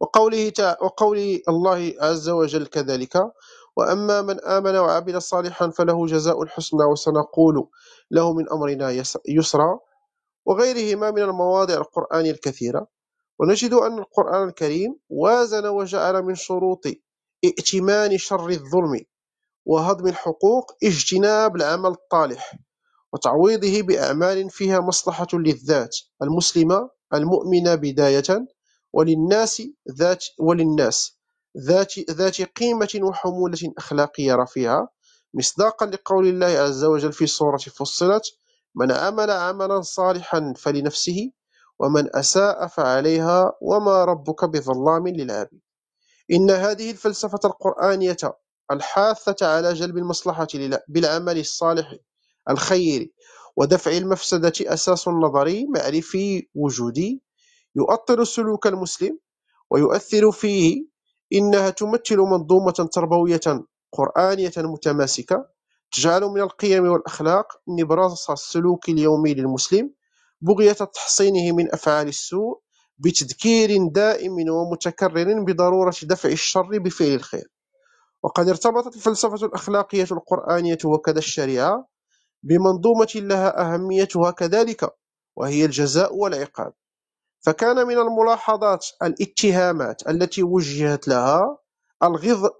وقوله 0.00 0.52
وقول 0.82 1.18
الله 1.48 1.94
عز 2.00 2.28
وجل 2.28 2.66
كذلك 2.66 3.32
وأما 3.76 4.22
من 4.22 4.40
آمن 4.40 4.76
وعمل 4.76 5.22
صالحا 5.22 5.70
فله 5.70 6.06
جزاء 6.06 6.42
الحسنى 6.42 6.84
وسنقول 6.84 7.68
له 8.10 8.32
من 8.34 8.50
أمرنا 8.52 8.90
يسرا. 9.28 9.78
وغيرهما 10.46 11.10
من 11.10 11.22
المواضع 11.22 11.74
القرآنية 11.74 12.30
الكثيرة. 12.30 12.86
ونجد 13.38 13.72
أن 13.72 13.98
القرآن 13.98 14.48
الكريم 14.48 14.98
وازن 15.08 15.66
وجعل 15.66 16.22
من 16.22 16.34
شروط 16.34 16.84
ائتمان 17.44 18.18
شر 18.18 18.48
الظلم 18.48 19.00
وهضم 19.66 20.06
الحقوق 20.08 20.72
اجتناب 20.84 21.56
العمل 21.56 21.90
الطالح 21.90 22.58
وتعويضه 23.12 23.82
بأعمال 23.82 24.50
فيها 24.50 24.80
مصلحة 24.80 25.26
للذات 25.34 25.96
المسلمة 26.22 26.90
المؤمنة 27.14 27.74
بداية 27.74 28.46
وللناس 28.92 29.62
ذات 29.98 30.24
وللناس 30.38 31.18
ذات 31.58 32.10
ذات 32.10 32.42
قيمة 32.42 33.00
وحمولة 33.02 33.58
أخلاقية 33.78 34.34
رفيعة. 34.34 34.88
مصداقا 35.34 35.86
لقول 35.86 36.26
الله 36.26 36.46
عز 36.46 36.84
وجل 36.84 37.12
في 37.12 37.26
سورة 37.26 37.56
فصلت 37.56 38.22
من 38.76 38.92
عمل 38.92 39.30
عملا 39.30 39.80
صالحا 39.82 40.54
فلنفسه 40.56 41.32
ومن 41.80 42.16
أساء 42.16 42.66
فعليها 42.66 43.52
وما 43.62 44.04
ربك 44.04 44.44
بظلام 44.44 45.08
للعبيد. 45.08 45.60
إن 46.32 46.50
هذه 46.50 46.90
الفلسفة 46.90 47.40
القرآنية 47.44 48.16
الحاثة 48.72 49.46
على 49.46 49.72
جلب 49.72 49.98
المصلحة 49.98 50.46
بالعمل 50.88 51.38
الصالح 51.38 51.94
الخير 52.50 53.12
ودفع 53.56 53.90
المفسدة 53.90 54.52
أساس 54.62 55.08
نظري 55.08 55.66
معرفي 55.76 56.48
وجودي 56.54 57.22
يؤطر 57.76 58.24
سلوك 58.24 58.66
المسلم 58.66 59.18
ويؤثر 59.70 60.32
فيه 60.32 60.86
إنها 61.32 61.70
تمثل 61.70 62.18
منظومة 62.18 62.88
تربوية 62.92 63.66
قرآنية 63.92 64.52
متماسكة 64.58 65.48
تجعل 65.92 66.22
من 66.22 66.40
القيم 66.40 66.84
والأخلاق 66.88 67.46
نبراس 67.68 68.30
السلوك 68.30 68.88
اليومي 68.88 69.34
للمسلم 69.34 69.90
بغية 70.40 70.72
تحصينه 70.72 71.52
من 71.56 71.72
أفعال 71.74 72.08
السوء 72.08 72.60
بتذكير 72.98 73.86
دائم 73.86 74.50
ومتكرر 74.50 75.42
بضرورة 75.44 75.94
دفع 76.02 76.28
الشر 76.28 76.78
بفعل 76.78 77.08
الخير. 77.14 77.48
وقد 78.22 78.48
ارتبطت 78.48 78.96
الفلسفة 78.96 79.46
الأخلاقية 79.46 80.06
القرآنية 80.12 80.78
وكذا 80.84 81.18
الشريعة 81.18 81.88
بمنظومة 82.42 83.12
لها 83.16 83.74
أهميتها 83.74 84.30
كذلك 84.30 84.90
وهي 85.36 85.64
الجزاء 85.64 86.14
والعقاب. 86.16 86.72
فكان 87.40 87.86
من 87.86 87.98
الملاحظات 87.98 88.86
الاتهامات 89.02 90.08
التي 90.08 90.42
وجهت 90.42 91.08
لها 91.08 91.58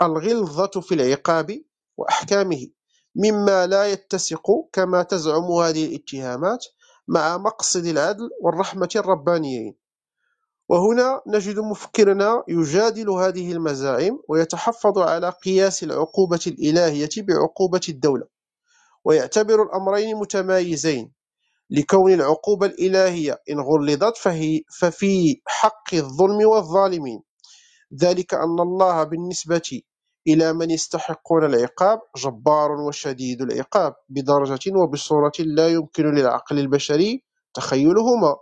الغلظة 0.03 0.81
في 0.81 0.95
العقاب 0.95 1.63
وأحكامه. 1.97 2.67
مما 3.17 3.67
لا 3.67 3.87
يتسق 3.93 4.47
كما 4.73 5.03
تزعم 5.03 5.53
هذه 5.53 5.87
الاتهامات 5.87 6.65
مع 7.09 7.37
مقصد 7.37 7.87
العدل 7.87 8.31
والرحمة 8.43 8.89
الربانيين. 8.97 9.75
وهنا 10.69 11.23
نجد 11.27 11.59
مفكرنا 11.59 12.43
يجادل 12.49 13.11
هذه 13.11 13.53
المزاعم 13.53 14.19
ويتحفظ 14.29 14.99
على 14.99 15.31
قياس 15.31 15.83
العقوبة 15.83 16.41
الإلهية 16.47 17.09
بعقوبة 17.19 17.81
الدولة 17.89 18.27
ويعتبر 19.05 19.63
الأمرين 19.63 20.17
متمايزين. 20.17 21.13
لكون 21.71 22.13
العقوبة 22.13 22.67
الإلهية 22.67 23.43
إن 23.51 23.61
غلظت 23.61 24.17
فهي 24.17 24.61
ففي 24.79 25.41
حق 25.47 25.95
الظلم 25.95 26.47
والظالمين. 26.49 27.23
ذلك 28.01 28.35
أن 28.35 28.61
الله 28.61 29.05
بالنسبة 29.05 29.83
إلى 30.29 30.53
من 30.53 30.71
يستحقون 30.71 31.45
العقاب 31.45 32.01
جبار 32.17 32.73
وشديد 32.73 33.43
العقاب 33.43 33.95
بدرجة 34.09 34.73
وبصورة 34.77 35.33
لا 35.39 35.69
يمكن 35.69 36.15
للعقل 36.15 36.59
البشري 36.59 37.25
تخيلهما. 37.55 38.37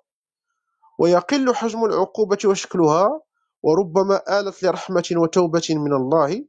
ويقل 0.99 1.55
حجم 1.55 1.85
العقوبة 1.85 2.39
وشكلها 2.45 3.21
وربما 3.63 4.41
آلت 4.41 4.63
لرحمة 4.65 5.05
وتوبة 5.17 5.69
من 5.71 5.93
الله. 5.93 6.45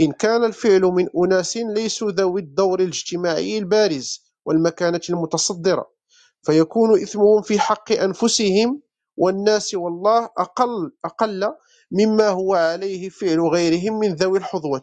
إن 0.00 0.12
كان 0.12 0.44
الفعل 0.44 0.82
من 0.82 1.08
أناس 1.24 1.56
ليسوا 1.56 2.10
ذوي 2.10 2.40
الدور 2.40 2.80
الاجتماعي 2.80 3.58
البارز 3.58 4.32
والمكانة 4.46 5.00
المتصدرة 5.10 5.86
فيكون 6.42 7.02
إثمهم 7.02 7.42
في 7.42 7.60
حق 7.60 7.92
أنفسهم 7.92 8.82
والناس 9.16 9.74
والله 9.74 10.30
أقل, 10.38 10.92
أقل 11.04 11.54
مما 11.92 12.28
هو 12.28 12.54
عليه 12.54 13.08
فعل 13.08 13.40
غيرهم 13.40 13.98
من 13.98 14.14
ذوي 14.14 14.38
الحظوة. 14.38 14.80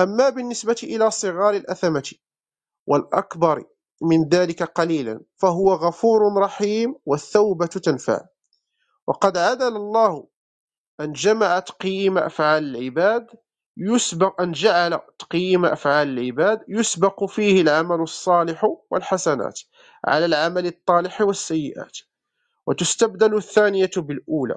أما 0.00 0.28
بالنسبة 0.28 0.76
إلى 0.82 1.10
صغار 1.10 1.54
الأثمة 1.56 2.12
والأكبر 2.86 3.64
من 4.02 4.28
ذلك 4.28 4.62
قليلا 4.62 5.20
فهو 5.36 5.72
غفور 5.74 6.20
رحيم 6.42 6.94
والثوبة 7.06 7.66
تنفع. 7.66 8.20
وقد 9.06 9.38
عدل 9.38 9.76
الله 9.76 10.28
أن 11.00 11.12
جمع 11.12 11.58
تقييم 11.58 12.18
أفعال 12.18 12.76
العباد 12.76 13.26
يسبق 13.76 14.40
أن 14.40 14.52
جعل 14.52 15.00
تقييم 15.18 15.64
أفعال 15.64 16.18
العباد 16.18 16.60
يسبق 16.68 17.24
فيه 17.24 17.60
العمل 17.62 18.00
الصالح 18.00 18.64
والحسنات 18.90 19.60
على 20.04 20.24
العمل 20.26 20.66
الطالح 20.66 21.20
والسيئات. 21.20 21.98
وتستبدل 22.66 23.36
الثانية 23.36 23.90
بالأولى. 23.96 24.56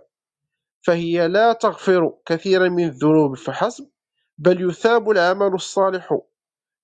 فهي 0.81 1.27
لا 1.27 1.53
تغفر 1.53 2.13
كثيرا 2.25 2.69
من 2.69 2.83
الذنوب 2.85 3.37
فحسب. 3.37 3.89
بل 4.37 4.69
يثاب 4.69 5.09
العمل 5.09 5.53
الصالح. 5.53 6.17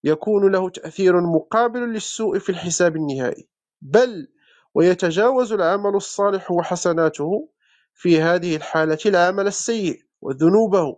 يكون 0.04 0.52
له 0.52 0.70
تأثير 0.70 1.22
مقابل 1.22 1.80
للسوء 1.80 2.40
في 2.40 2.50
الحساب 2.50 2.96
النهائي. 2.96 3.50
بل 3.82 4.28
ويتجاوز 4.76 5.54
العمل 5.54 5.96
الصالح 5.96 6.52
وحسناته 6.52 7.50
في 7.94 8.22
هذه 8.22 8.56
الحالة 8.56 8.98
العمل 9.06 9.48
السيء 9.48 10.00
وذنوبه 10.22 10.98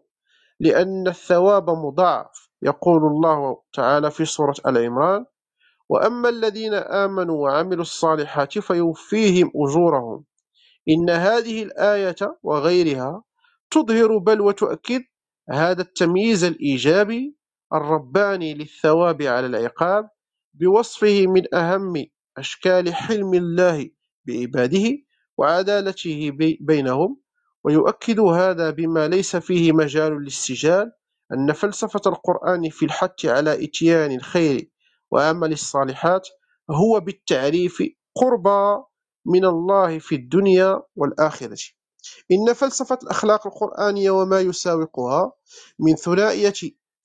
لأن 0.60 1.08
الثواب 1.08 1.70
مضاعف 1.70 2.50
يقول 2.62 3.02
الله 3.02 3.62
تعالى 3.74 4.12
في 4.12 4.26
سورة 4.26 4.54
العمران 4.68 5.26
وأما 5.90 6.30
الذين 6.30 6.74
آمنوا 6.74 7.44
وعملوا 7.44 7.82
الصالحات 7.82 8.60
فيوفيهم 8.60 9.52
أجورهم. 9.56 10.26
إن 10.90 11.10
هذه 11.10 11.64
الآية 11.64 12.16
وغيرها 12.44 13.24
تظهر 13.72 14.18
بل 14.18 14.42
وتؤكد 14.42 15.02
هذا 15.50 15.82
التمييز 15.82 16.44
الإيجابي 16.44 17.36
الرباني 17.74 18.54
للثواب 18.54 19.22
على 19.22 19.46
العقاب 19.46 20.10
بوصفه 20.54 21.28
من 21.28 21.56
أهم 21.56 22.06
أشكال 22.38 22.94
حلم 22.94 23.34
الله 23.34 23.90
بعباده 24.28 24.98
وعدالته 25.38 26.32
بينهم 26.62 27.22
ويؤكد 27.64 28.20
هذا 28.20 28.70
بما 28.70 29.08
ليس 29.08 29.36
فيه 29.36 29.72
مجال 29.72 30.24
للسجال 30.24 30.92
أن 31.34 31.54
فلسفة 31.54 32.02
القرآن 32.08 32.70
في 32.70 32.86
الحث 32.86 33.26
على 33.26 33.64
إتيان 33.66 34.12
الخير 34.12 34.72
وعمل 35.12 35.52
الصالحات 35.52 36.28
هو 36.72 37.00
بالتعريف 37.00 37.84
قربى 38.16 38.84
من 39.26 39.46
الله 39.46 40.00
في 40.00 40.16
الدنيا 40.16 40.82
والآخرة. 40.96 41.58
إن 42.32 42.54
فلسفة 42.54 42.98
الأخلاق 43.04 43.48
القرآنية 43.48 44.12
وما 44.12 44.40
يساوقها 44.40 45.32
من 45.80 45.96
ثنائية 45.96 46.54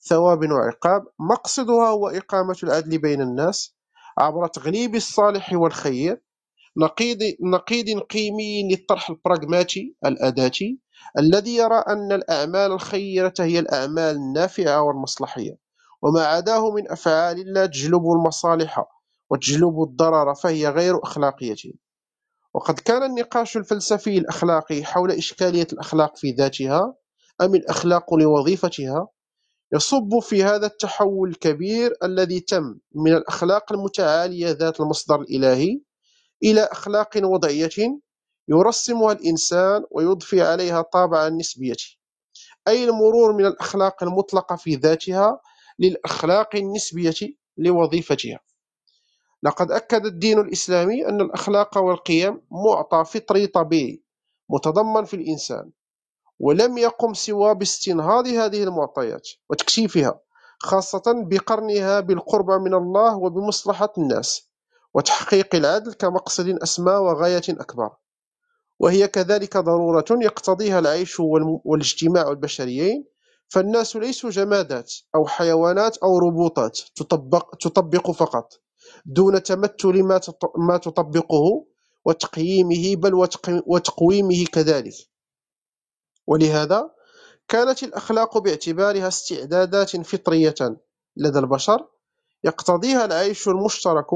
ثواب 0.09 0.51
وعقاب 0.51 1.03
مقصدها 1.19 1.89
هو 1.89 2.09
إقامة 2.09 2.57
العدل 2.63 2.99
بين 2.99 3.21
الناس 3.21 3.75
عبر 4.19 4.47
تغليب 4.47 4.95
الصالح 4.95 5.53
والخير 5.53 6.23
نقيض 6.77 7.19
نقيض 7.43 8.01
قيمي 8.01 8.69
للطرح 8.71 9.11
البراغماتي 9.11 9.97
الأداتي 10.07 10.81
الذي 11.19 11.57
يرى 11.57 11.77
أن 11.89 12.13
الأعمال 12.13 12.73
الخيرة 12.73 13.35
هي 13.41 13.59
الأعمال 13.59 14.17
النافعة 14.17 14.83
والمصلحية 14.83 15.59
وما 16.03 16.27
عداه 16.27 16.71
من 16.71 16.91
أفعال 16.91 17.53
لا 17.53 17.67
تجلب 17.67 18.03
المصالح 18.17 18.85
وتجلب 19.31 19.83
الضرر 19.83 20.35
فهي 20.35 20.69
غير 20.69 21.03
أخلاقية. 21.03 21.84
وقد 22.55 22.79
كان 22.81 23.03
النقاش 23.03 23.57
الفلسفي 23.57 24.19
الأخلاقي 24.19 24.85
حول 24.85 25.11
إشكالية 25.11 25.67
الأخلاق 25.73 26.17
في 26.17 26.31
ذاتها 26.31 26.95
أم 27.41 27.55
الأخلاق 27.55 28.15
لوظيفتها 28.15 29.09
يصب 29.73 30.19
في 30.23 30.45
هذا 30.45 30.67
التحول 30.67 31.29
الكبير 31.29 31.93
الذي 32.03 32.41
تم 32.41 32.79
من 32.95 33.13
الأخلاق 33.13 33.73
المتعالية 33.73 34.51
ذات 34.51 34.81
المصدر 34.81 35.21
الإلهي 35.21 35.81
إلى 36.43 36.61
أخلاق 36.61 37.09
وضعية 37.17 38.01
يرسمها 38.49 39.13
الإنسان 39.13 39.85
ويضفي 39.91 40.43
عليها 40.43 40.83
طابع 40.83 41.27
النسبية 41.27 41.77
أي 42.69 42.85
المرور 42.85 43.33
من 43.33 43.47
الأخلاق 43.47 44.03
المطلقة 44.03 44.57
في 44.57 44.75
ذاتها 44.75 45.41
للأخلاق 45.79 46.57
النسبية 46.57 47.15
لوظيفتها. 47.57 48.39
لقد 49.45 49.71
أكد 49.71 50.07
الدين 50.07 50.39
الإسلامي 50.39 51.09
أن 51.09 51.21
الأخلاق 51.21 51.79
والقيم 51.79 52.41
معطى 52.51 53.05
فطري 53.05 53.47
طبيعي 53.47 54.03
متضمن 54.51 55.05
في 55.05 55.15
الإنسان 55.15 55.71
ولم 56.41 56.79
يقم 56.79 57.15
سوى 57.15 57.55
باستنهاض 57.55 58.27
هذه 58.27 58.63
المعطيات 58.63 59.29
وتكشيفها 59.51 60.21
خاصة 60.59 61.03
بقرنها 61.07 62.01
بالقربى 62.01 62.59
من 62.59 62.75
الله 62.75 63.17
وبمصلحة 63.17 63.93
الناس 63.99 64.51
وتحقيق 64.95 65.55
العدل 65.55 65.93
كمقصد 65.93 66.49
أسمى 66.63 66.93
وغاية 66.93 67.43
أكبر. 67.49 67.91
وهي 68.79 69.09
كذلك 69.09 69.57
ضرورة 69.57 70.05
يقتضيها 70.11 70.79
العيش 70.79 71.21
والاجتماع 71.65 72.31
البشريين 72.31 73.05
فالناس 73.49 73.97
ليسوا 73.97 74.31
جمادات 74.31 74.93
أو 75.15 75.27
حيوانات 75.27 75.97
أو 75.97 76.19
روبوتات 76.19 76.79
تطبق, 76.97 77.57
تطبق 77.57 78.11
فقط. 78.11 78.64
دون 79.05 79.43
تمثل 79.43 80.03
ما 80.57 80.77
تطبقه 80.77 81.67
وتقييمه 82.05 82.97
بل 82.97 83.15
وتقويمه 83.67 84.45
كذلك. 84.53 84.95
ولهذا 86.27 86.91
كانت 87.49 87.83
الأخلاق 87.83 88.39
باعتبارها 88.39 89.09
استعدادات 89.09 89.97
فطرية 89.97 90.55
لدى 91.17 91.39
البشر 91.39 91.87
يقتضيها 92.45 93.05
العيش 93.05 93.49
المشترك 93.49 94.07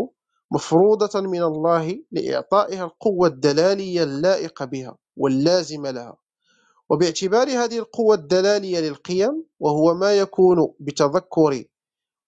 مفروضة 0.53 1.21
من 1.21 1.43
الله 1.43 2.05
لإعطائها 2.13 2.85
القوة 2.85 3.29
الدلالية 3.29 4.03
اللائقة 4.03 4.65
بها 4.65 4.97
واللازمة 5.17 5.91
لها. 5.91 6.17
وباعتبار 6.91 7.49
هذه 7.49 7.79
القوة 7.79 8.15
الدلالية 8.15 8.81
للقيم 8.81 9.45
وهو 9.61 9.95
ما 9.95 10.19
يكون 10.19 10.75
بتذكر 10.81 11.65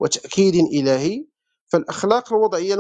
وتأكيد 0.01 0.55
إلهي 0.55 1.27
فالأخلاق 1.73 2.33
الوضعية 2.33 2.75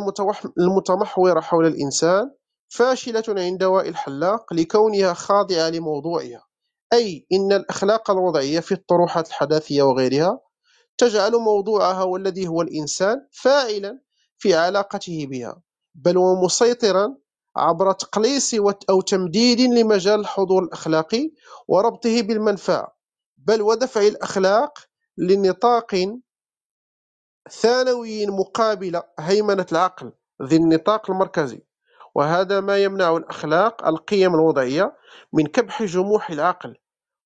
المتمحورة 0.58 1.40
حول 1.40 1.66
الإنسان 1.66 2.30
فاشلة 2.68 3.24
عند 3.28 3.62
وائل 3.64 3.88
الحلاق 3.88 4.52
لكونها 4.54 5.12
خاضعة 5.12 5.68
لموضوعها 5.70 6.46
أي 6.92 7.26
إن 7.32 7.52
الأخلاق 7.52 8.10
الوضعية 8.10 8.60
في 8.60 8.72
الطروحات 8.72 9.28
الحداثية 9.28 9.82
وغيرها 9.82 10.40
تجعل 10.98 11.32
موضوعها 11.32 12.02
والذي 12.02 12.48
هو 12.48 12.62
الإنسان 12.62 13.26
فاعلا 13.32 14.00
في 14.38 14.54
علاقته 14.54 15.26
بها 15.30 15.62
بل 15.94 16.18
ومسيطرا 16.18 17.16
عبر 17.56 17.92
تقليص 17.92 18.54
أو 18.90 19.00
تمديد 19.00 19.60
لمجال 19.60 20.20
الحضور 20.20 20.62
الأخلاقي 20.64 21.30
وربطه 21.68 22.22
بالمنفعة 22.22 22.96
بل 23.38 23.62
ودفع 23.62 24.00
الأخلاق 24.00 24.78
لنطاق 25.18 25.94
ثانوي 27.50 28.26
مقابل 28.26 29.02
هيمنة 29.18 29.66
العقل 29.72 30.12
ذي 30.42 30.56
النطاق 30.56 31.10
المركزي. 31.10 31.62
وهذا 32.14 32.60
ما 32.60 32.78
يمنع 32.78 33.16
الأخلاق 33.16 33.86
القيم 33.86 34.34
الوضعية 34.34 34.96
من 35.32 35.46
كبح 35.46 35.82
جموح 35.82 36.30
العقل 36.30 36.76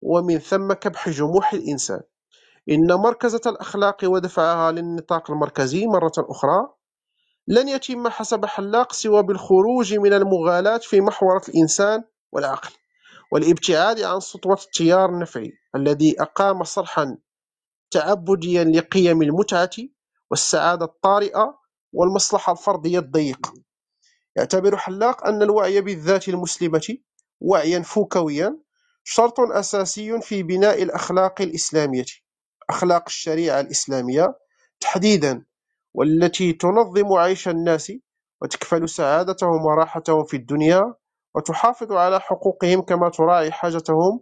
ومن 0.02 0.38
ثم 0.38 0.72
كبح 0.72 1.08
جموح 1.08 1.52
الإنسان. 1.52 2.00
إن 2.70 2.94
مركزة 2.94 3.40
الأخلاق 3.46 3.96
ودفعها 4.04 4.72
للنطاق 4.72 5.30
المركزي 5.30 5.86
مرة 5.86 6.12
أخرى 6.18 6.68
لن 7.48 7.68
يتم 7.68 8.08
حسب 8.08 8.46
حلاق 8.46 8.92
سوى 8.92 9.22
بالخروج 9.22 9.94
من 9.94 10.12
المغالاة 10.12 10.78
في 10.78 11.00
محورة 11.00 11.42
الإنسان 11.48 12.04
والعقل 12.32 12.70
والابتعاد 13.32 14.00
عن 14.00 14.20
سطوة 14.20 14.58
التيار 14.64 15.08
النفعي 15.08 15.52
الذي 15.76 16.22
أقام 16.22 16.64
صرحا 16.64 17.18
تعبديا 17.90 18.64
لقيم 18.64 19.22
المتعة 19.22 19.70
والسعادة 20.34 20.84
الطارئة 20.84 21.58
والمصلحة 21.92 22.52
الفردية 22.52 22.98
الضيقة 22.98 23.52
يعتبر 24.36 24.76
حلاق 24.76 25.26
أن 25.26 25.42
الوعي 25.42 25.80
بالذات 25.80 26.28
المسلمة 26.28 26.96
وعيا 27.40 27.80
فوكويا 27.80 28.58
شرط 29.04 29.40
أساسي 29.40 30.20
في 30.20 30.42
بناء 30.42 30.82
الأخلاق 30.82 31.40
الإسلامية. 31.40 32.04
أخلاق 32.70 33.04
الشريعة 33.06 33.60
الإسلامية 33.60 34.38
تحديدا 34.80 35.44
والتي 35.94 36.52
تنظم 36.52 37.12
عيش 37.12 37.48
الناس 37.48 37.92
وتكفل 38.42 38.88
سعادتهم 38.88 39.64
وراحتهم 39.64 40.24
في 40.24 40.36
الدنيا 40.36 40.94
وتحافظ 41.34 41.92
على 41.92 42.20
حقوقهم 42.20 42.82
كما 42.82 43.08
تراعي 43.08 43.52
حاجتهم 43.52 44.20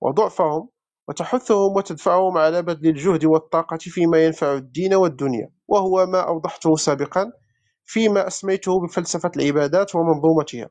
وضعفهم 0.00 0.68
وتحثهم 1.08 1.76
وتدفعهم 1.76 2.38
على 2.38 2.62
بذل 2.62 2.86
الجهد 2.88 3.24
والطاقة 3.24 3.78
فيما 3.78 4.24
ينفع 4.24 4.52
الدين 4.54 4.94
والدنيا. 4.94 5.50
وهو 5.68 6.06
ما 6.06 6.20
أوضحته 6.20 6.76
سابقا 6.76 7.32
فيما 7.84 8.26
أسميته 8.26 8.80
بفلسفة 8.80 9.30
العبادات 9.36 9.94
ومنظومتها. 9.94 10.70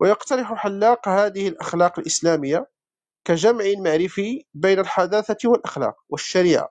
ويقترح 0.00 0.54
حلاق 0.54 1.08
هذه 1.08 1.48
الأخلاق 1.48 1.98
الإسلامية 1.98 2.68
كجمع 3.24 3.64
معرفي 3.78 4.44
بين 4.54 4.78
الحداثة 4.78 5.48
والأخلاق 5.48 5.94
والشريعة 6.08 6.68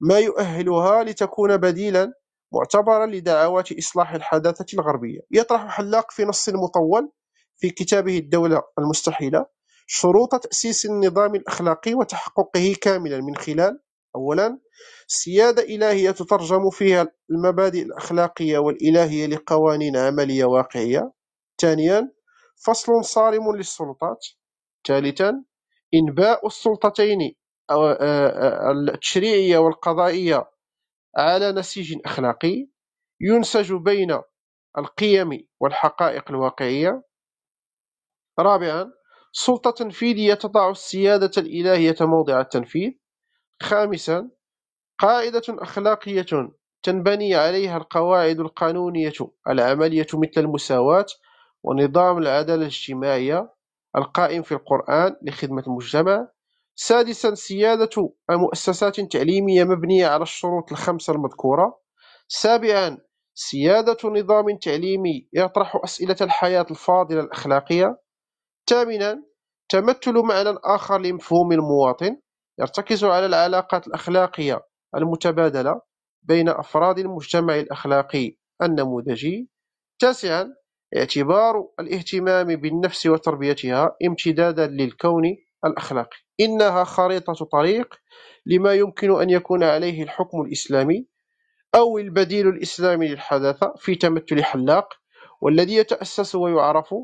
ما 0.00 0.18
يؤهلها 0.18 1.04
لتكون 1.04 1.56
بديلا 1.56 2.12
معتبرا 2.52 3.06
لدعوات 3.06 3.78
إصلاح 3.78 4.12
الحداثة 4.12 4.66
الغربية. 4.74 5.20
يطرح 5.30 5.66
حلاق 5.68 6.10
في 6.10 6.24
نص 6.24 6.48
مطول 6.48 7.10
في 7.56 7.70
كتابه 7.70 8.18
الدولة 8.18 8.62
المستحيلة 8.78 9.46
شروط 9.92 10.34
تأسيس 10.34 10.86
النظام 10.86 11.34
الأخلاقي 11.34 11.94
وتحققه 11.94 12.76
كاملا 12.82 13.20
من 13.20 13.36
خلال 13.36 13.80
أولا 14.16 14.58
سيادة 15.06 15.62
إلهية 15.62 16.10
تترجم 16.10 16.70
فيها 16.70 17.06
المبادئ 17.30 17.82
الأخلاقية 17.82 18.58
والإلهية 18.58 19.26
لقوانين 19.26 19.96
عملية 19.96 20.44
واقعية. 20.44 21.12
ثانيا 21.60 22.12
فصل 22.66 23.04
صارم 23.04 23.56
للسلطات. 23.56 24.26
ثالثا 24.86 25.44
إنباء 25.94 26.46
السلطتين 26.46 27.34
التشريعية 28.70 29.58
والقضائية 29.58 30.50
على 31.16 31.52
نسيج 31.52 31.98
أخلاقي. 32.04 32.68
ينسج 33.20 33.72
بين 33.72 34.18
القيم 34.78 35.48
والحقائق 35.60 36.30
الواقعية. 36.30 37.02
رابعا 38.38 38.99
سلطة 39.32 39.70
تنفيذية 39.70 40.34
تضع 40.34 40.70
السيادة 40.70 41.30
الإلهية 41.38 41.96
موضع 42.00 42.40
التنفيذ. 42.40 42.90
خامسا 43.62 44.30
قاعدة 44.98 45.42
أخلاقية 45.48 46.26
تنبني 46.82 47.34
عليها 47.34 47.76
القواعد 47.76 48.40
القانونية 48.40 49.12
العملية 49.48 50.06
مثل 50.14 50.40
المساواة 50.40 51.06
ونظام 51.62 52.18
العدالة 52.18 52.62
الاجتماعية 52.62 53.54
القائم 53.96 54.42
في 54.42 54.52
القرآن 54.52 55.16
لخدمة 55.22 55.62
المجتمع. 55.66 56.28
سادسا 56.74 57.34
سيادة 57.34 58.12
المؤسسات 58.30 58.98
التعليمية 58.98 59.64
مبنية 59.64 60.06
على 60.06 60.22
الشروط 60.22 60.72
الخمسة 60.72 61.12
المذكورة. 61.12 61.80
سابعا 62.28 62.98
سيادة 63.34 63.96
نظام 64.04 64.56
تعليمي 64.62 65.28
يطرح 65.32 65.80
أسئلة 65.84 66.16
الحياة 66.20 66.66
الفاضلة 66.70 67.20
الأخلاقية. 67.20 67.98
ثامنا 68.70 69.22
تمثل 69.68 70.12
معنى 70.12 70.58
آخر 70.64 71.00
لمفهوم 71.00 71.52
المواطن 71.52 72.16
يرتكز 72.58 73.04
على 73.04 73.26
العلاقات 73.26 73.86
الأخلاقية 73.86 74.60
المتبادلة 74.96 75.80
بين 76.22 76.48
أفراد 76.48 76.98
المجتمع 76.98 77.54
الأخلاقي 77.54 78.36
النموذجي. 78.62 79.48
تاسعا 79.98 80.54
اعتبار 80.96 81.68
الاهتمام 81.80 82.46
بالنفس 82.46 83.06
وتربيتها 83.06 83.96
امتدادا 84.06 84.66
للكون 84.66 85.22
الأخلاقي. 85.64 86.16
إنها 86.40 86.84
خريطة 86.84 87.32
طريق 87.52 87.94
لما 88.46 88.74
يمكن 88.74 89.20
أن 89.20 89.30
يكون 89.30 89.64
عليه 89.64 90.02
الحكم 90.02 90.40
الإسلامي 90.40 91.06
أو 91.74 91.98
البديل 91.98 92.48
الإسلامي 92.48 93.08
للحداثة 93.08 93.74
في 93.76 93.94
تمثل 93.94 94.44
حلاق 94.44 94.94
والذي 95.40 95.74
يتأسس 95.74 96.34
ويعرف 96.34 96.94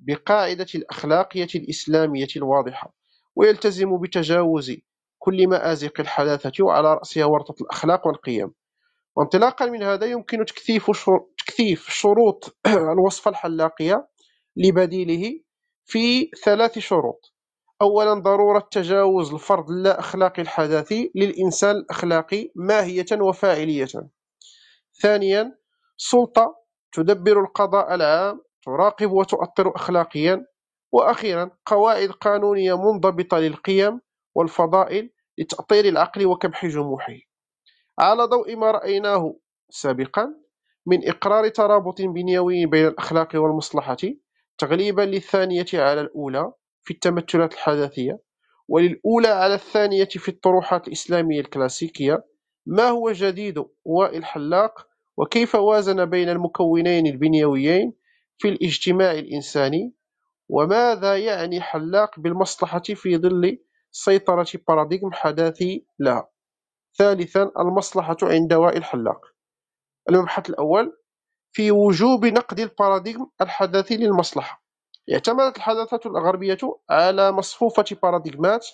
بقاعدة 0.00 0.66
الأخلاقية 0.74 1.48
الإسلامية 1.54 2.26
الواضحة 2.36 2.94
ويلتزم 3.36 4.00
بتجاوز 4.02 4.72
كل 5.18 5.48
مآزق 5.48 6.00
الحداثة 6.00 6.52
وعلى 6.64 6.94
رأسها 6.94 7.24
ورطة 7.24 7.54
الأخلاق 7.62 8.06
والقيم. 8.06 8.54
وانطلاقا 9.16 9.66
من 9.66 9.82
هذا 9.82 10.06
يمكن 10.06 10.44
تكثيف 10.44 10.90
تكثيف 11.38 11.88
شروط 11.90 12.56
الوصفة 12.94 13.30
الحلاقية 13.30 14.08
لبديله 14.56 15.40
في 15.84 16.30
ثلاث 16.44 16.78
شروط. 16.78 17.34
أولا 17.82 18.14
ضرورة 18.14 18.68
تجاوز 18.70 19.32
الفرض 19.32 19.70
اللا 19.70 19.98
أخلاقي 20.00 20.42
الحداثي 20.42 21.12
للإنسان 21.14 21.76
الأخلاقي 21.76 22.50
ماهية 22.54 23.06
وفاعلية. 23.28 23.86
ثانيا 25.02 25.58
سلطة 25.96 26.56
تدبر 26.92 27.40
القضاء 27.40 27.94
العام 27.94 28.40
تراقب 28.64 29.10
وتؤطر 29.10 29.76
أخلاقيا. 29.76 30.46
وأخيرا 30.92 31.50
قواعد 31.66 32.08
قانونية 32.08 32.74
منضبطة 32.76 33.38
للقيم 33.38 34.00
والفضائل 34.34 35.10
لتأطير 35.38 35.84
العقل 35.84 36.26
وكبح 36.26 36.66
جموحه. 36.66 37.14
على 37.98 38.24
ضوء 38.24 38.56
ما 38.56 38.70
رأيناه 38.70 39.36
سابقا 39.70 40.34
من 40.86 41.08
إقرار 41.08 41.48
ترابط 41.48 42.02
بنيوي 42.02 42.66
بين 42.66 42.86
الأخلاق 42.86 43.28
والمصلحة 43.34 43.96
تغليبا 44.58 45.02
للثانية 45.02 45.66
على 45.74 46.00
الأولى 46.00 46.52
في 46.82 46.94
التمثلات 46.94 47.52
الحداثية 47.52 48.18
وللأولى 48.68 49.28
على 49.28 49.54
الثانية 49.54 50.04
في 50.04 50.28
الطروحات 50.28 50.88
الإسلامية 50.88 51.40
الكلاسيكية. 51.40 52.24
ما 52.66 52.88
هو 52.88 53.12
جديد 53.12 53.64
وائل 53.84 54.24
حلاق 54.24 54.86
وكيف 55.16 55.54
وازن 55.54 56.04
بين 56.04 56.28
المكونين 56.28 57.06
البنيويين 57.06 57.92
في 58.38 58.48
الاجتماع 58.48 59.12
الإنساني 59.12 59.92
وماذا 60.48 61.18
يعني 61.18 61.60
حلاق 61.60 62.20
بالمصلحة 62.20 62.82
في 62.82 63.18
ظل 63.18 63.58
سيطرة 63.90 64.46
باراديغم 64.68 65.12
حداثي 65.12 65.86
لها؟ 65.98 66.28
ثالثا 66.98 67.50
المصلحة 67.58 68.16
عند 68.22 68.52
وائل 68.52 68.84
حلاق. 68.84 69.20
المبحث 70.08 70.50
الأول 70.50 70.98
في 71.52 71.70
وجوب 71.70 72.24
نقد 72.26 72.60
الباراديغم 72.60 73.30
الحداثي 73.40 73.96
للمصلحة. 73.96 74.64
اعتمدت 75.12 75.56
الحداثة 75.56 76.00
الغربية 76.06 76.58
على 76.90 77.32
مصفوفة 77.32 77.84
باراديغمات 78.02 78.66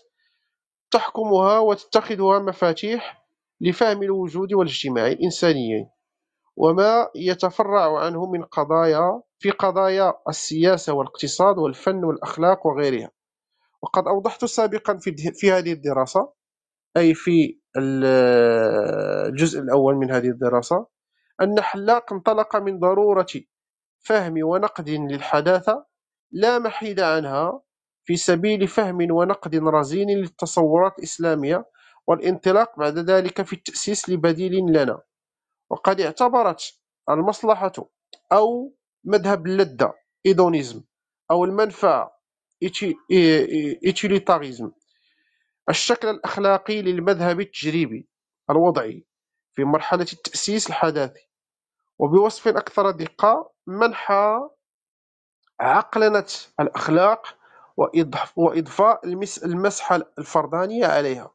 تحكمها 0.91 1.59
وتتخذها 1.59 2.39
مفاتيح 2.39 3.27
لفهم 3.61 4.03
الوجود 4.03 4.53
والاجتماع 4.53 5.07
الإنسانيين 5.07 5.91
وما 6.57 7.11
يتفرع 7.15 7.99
عنه 7.99 8.27
من 8.27 8.45
قضايا 8.45 9.23
في 9.41 9.51
قضايا 9.51 10.15
السياسة 10.29 10.93
والاقتصاد 10.93 11.59
والفن 11.59 12.05
والأخلاق 12.05 12.67
وغيرها. 12.67 13.11
وقد 13.83 14.09
أوضحت 14.09 14.45
سابقا 14.45 14.97
في, 14.97 15.15
في 15.35 15.53
هذه 15.53 15.73
الدراسة 15.73 16.33
أي 16.97 17.15
في 17.15 17.61
الجزء 17.77 19.61
الأول 19.61 19.95
من 19.95 20.11
هذه 20.11 20.29
الدراسة 20.29 20.87
أن 21.43 21.61
حلاق 21.61 22.13
انطلق 22.13 22.57
من 22.57 22.79
ضرورة 22.79 23.27
فهم 24.01 24.35
ونقد 24.45 24.89
للحداثة 24.91 25.87
لا 26.33 26.59
محيد 26.59 27.01
عنها 27.01 27.63
في 28.05 28.17
سبيل 28.17 28.69
فهم 28.69 29.13
ونقد 29.13 29.55
رزين 29.57 30.11
للتصورات 30.11 30.99
الإسلامية 30.99 31.65
والانطلاق 32.07 32.79
بعد 32.79 32.99
ذلك 32.99 33.43
في 33.43 33.53
التأسيس 33.53 34.09
لبديل 34.11 34.53
لنا. 34.53 35.03
وقد 35.71 36.01
اعتبرت 36.01 36.63
المصلحة 37.11 37.73
أو 38.33 38.75
مذهب 39.05 39.47
اللذة 39.47 39.95
إيدونيزم 40.27 40.83
أو 41.31 41.45
المنفعة 41.45 42.21
إيتيليتاريزم 43.85 44.71
الشكل 45.69 46.09
الأخلاقي 46.09 46.83
للمذهب 46.83 47.41
التجريبي 47.41 48.09
الوضعي 48.51 49.07
في 49.53 49.65
مرحلة 49.65 50.07
التأسيس 50.13 50.69
الحداثي 50.69 51.29
وبوصف 51.99 52.49
أكثر 52.49 52.91
دقة 52.91 53.53
منحى 53.67 54.41
عقلنة 55.61 56.27
الأخلاق 56.61 57.37
وإضفاء 58.37 59.01
المسحة 59.45 60.01
الفردانية 60.19 60.87
عليها. 60.87 61.35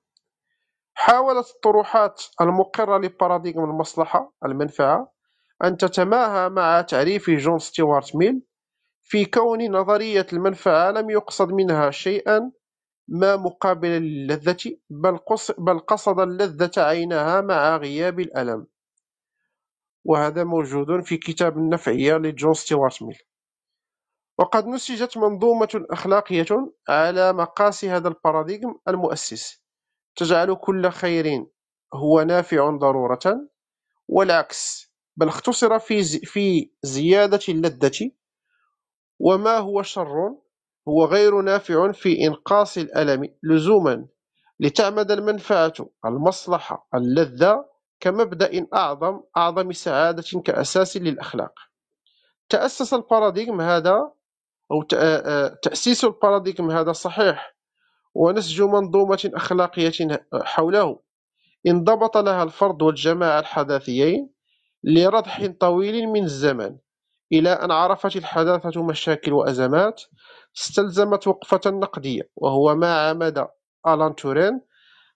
حاولت 0.93 1.49
الطروحات 1.49 2.23
المقرة 2.41 2.97
لباراديغم 2.97 3.63
المصلحة 3.63 4.33
المنفعة 4.45 5.14
أن 5.63 5.77
تتماهى 5.77 6.49
مع 6.49 6.81
تعريف 6.81 7.29
جون 7.29 7.59
ستيوارت 7.59 8.15
ميل 8.15 8.41
في 9.03 9.25
كون 9.25 9.71
نظرية 9.71 10.27
المنفعة 10.33 10.91
لم 10.91 11.09
يقصد 11.09 11.51
منها 11.51 11.91
شيئا 11.91 12.51
ما 13.07 13.35
مقابل 13.35 13.89
للذة 13.89 14.77
بل 15.57 15.79
قصد 15.87 16.19
اللذة 16.19 16.71
عينها 16.77 17.41
مع 17.41 17.77
غياب 17.77 18.19
الألم. 18.19 18.67
وهذا 20.05 20.43
موجود 20.43 21.03
في 21.03 21.17
كتاب 21.17 21.57
النفعية 21.57 22.13
لجون 22.13 22.53
ستيوارت 22.53 23.03
ميل. 23.03 23.17
وقد 24.37 24.67
نسجت 24.67 25.17
منظومة 25.17 25.85
أخلاقية 25.91 26.45
على 26.89 27.33
مقاس 27.33 27.85
هذا 27.85 28.07
الباراديغم 28.07 28.79
المؤسس. 28.87 29.63
تجعل 30.15 30.55
كل 30.55 30.89
خير 30.89 31.45
هو 31.93 32.21
نافع 32.21 32.69
ضرورة 32.69 33.49
والعكس. 34.07 34.84
بل 35.17 35.27
اختصر 35.27 35.79
في 35.79 36.03
في 36.03 36.71
زيادة 36.83 37.39
اللذة. 37.49 38.11
وما 39.19 39.57
هو 39.57 39.81
شر؟ 39.81 40.35
هو 40.87 41.05
غير 41.05 41.41
نافع 41.41 41.91
في 41.91 42.27
إنقاص 42.27 42.77
الألم. 42.77 43.29
لزوما 43.43 44.05
لتعمد 44.59 45.11
المنفعة 45.11 45.73
المصلحة 46.05 46.87
اللذة 46.95 47.65
كمبدأ 47.99 48.67
أعظم 48.73 49.21
أعظم 49.37 49.71
سعادة 49.71 50.41
كأساس 50.45 50.97
للأخلاق. 50.97 51.53
تأسس 52.49 52.93
الباراديغم 52.93 53.61
هذا 53.61 54.11
أو 54.71 54.83
تأسيس 55.61 56.05
الباراديغم 56.05 56.71
هذا 56.71 56.91
صحيح. 56.91 57.55
ونسج 58.13 58.61
منظومة 58.61 59.31
أخلاقية 59.35 60.27
حوله. 60.43 60.99
انضبط 61.67 62.17
لها 62.17 62.43
الفرد 62.43 62.81
والجماعة 62.81 63.39
الحداثيين 63.39 64.34
لردح 64.85 65.45
طويل 65.59 66.07
من 66.07 66.23
الزمن 66.23 66.77
إلى 67.33 67.49
أن 67.49 67.71
عرفت 67.71 68.15
الحداثة 68.15 68.83
مشاكل 68.83 69.33
وأزمات 69.33 70.01
استلزمت 70.57 71.27
وقفة 71.27 71.61
نقدية 71.65 72.29
وهو 72.35 72.75
ما 72.75 73.09
عمد 73.09 73.47
ألان 73.87 74.15
تورين 74.15 74.61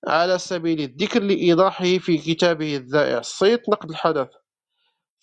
على 0.08 0.38
سبيل 0.38 0.80
الذكر 0.82 1.24
لإيضاحه 1.24 1.84
في 1.98 2.18
كتابه 2.18 2.76
الذائع 2.76 3.18
الصيت 3.18 3.70
نقد 3.70 3.90
الحداثة 3.90 4.40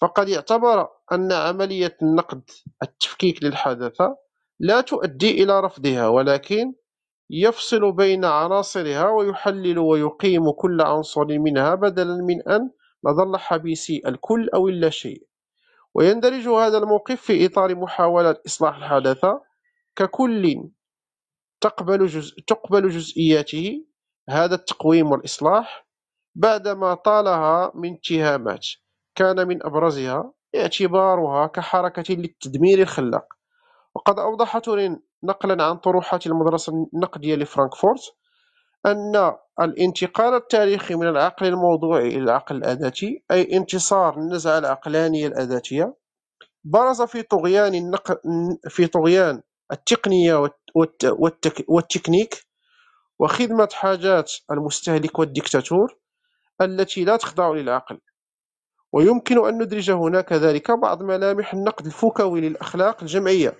فقد 0.00 0.30
اعتبر 0.30 0.88
أن 1.12 1.32
عملية 1.32 1.96
النقد 2.02 2.42
التفكيك 2.82 3.42
للحداثة 3.44 4.16
لا 4.60 4.80
تؤدي 4.80 5.42
إلى 5.42 5.60
رفضها 5.60 6.08
ولكن 6.08 6.74
يفصل 7.30 7.92
بين 7.92 8.24
عناصرها 8.24 9.10
ويحلل 9.10 9.78
ويقيم 9.78 10.50
كل 10.50 10.80
عنصر 10.80 11.24
منها 11.38 11.74
بدلا 11.74 12.14
من 12.16 12.48
أن 12.48 12.70
نظل 13.04 13.36
حبيسي 13.36 14.02
الكل 14.06 14.48
أو 14.54 14.68
اللاشيء 14.68 15.26
ويندرج 15.94 16.48
هذا 16.48 16.78
الموقف 16.78 17.20
في 17.22 17.46
إطار 17.46 17.74
محاولة 17.74 18.36
إصلاح 18.46 18.76
الحداثة 18.76 19.42
ككل 19.96 20.70
تقبل, 21.60 22.06
جزء 22.06 22.40
تقبل 22.46 22.88
جزئياته 22.88 23.86
هذا 24.30 24.54
التقويم 24.54 25.10
والإصلاح 25.10 25.86
بعدما 26.34 26.94
طالها 26.94 27.72
من 27.74 27.94
اتهامات. 27.94 28.66
كان 29.14 29.48
من 29.48 29.66
أبرزها 29.66 30.32
اعتبارها 30.56 31.46
كحركة 31.46 32.14
للتدمير 32.14 32.82
الخلاق. 32.82 33.26
وقد 33.94 34.18
أوضح 34.18 34.58
تورين 34.58 35.02
نقلا 35.24 35.64
عن 35.64 35.76
طروحات 35.76 36.26
المدرسة 36.26 36.88
النقدية 36.94 37.34
لفرانكفورت 37.34 38.00
أن 38.86 39.32
الانتقال 39.60 40.34
التاريخي 40.34 40.94
من 40.94 41.08
العقل 41.08 41.46
الموضوعي 41.46 42.08
إلى 42.08 42.18
العقل 42.18 42.56
الأداتي 42.56 43.24
أي 43.30 43.56
انتصار 43.56 44.18
النزعة 44.18 44.58
العقلانية 44.58 45.26
الأداتية. 45.26 45.96
برز 46.64 47.02
في 47.02 47.22
طغيان 47.22 47.74
النق... 47.74 48.20
في 48.68 48.86
طغيان 48.86 49.42
التقنية 49.72 50.34
والت... 50.74 51.04
والتك... 51.04 51.64
والتكنيك 51.68 52.46
وخدمة 53.18 53.68
حاجات 53.72 54.32
المستهلك 54.50 55.18
والديكتاتور 55.18 55.98
التي 56.60 57.04
لا 57.04 57.16
تخضع 57.16 57.50
للعقل. 57.52 58.00
ويمكن 58.92 59.46
أن 59.46 59.62
ندرج 59.62 59.90
هنا 59.90 60.20
كذلك 60.20 60.70
بعض 60.70 61.02
ملامح 61.02 61.54
النقد 61.54 61.86
الفكوي 61.86 62.40
للأخلاق 62.40 63.02
الجمعية 63.02 63.54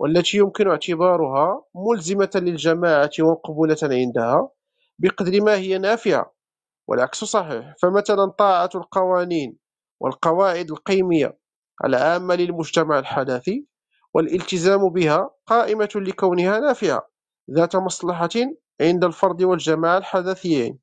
والتي 0.00 0.36
يمكن 0.36 0.68
اعتبارها 0.68 1.64
ملزمة 1.74 2.30
للجماعة 2.34 3.10
ومقبولة 3.20 3.76
عندها. 3.82 4.50
بقدر 4.98 5.40
ما 5.40 5.54
هي 5.56 5.78
نافعة 5.78 6.34
والعكس 6.88 7.24
صحيح. 7.24 7.74
فمثلا 7.82 8.26
طاعة 8.26 8.70
القوانين 8.74 9.56
والقواعد 10.00 10.70
القيمية 10.70 11.38
العامة 11.84 12.34
للمجتمع 12.34 12.98
الحداثي 12.98 13.66
والالتزام 14.14 14.88
بها 14.88 15.30
قائمة 15.46 15.88
لكونها 15.96 16.60
نافعة 16.60 17.08
ذات 17.50 17.76
مصلحة 17.76 18.28
عند 18.80 19.04
الفرد 19.04 19.42
والجماعة 19.42 19.98
الحداثيين. 19.98 20.78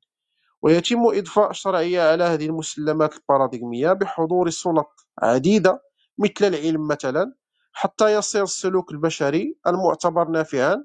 ويتم 0.62 0.98
إضفاء 1.06 1.50
الشرعية 1.50 2.02
على 2.12 2.24
هذه 2.24 2.46
المسلمات 2.46 3.14
الباراديغمية 3.16 3.92
بحضور 3.92 4.50
سلط 4.50 5.06
عديدة 5.22 5.82
مثل 6.18 6.44
العلم 6.54 6.88
مثلا 6.88 7.34
حتى 7.72 8.14
يصير 8.14 8.42
السلوك 8.42 8.92
البشري 8.92 9.56
المعتبر 9.66 10.28
نافعا. 10.28 10.84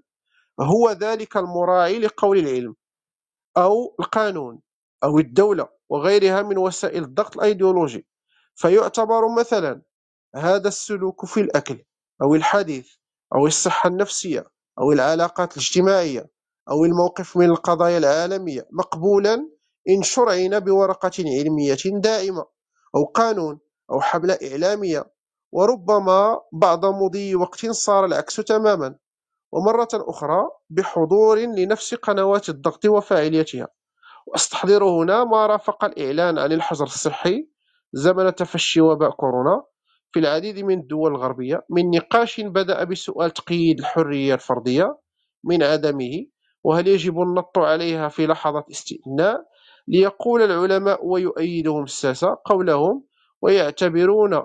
هو 0.62 0.92
ذلك 0.92 1.38
المراعي 1.38 2.00
لقول 2.00 2.38
العلم. 2.40 2.76
أو 3.58 3.96
القانون 4.00 4.60
أو 5.04 5.20
الدولة 5.20 5.68
وغيرها 5.90 6.42
من 6.42 6.58
وسائل 6.58 7.04
الضغط 7.04 7.36
الأيديولوجي. 7.38 8.08
فيعتبر 8.56 9.36
مثلا 9.40 9.82
هذا 10.36 10.68
السلوك 10.68 11.26
في 11.26 11.40
الأكل 11.42 11.86
أو 12.22 12.36
الحديث 12.36 12.88
أو 13.36 13.48
الصحة 13.48 13.88
النفسية 13.90 14.46
أو 14.80 14.92
العلاقات 14.92 15.54
الاجتماعية 15.54 16.30
أو 16.70 16.86
الموقف 16.86 17.38
من 17.38 17.46
القضايا 17.46 17.98
العالمية 17.98 18.68
مقبولا 18.72 19.50
إن 19.90 20.04
شرعنا 20.04 20.60
بورقة 20.60 21.12
علمية 21.20 21.78
دائمة 21.86 22.46
أو 22.96 23.06
قانون 23.06 23.60
أو 23.92 24.02
حملة 24.02 24.38
إعلامية. 24.52 25.12
وربما 25.52 26.42
بعد 26.54 26.86
مضي 26.86 27.36
وقت 27.36 27.66
صار 27.66 28.06
العكس 28.06 28.36
تماما. 28.36 28.96
ومرة 29.56 29.88
أخرى 29.94 30.50
بحضور 30.70 31.38
لنفس 31.40 31.96
قنوات 31.96 32.50
الضغط 32.50 32.86
وفاعليتها. 32.86 33.68
وأستحضر 34.28 34.84
هنا 34.84 35.24
ما 35.24 35.46
رافق 35.46 35.86
الإعلان 35.86 36.40
عن 36.40 36.52
الحجر 36.52 36.86
الصحي 36.86 37.48
زمن 37.94 38.36
تفشي 38.36 38.82
وباء 38.82 39.10
كورونا 39.10 39.64
في 40.12 40.20
العديد 40.20 40.60
من 40.60 40.80
الدول 40.80 41.12
الغربية 41.12 41.66
من 41.70 41.90
نقاش 41.92 42.42
بدأ 42.42 42.84
بسؤال 42.84 43.32
تقييد 43.32 43.80
الحرية 43.80 44.34
الفردية 44.34 44.98
من 45.44 45.64
عدمه 45.64 46.26
وهل 46.64 46.88
يجب 46.88 47.22
النط 47.22 47.58
عليها 47.58 48.08
في 48.10 48.28
لحظة 48.28 48.66
استثناء 48.72 49.46
ليقول 49.88 50.42
العلماء 50.42 51.06
ويؤيدهم 51.06 51.84
الساسة 51.84 52.38
قولهم 52.46 53.04
ويعتبرون 53.42 54.42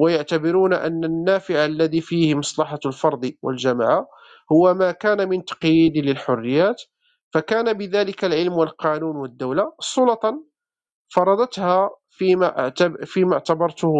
ويعتبرون 0.00 0.72
أن 0.72 1.04
النافع 1.04 1.64
الذي 1.64 2.00
فيه 2.00 2.34
مصلحة 2.34 2.78
الفرد 2.86 3.34
والجماعة 3.42 4.08
هو 4.52 4.74
ما 4.74 4.92
كان 4.92 5.30
من 5.30 5.44
تقييد 5.46 5.98
للحريات 5.98 6.82
فكان 7.34 7.72
بذلك 7.72 8.26
العلم 8.26 8.52
والقانون 8.52 9.16
والدولة 9.16 9.74
سلطا 9.80 10.44
فرضتها 11.14 11.90
فيما 12.10 12.72
فيما 13.06 13.34
اعتبرته 13.34 13.92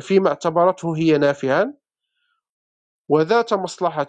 فيما 0.00 0.28
اعتبرته 0.28 0.96
هي 0.96 1.18
نافعا 1.18 1.74
وذات 3.10 3.54
مصلحة 3.54 4.06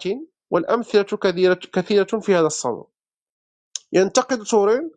والأمثلة 0.50 1.02
كثيرة 1.04 1.54
كثيرة 1.72 2.20
في 2.20 2.34
هذا 2.34 2.46
الصدد 2.46 2.84
ينتقد 3.92 4.42
تورين 4.44 4.90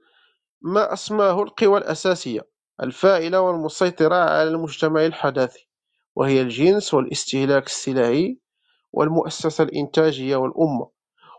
ما 0.62 0.94
أسماه 0.94 1.44
القوى 1.44 1.78
الأساسية 1.80 2.42
الفاعلة 2.84 3.42
والمسيطرة 3.42 4.16
على 4.16 4.50
المجتمع 4.50 5.06
الحداثي 5.06 5.70
وهي 6.16 6.42
الجنس 6.42 6.94
والاستهلاك 6.94 7.66
السلعي 7.66 8.40
والمؤسسة 8.94 9.64
الإنتاجية 9.64 10.36
والأمة. 10.36 10.90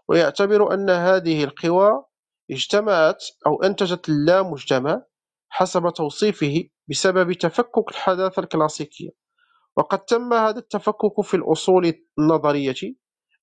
ويعتبر 0.09 0.75
أن 0.75 0.91
هذه 0.91 1.45
القوى 1.45 2.05
اجتمعت 2.51 3.25
أو 3.47 3.63
أنتجت 3.63 4.09
اللامجتمع 4.09 5.03
حسب 5.49 5.91
توصيفه 5.97 6.65
بسبب 6.91 7.33
تفكك 7.33 7.91
الحداثة 7.91 8.41
الكلاسيكية. 8.41 9.11
وقد 9.77 9.99
تم 9.99 10.33
هذا 10.33 10.59
التفكك 10.59 11.21
في 11.23 11.35
الأصول 11.35 11.95
النظرية 12.19 12.95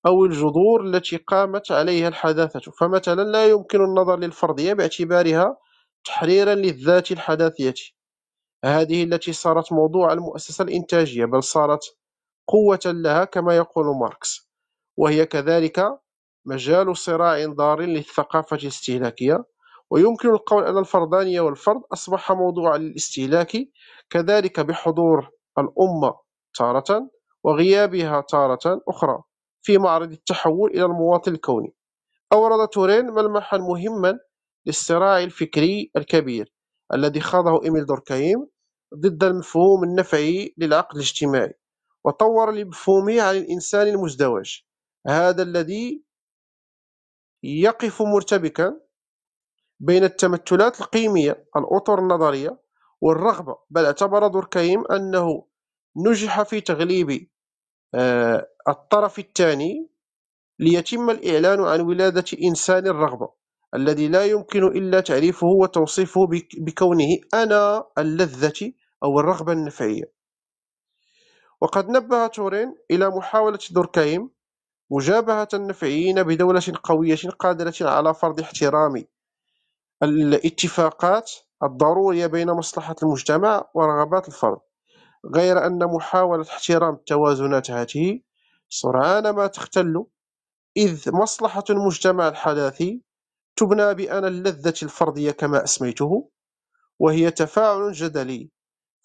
أو 0.05 0.25
الجذور 0.25 0.85
التي 0.85 1.17
قامت 1.17 1.71
عليها 1.71 2.07
الحداثة. 2.07 2.71
فمثلا 2.71 3.21
لا 3.21 3.47
يمكن 3.47 3.83
النظر 3.83 4.19
للفرضية 4.19 4.73
باعتبارها 4.73 5.57
تحريرا 6.05 6.55
للذات 6.55 7.11
الحداثية. 7.11 7.73
هذه 8.65 9.03
التي 9.03 9.33
صارت 9.33 9.73
موضوع 9.73 10.13
المؤسسة 10.13 10.63
الإنتاجية 10.63 11.25
بل 11.25 11.43
صارت 11.43 11.97
قوة 12.47 12.79
لها 12.85 13.25
كما 13.25 13.55
يقول 13.55 13.85
ماركس 13.99 14.49
وهي 14.97 15.25
كذلك 15.25 15.99
مجال 16.45 16.97
صراع 16.97 17.45
ضار 17.45 17.81
للثقافة 17.81 18.57
الاستهلاكية 18.57 19.45
ويمكن 19.89 20.29
القول 20.29 20.63
أن 20.65 20.77
الفردانية 20.77 21.41
والفرد 21.41 21.81
أصبح 21.93 22.31
موضوعا 22.31 22.77
للاستهلاك 22.77 23.57
كذلك 24.09 24.59
بحضور 24.59 25.29
الأمة 25.57 26.15
تارة 26.55 27.09
وغيابها 27.43 28.21
تارة 28.21 28.81
أخرى 28.87 29.23
في 29.61 29.77
معرض 29.77 30.11
التحول 30.11 30.71
إلى 30.71 30.85
المواطن 30.85 31.33
الكوني. 31.33 31.73
أورد 32.33 32.67
تورين 32.67 33.05
ملمحا 33.05 33.57
مهما 33.57 34.19
للصراع 34.65 35.19
الفكري 35.23 35.91
الكبير 35.97 36.53
الذي 36.93 37.19
خاضه 37.19 37.63
إيميل 37.65 37.85
دوركايم 37.85 38.47
ضد 38.95 39.23
المفهوم 39.23 39.83
النفعي 39.83 40.53
للعقل 40.57 40.95
الاجتماعي. 40.97 41.53
وطور 42.05 42.51
لمفهومه 42.51 43.21
عن 43.21 43.35
الإنسان 43.35 43.87
المزدوج. 43.87 44.59
هذا 45.07 45.43
الذي 45.43 46.03
يقف 47.43 48.01
مرتبكا 48.01 48.81
بين 49.79 50.03
التمثلات 50.03 50.81
القيمية 50.81 51.45
الأطر 51.57 51.99
النظرية 51.99 52.59
والرغبة. 53.01 53.57
بل 53.69 53.85
اعتبر 53.85 54.27
دوركايم 54.27 54.83
أنه 54.91 55.45
نجح 56.07 56.41
في 56.43 56.61
تغليب 56.61 57.29
آه، 57.95 58.47
الطرف 58.67 59.19
الثاني 59.19 59.89
ليتم 60.59 61.09
الإعلان 61.09 61.61
عن 61.61 61.81
ولادة 61.81 62.25
إنسان 62.43 62.87
الرغبة 62.87 63.29
الذي 63.75 64.07
لا 64.07 64.25
يمكن 64.25 64.63
إلا 64.67 64.99
تعريفه 64.99 65.47
وتوصيفه 65.47 66.27
بك- 66.27 66.59
بكونه 66.59 67.07
أنا 67.33 67.87
اللذة 67.97 68.73
أو 69.03 69.19
الرغبة 69.19 69.51
النفعية. 69.51 70.14
وقد 71.65 71.89
نبه 71.89 72.27
تورين 72.27 72.75
إلى 72.91 73.09
محاولة 73.09 73.59
دوركايم 73.71 74.29
مجابهة 74.91 75.47
النفعيين 75.53 76.23
بدولة 76.23 76.63
قوية 76.83 77.17
قادرة 77.39 77.73
على 77.81 78.13
فرض 78.13 78.39
احترام 78.39 79.05
الاتفاقات 80.03 81.31
الضرورية 81.63 82.27
بين 82.27 82.51
مصلحة 82.51 82.95
المجتمع 83.03 83.69
ورغبات 83.73 84.27
الفرد 84.27 84.59
غير 85.35 85.65
أن 85.65 85.85
محاولة 85.85 86.43
احترام 86.43 86.93
التوازنات 86.93 87.71
هذه 87.71 88.19
سرعان 88.69 89.29
ما 89.29 89.47
تختل 89.47 90.05
إذ 90.77 91.15
مصلحة 91.15 91.63
المجتمع 91.69 92.27
الحداثي 92.27 93.01
تبنى 93.55 93.93
بأن 93.93 94.25
اللذة 94.25 94.73
الفردية 94.83 95.31
كما 95.31 95.63
أسميته 95.63 96.29
وهي 96.99 97.31
تفاعل 97.31 97.91
جدلي 97.91 98.54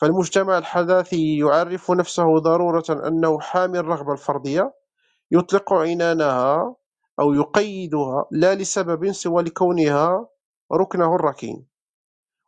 فالمجتمع 0.00 0.58
الحداثي 0.58 1.38
يعرف 1.38 1.90
نفسه 1.90 2.38
ضرورة 2.38 2.84
أنه 2.90 3.40
حامي 3.40 3.78
الرغبة 3.78 4.12
الفردية 4.12 4.74
يطلق 5.30 5.72
عنانها 5.72 6.76
أو 7.20 7.34
يقيدها 7.34 8.26
لا 8.30 8.54
لسبب 8.54 9.12
سوى 9.12 9.42
لكونها 9.42 10.28
ركنه 10.72 11.14
الركين. 11.14 11.66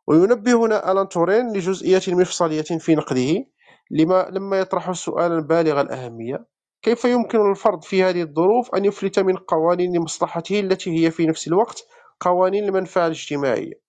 وينبهنا 0.07 0.91
ألان 0.91 1.09
تورين 1.09 1.53
لجزئية 1.53 2.01
مفصلية 2.15 2.61
في 2.61 2.95
نقده 2.95 3.45
لما 3.91 4.27
لما 4.31 4.59
يطرح 4.59 4.91
سؤالا 4.91 5.39
بالغ 5.39 5.81
الأهمية. 5.81 6.45
كيف 6.81 7.05
يمكن 7.05 7.49
للفرد 7.49 7.83
في 7.83 8.03
هذه 8.03 8.21
الظروف 8.21 8.75
أن 8.75 8.85
يفلت 8.85 9.19
من 9.19 9.37
قوانين 9.37 10.01
مصلحته 10.01 10.59
التي 10.59 11.05
هي 11.05 11.11
في 11.11 11.25
نفس 11.25 11.47
الوقت 11.47 11.83
قوانين 12.19 12.63
المنفعة 12.63 13.05
الاجتماعية؟ 13.05 13.82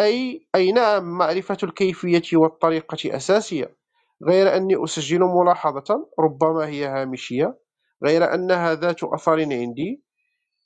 أي 0.00 0.46
أي 0.54 0.72
نعم 0.72 1.04
معرفة 1.18 1.56
الكيفية 1.62 2.36
والطريقة 2.36 3.16
أساسية؟ 3.16 3.76
غير 4.28 4.56
أني 4.56 4.84
أسجل 4.84 5.20
ملاحظة 5.20 6.08
ربما 6.20 6.66
هي 6.66 6.86
هامشية 6.86 7.58
غير 8.04 8.34
أنها 8.34 8.74
ذات 8.74 9.04
أثر 9.04 9.40
عندي 9.40 10.02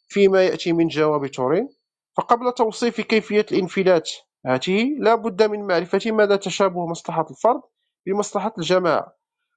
فيما 0.09 0.45
يأتي 0.45 0.73
من 0.73 0.89
جواب 0.89 1.27
تورين. 1.27 1.69
فقبل 2.17 2.53
توصيف 2.53 3.01
كيفية 3.01 3.47
الانفلات 3.53 4.11
هاته 4.47 4.97
لا 4.99 5.15
بد 5.15 5.43
من 5.43 5.67
معرفة 5.67 6.01
مدى 6.07 6.37
تشابه 6.39 6.87
مصلحة 6.87 7.27
الفرد 7.31 7.61
بمصلحة 8.07 8.53
الجماعة 8.59 9.17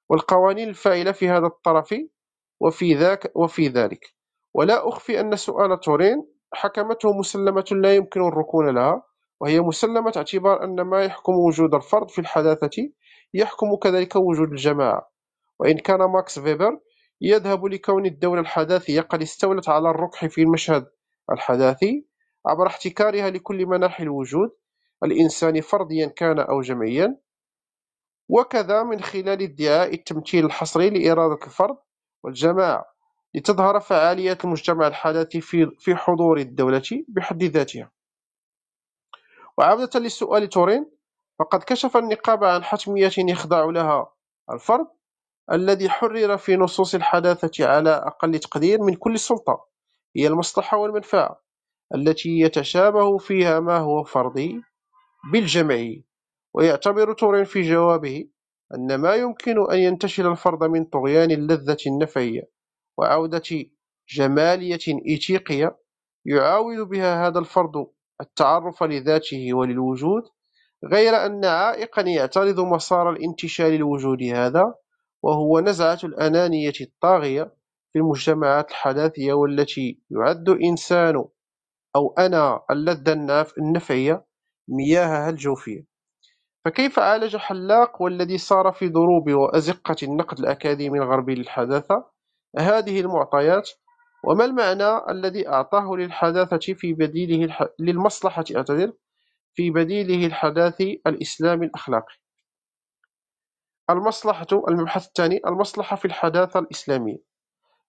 والقوانين 0.09 0.69
الفاعلة 0.69 1.11
في 1.11 1.29
هذا 1.29 1.45
الطرف 1.45 1.95
وفي 2.59 2.93
ذاك 2.93 3.31
وفي 3.35 3.67
ذلك. 3.67 4.05
ولا 4.53 4.89
أخفي 4.89 5.19
أن 5.19 5.35
سؤال 5.35 5.79
تورين 5.79 6.27
حكمته 6.53 7.13
مسلمة 7.19 7.65
لا 7.71 7.95
يمكن 7.95 8.27
الركون 8.27 8.75
لها. 8.75 9.10
وهي 9.41 9.59
مسلمة 9.59 10.11
اعتبار 10.17 10.63
أن 10.63 10.81
ما 10.81 11.03
يحكم 11.05 11.33
وجود 11.33 11.75
الفرد 11.75 12.09
في 12.09 12.19
الحداثة 12.19 12.89
يحكم 13.33 13.75
كذلك 13.75 14.15
وجود 14.15 14.49
الجماعة. 14.51 15.11
وإن 15.59 15.77
كان 15.77 15.99
ماكس 15.99 16.39
فيبر 16.39 16.79
يذهب 17.21 17.65
لكون 17.65 18.05
الدولة 18.05 18.41
الحداثية 18.41 19.01
قد 19.01 19.21
استولت 19.21 19.69
على 19.69 19.89
الركح 19.89 20.25
في 20.25 20.41
المشهد 20.41 20.87
الحداثي 21.31 22.05
عبر 22.47 22.67
احتكارها 22.67 23.29
لكل 23.29 23.65
مناحي 23.65 24.03
الوجود 24.03 24.49
الإنساني 25.03 25.61
فرديا 25.61 26.07
كان 26.07 26.39
أو 26.39 26.61
جمعيا 26.61 27.17
وكذا 28.29 28.83
من 28.83 29.01
خلال 29.01 29.41
ادعاء 29.41 29.93
التمثيل 29.93 30.45
الحصري 30.45 30.89
لإرادة 30.89 31.45
الفرد 31.45 31.77
والجماعة 32.23 32.85
لتظهر 33.35 33.79
فعالية 33.79 34.37
المجتمع 34.43 34.87
الحداثي 34.87 35.41
في 35.41 35.71
في 35.79 35.95
حضور 35.95 36.37
الدولة 36.37 36.83
بحد 37.07 37.43
ذاتها. 37.43 37.91
وعودة 39.61 39.99
للسؤال 39.99 40.49
تورين. 40.49 40.91
فقد 41.39 41.63
كشف 41.63 41.97
النقاب 41.97 42.43
عن 42.43 42.63
حتمية 42.63 43.11
يخضع 43.17 43.65
لها 43.65 44.13
الفرد 44.51 44.87
الذي 45.51 45.89
حرر 45.89 46.37
في 46.37 46.55
نصوص 46.55 46.95
الحداثة 46.95 47.65
على 47.65 47.89
أقل 47.89 48.39
تقدير 48.39 48.81
من 48.81 48.95
كل 48.95 49.19
سلطة 49.19 49.67
هي 50.15 50.27
المصلحة 50.27 50.77
والمنفعة 50.77 51.41
التي 51.95 52.39
يتشابه 52.39 53.17
فيها 53.17 53.59
ما 53.59 53.77
هو 53.77 54.03
فردي 54.03 54.61
بالجمعي 55.31 56.05
ويعتبر 56.53 57.13
تورين 57.13 57.43
في 57.43 57.61
جوابه 57.61 58.29
أن 58.75 58.95
ما 58.95 59.15
يمكن 59.15 59.71
أن 59.71 59.77
ينتشل 59.79 60.27
الفرد 60.27 60.63
من 60.63 60.85
طغيان 60.85 61.31
اللذة 61.31 61.77
النفعية 61.87 62.49
وعودة 62.97 63.65
جمالية 64.09 65.01
إيتيقية 65.07 65.77
يعاود 66.25 66.77
بها 66.77 67.27
هذا 67.27 67.39
الفرد 67.39 67.87
التعرف 68.21 68.83
لذاته 68.83 69.53
وللوجود 69.53 70.23
غير 70.85 71.25
أن 71.25 71.45
عائقا 71.45 72.01
يعترض 72.01 72.59
مسار 72.59 73.09
الانتشال 73.09 73.73
الوجودي 73.73 74.33
هذا 74.33 74.73
وهو 75.23 75.59
نزعة 75.59 75.99
الأنانية 76.03 76.73
الطاغية 76.81 77.53
في 77.93 77.99
المجتمعات 77.99 78.69
الحداثية 78.69 79.33
والتي 79.33 80.01
يعد 80.11 80.49
إنسان 80.49 81.25
أو 81.95 82.13
أنا 82.17 82.61
اللذة 82.71 83.13
النفعية 83.57 84.25
مياهها 84.67 85.29
الجوفية. 85.29 85.85
فكيف 86.65 86.99
عالج 86.99 87.37
حلاق 87.37 88.01
والذي 88.01 88.37
صار 88.37 88.71
في 88.71 88.89
ضروب 88.89 89.29
وأزقة 89.31 89.95
النقد 90.03 90.39
الأكاديمي 90.39 90.99
الغربي 90.99 91.35
للحداثة؟ 91.35 92.05
هذه 92.59 92.99
المعطيات 92.99 93.69
وما 94.23 94.45
المعنى 94.45 95.11
الذي 95.11 95.47
أعطاه 95.47 95.95
للحداثة 95.95 96.73
في 96.73 96.93
بديله 96.93 97.45
الح... 97.45 97.67
للمصلحة 97.79 98.43
أعتذر 98.55 98.93
في 99.53 99.71
بديله 99.71 100.27
الحداثي 100.27 101.01
الإسلامي 101.07 101.65
الأخلاقي؟ 101.65 102.15
المصلحة 103.89 104.47
المبحث 104.67 105.07
الثاني 105.07 105.41
المصلحة 105.47 105.95
في 105.95 106.05
الحداثة 106.05 106.59
الإسلامية. 106.59 107.17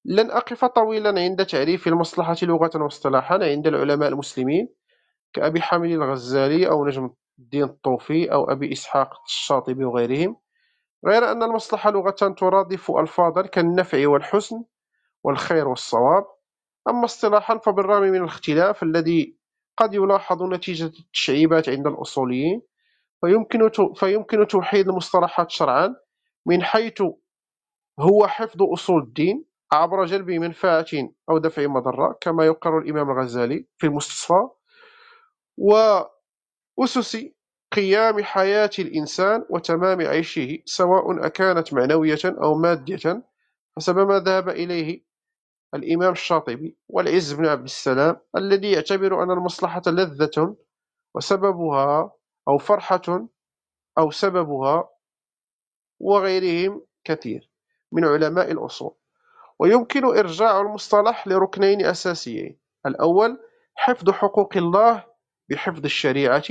لن 0.05 0.31
أقف 0.31 0.65
طويلا 0.65 1.21
عند 1.21 1.47
تعريف 1.47 1.87
المصلحة 1.89 2.37
لغة 2.43 2.71
واصطلاحا 2.75 3.35
عند 3.35 3.67
العلماء 3.67 4.09
المسلمين 4.09 4.69
كأبي 5.33 5.61
حامد 5.61 5.91
الغزالي 5.91 6.69
أو 6.69 6.87
نجم 6.87 7.11
الدين 7.39 7.63
الطوفي 7.65 8.33
أو 8.33 8.45
أبي 8.45 8.73
إسحاق 8.73 9.23
الشاطبي 9.27 9.85
وغيرهم 9.85 10.37
غير 11.07 11.31
أن 11.33 11.43
المصلحة 11.43 11.91
لغة 11.91 12.35
ترادف 12.39 12.91
ألفاظا 12.91 13.43
كالنفع 13.43 14.09
والحسن 14.09 14.63
والخير 15.25 15.69
والصواب. 15.69 16.25
أما 16.89 17.05
اصطلاحا 17.05 17.59
فبالرغم 17.59 18.03
من 18.03 18.17
الاختلاف 18.17 18.83
الذي 18.83 19.37
قد 19.77 19.95
يلاحظ 19.95 20.43
نتيجة 20.43 20.85
التشعيبات 20.87 21.69
عند 21.69 21.87
الأصوليين 21.87 22.63
فيمكن 23.21 23.71
فيمكن 23.95 24.47
توحيد 24.47 24.89
المصطلحات 24.89 25.51
شرعا 25.51 25.95
من 26.47 26.63
حيث 26.63 27.03
هو 28.01 28.27
حفظ 28.27 28.63
أصول 28.63 29.03
الدين 29.03 29.45
عبر 29.73 30.05
جلب 30.05 30.31
منفعة 30.31 30.87
أو 31.31 31.39
دفع 31.39 31.67
مضرة 31.67 32.19
كما 32.21 32.47
يقر 32.47 32.79
الإمام 32.79 33.11
الغزالي 33.11 33.67
في 33.79 33.87
المستصفى 33.87 34.49
وأسس 35.59 37.27
قيام 37.73 38.25
حياة 38.25 38.71
الإنسان 38.79 39.47
وتمام 39.51 40.01
عيشه 40.01 40.59
سواء 40.65 41.27
أكانت 41.27 41.75
معنوية 41.75 42.19
أو 42.25 42.55
مادية 42.55 43.23
حسب 43.77 43.99
ما 43.99 44.19
ذهب 44.19 44.49
إليه 44.49 45.12
الإمام 45.75 46.13
الشاطبي 46.13 46.77
والعز 46.89 47.33
بن 47.33 47.47
عبد 47.47 47.65
السلام 47.65 48.17
الذي 48.37 48.73
يعتبر 48.73 49.23
أن 49.23 49.31
المصلحة 49.31 49.83
لذة 49.87 50.57
وسببها 51.15 52.13
أو 52.49 52.59
فرحة 52.59 53.29
أو 53.99 54.11
سببها 54.11 54.89
وغيرهم 56.01 56.83
كثير 57.05 57.51
من 57.93 58.05
علماء 58.05 58.53
الأصول. 58.53 58.95
ويمكن 59.59 60.05
إرجاع 60.05 60.61
المصطلح 60.61 61.29
لركنين 61.29 61.87
أساسيين. 61.87 62.59
الأول 62.87 63.39
حفظ 63.75 64.11
حقوق 64.11 64.57
الله 64.57 65.05
بحفظ 65.51 65.85
الشريعة 65.85 66.45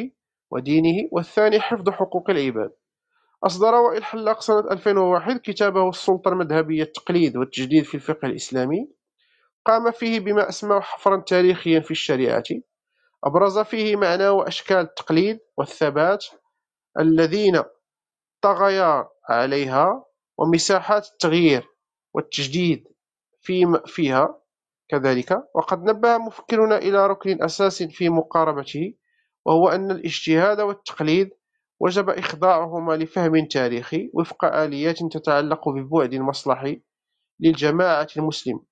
ودينه 0.52 1.10
والثاني 1.12 1.60
حفظ 1.60 1.90
حقوق 1.90 2.30
العباد. 2.30 2.72
أصدر 3.44 3.76
وائل 3.76 4.04
حلاق 4.04 4.42
سنة 4.42 4.72
2001 4.72 5.38
كتابه 5.42 5.90
السلطة 5.90 6.30
المذهبية 6.30 6.84
التقليد 6.84 7.38
والتجديد 7.38 7.84
في 7.84 7.96
الفقه 7.96 8.26
الإسلامي. 8.26 8.88
قام 9.66 9.92
فيه 9.92 10.20
بما 10.20 10.50
أسماه 10.50 10.80
حفرا 10.80 11.22
تاريخيا 11.28 11.80
في 11.80 11.92
الشريعة. 11.92 12.44
أبرز 13.24 13.60
فيه 13.60 13.96
معنى 13.96 14.30
وأشكال 14.30 14.78
التقليد 14.78 15.40
والثبات 15.58 16.26
الذين 17.00 17.64
طغيا 18.42 19.08
عليها 19.30 20.06
ومساحات 20.38 21.08
التغيير 21.08 21.68
والتجديد 22.14 22.88
في 23.42 23.82
فيها 23.86 24.42
كذلك. 24.90 25.44
وقد 25.56 25.84
نبه 25.84 26.18
مفكرنا 26.18 26.78
إلى 26.78 27.08
ركن 27.08 27.44
أساس 27.44 27.84
في 27.84 28.10
مقاربته 28.10 28.94
وهو 29.46 29.70
أن 29.70 29.92
الاجتهاد 29.92 30.62
والتقليد 30.62 31.30
وجب 31.80 32.10
إخضاعهما 32.10 32.94
لفهم 32.94 33.46
تاريخي 33.46 34.12
وفق 34.14 34.46
آليات 34.46 34.98
تتعلق 35.12 35.70
ببعد 35.70 36.14
المصلحي 36.14 36.82
للجماعة 37.40 38.08
المسلمة 38.18 38.71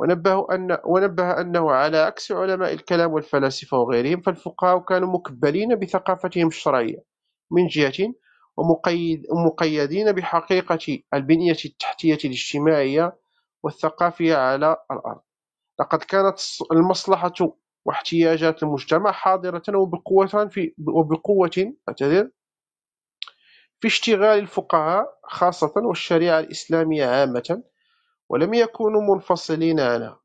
ونبه, 0.00 0.46
أن 0.54 0.78
ونبه 0.84 1.40
أنه 1.40 1.70
على 1.70 1.98
عكس 1.98 2.32
علماء 2.32 2.72
الكلام 2.72 3.12
والفلاسفة 3.12 3.78
وغيرهم 3.78 4.20
فالفقهاء 4.20 4.78
كانوا 4.78 5.12
مكبلين 5.12 5.74
بثقافتهم 5.74 6.46
الشرعية 6.46 7.04
من 7.50 7.66
جهة 7.66 8.14
ومقيد 8.56 9.22
ومقيدين 9.30 10.12
بحقيقة 10.12 10.98
البنية 11.14 11.56
التحتية 11.64 12.18
الاجتماعية 12.24 13.16
والثقافية 13.62 14.36
على 14.36 14.76
الأرض. 14.90 15.20
لقد 15.80 15.98
كانت 15.98 16.38
المصلحة 16.72 17.32
واحتياجات 17.84 18.62
المجتمع 18.62 19.12
حاضرة 19.12 19.62
وبقوة 19.76 20.26
في 20.48 20.74
وبقوة 20.88 21.74
أعتذر 21.88 22.30
في 23.80 23.88
اشتغال 23.88 24.38
الفقهاء 24.38 25.18
خاصة 25.24 25.72
والشريعة 25.76 26.38
الإسلامية 26.40 27.06
عامة 27.06 27.62
ولم 28.28 28.54
يكونوا 28.54 29.14
منفصلين 29.14 29.80
عنها 29.80 30.20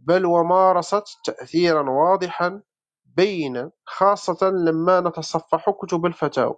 بل 0.00 0.26
ومارست 0.26 1.04
تأثيرا 1.24 1.90
واضحا 1.90 2.62
بينا 3.04 3.70
خاصة 3.84 4.50
لما 4.50 5.00
نتصفح 5.00 5.70
كتب 5.70 6.06
الفتاوى. 6.06 6.56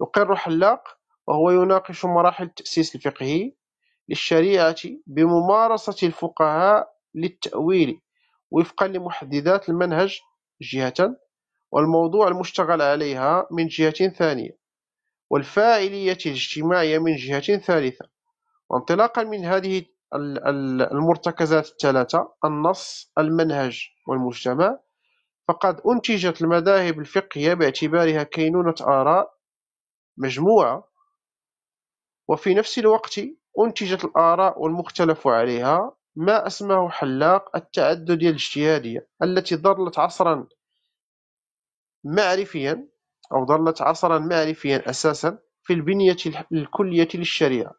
يقر 0.00 0.36
حلاق 0.36 0.88
وهو 1.26 1.50
يناقش 1.50 2.04
مراحل 2.04 2.44
التأسيس 2.44 2.94
الفقهي 2.94 3.52
للشريعة 4.08 4.76
بممارسة 5.06 6.06
الفقهاء 6.06 6.94
للتأويل 7.14 8.00
وفقا 8.50 8.86
لمحددات 8.86 9.68
المنهج 9.68 10.20
جهة 10.60 11.16
والموضوع 11.72 12.28
المشتغل 12.28 12.82
عليها 12.82 13.46
من 13.50 13.66
جهة 13.66 14.08
ثانية 14.08 14.58
والفاعلية 15.30 16.18
الاجتماعية 16.26 16.98
من 16.98 17.16
جهة 17.16 17.56
ثالثة. 17.58 18.08
وانطلاقا 18.70 19.22
من 19.22 19.44
هذه 19.44 19.84
المرتكزات 20.92 21.68
الثلاثة 21.68 22.34
النص 22.44 23.12
المنهج 23.18 23.88
والمجتمع. 24.08 24.78
فقد 25.48 25.80
أنتجت 25.80 26.42
المذاهب 26.42 26.98
الفقهية 27.00 27.54
باعتبارها 27.54 28.22
كينونة 28.22 28.74
آراء 28.80 29.34
مجموعة. 30.16 30.88
وفي 32.28 32.54
نفس 32.54 32.78
الوقت 32.78 33.20
أنتجت 33.60 34.04
الآراء 34.04 34.60
والمختلف 34.62 35.26
عليها 35.26 35.96
ما 36.16 36.46
أسماه 36.46 36.88
حلاق 36.88 37.56
التعددية 37.56 38.28
الاجتهادية 38.28 39.08
التي 39.22 39.56
ظلت 39.56 39.98
عصرا 39.98 40.46
معرفيا 42.04 42.88
أو 43.32 43.46
ظلت 43.46 43.82
عصرا 43.82 44.18
معرفيا 44.18 44.90
أساسا 44.90 45.38
في 45.62 45.72
البنية 45.72 46.16
الكلية 46.52 47.08
للشريعة. 47.14 47.74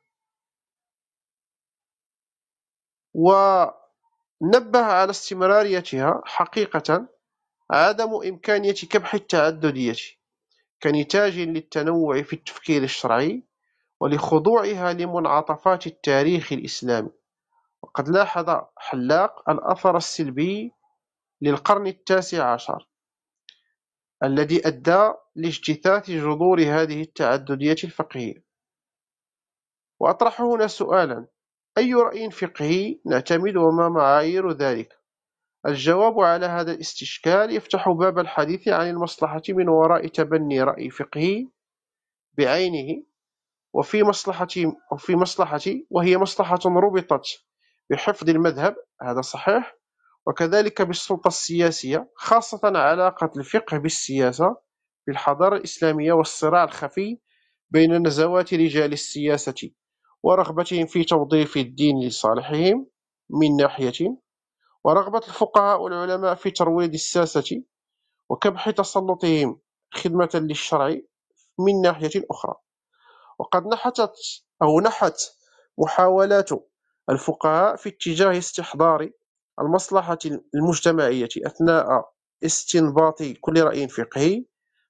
ونبه 3.16 4.80
على 4.86 5.10
استمراريتها 5.10 6.22
حقيقة 6.26 7.08
عدم 7.72 8.14
إمكانية 8.14 8.74
كبح 8.74 9.14
التعددية 9.14 9.96
كنتاج 10.84 11.40
للتنوع 11.40 12.22
في 12.22 12.34
التفكير 12.34 12.84
الشرعي 12.84 13.44
ولخضوعها 14.00 14.94
لمنعطفات 14.94 15.88
التاريخ 15.88 16.54
الإسلامي. 16.54 17.10
وقد 17.82 18.10
لاحظ 18.10 18.62
حلاق 18.78 19.50
الأثر 19.50 19.98
السلبي 19.98 20.72
للقرن 21.42 21.88
التاسع 21.88 22.54
عشر 22.54 22.88
الذي 24.24 24.68
أدى 24.68 25.12
لاجتثاث 25.36 26.10
جذور 26.10 26.62
هذه 26.62 27.02
التعددية 27.02 27.76
الفقهية. 27.84 28.44
وأطرح 30.00 30.42
هنا 30.42 30.68
سؤالا 30.68 31.28
أي 31.77 31.93
رأي 31.93 32.31
فقهي 32.31 32.99
نعتمد 33.06 33.56
وما 33.56 33.89
معايير 33.89 34.52
ذلك؟ 34.52 34.93
الجواب 35.65 36.19
على 36.19 36.45
هذا 36.45 36.72
الاستشكال 36.72 37.56
يفتح 37.56 37.89
باب 37.89 38.19
الحديث 38.19 38.68
عن 38.68 38.89
المصلحة 38.89 39.41
من 39.49 39.69
وراء 39.69 40.07
تبني 40.07 40.61
رأي 40.64 40.89
فقهي 40.89 41.47
بعينه 42.38 43.03
وفي 43.73 44.03
مصلحة 44.03 44.47
وفي 44.91 45.15
مصلحة 45.15 45.60
وهي 45.89 46.18
مصلحة 46.18 46.60
ربطت 46.65 47.26
بحفظ 47.89 48.30
المذهب 48.30 48.76
هذا 49.02 49.22
صحيح 49.22 49.76
وكذلك 50.26 50.81
بالسلطة 50.81 51.27
السياسية 51.27 52.11
خاصة 52.15 52.61
علاقة 52.64 53.31
الفقه 53.38 53.77
بالسياسة 53.77 54.57
في 55.06 55.11
الحضارة 55.11 55.57
الإسلامية 55.57 56.14
والصراع 56.14 56.64
الخفي 56.64 57.19
بين 57.69 58.07
نزوات 58.07 58.53
رجال 58.53 58.93
السياسة 58.93 59.72
ورغبتهم 60.26 60.85
في 60.85 61.03
توظيف 61.03 61.57
الدين 61.57 62.07
لصالحهم 62.07 62.88
من 63.30 63.56
ناحية 63.57 64.18
ورغبة 64.84 65.18
الفقهاء 65.27 65.81
والعلماء 65.81 66.35
في 66.35 66.52
ترويض 66.52 66.93
الساسة 66.93 67.64
وكبح 68.30 68.69
تسلطهم 68.69 69.60
خدمة 69.93 70.30
للشرع 70.34 70.95
من 71.60 71.81
ناحية 71.81 72.26
أخرى. 72.31 72.56
وقد 73.39 73.68
نحتت 73.68 74.14
أو 74.64 74.80
نحت 74.80 75.15
محاولات 75.77 76.49
الفقهاء 77.10 77.76
في 77.76 77.89
اتجاه 77.89 78.38
استحضار 78.38 79.10
المصلحة 79.61 80.19
المجتمعية 80.56 81.30
أثناء 81.45 81.85
استنباط 82.45 83.23
كل 83.41 83.64
رأي 83.64 83.88
فقهي 83.88 84.45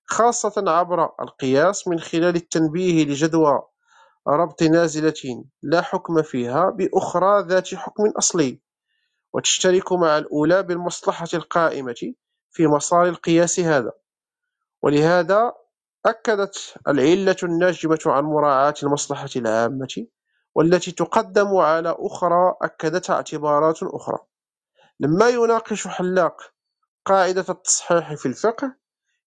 خاصة 0.06 0.64
عبر 0.72 1.04
القياس 1.22 1.88
من 1.88 2.00
خلال 2.00 2.36
التنبيه 2.36 3.06
لجدوى 3.06 3.75
ربط 4.28 4.64
نازلة 4.64 5.46
لا 5.64 5.82
حكم 5.82 6.22
فيها 6.22 6.70
بأخرى 6.70 7.44
ذات 7.48 7.76
حكم 7.76 8.10
أصلي 8.18 8.62
وتشترك 9.34 9.92
مع 9.92 10.18
الأولى 10.18 10.64
بالمصلحة 10.64 11.28
القائمة 11.34 12.14
في 12.52 12.68
مسار 12.68 13.08
القياس 13.08 13.60
هذا. 13.60 13.92
ولهذا 14.82 15.54
أكدت 16.06 16.76
العلة 16.88 17.36
الناجمة 17.44 18.00
عن 18.06 18.24
مراعاة 18.24 18.74
المصلحة 18.84 19.30
العامة 19.36 20.08
والتي 20.56 20.92
تقدم 20.92 21.56
على 21.56 21.96
أخرى 22.00 22.56
أكدتها 22.62 23.16
اعتبارات 23.16 23.84
أخرى. 23.84 24.18
لما 25.00 25.30
يناقش 25.30 25.88
حلاق 25.88 26.42
قاعدة 27.06 27.46
التصحيح 27.50 28.14
في 28.14 28.26
الفقه 28.26 28.76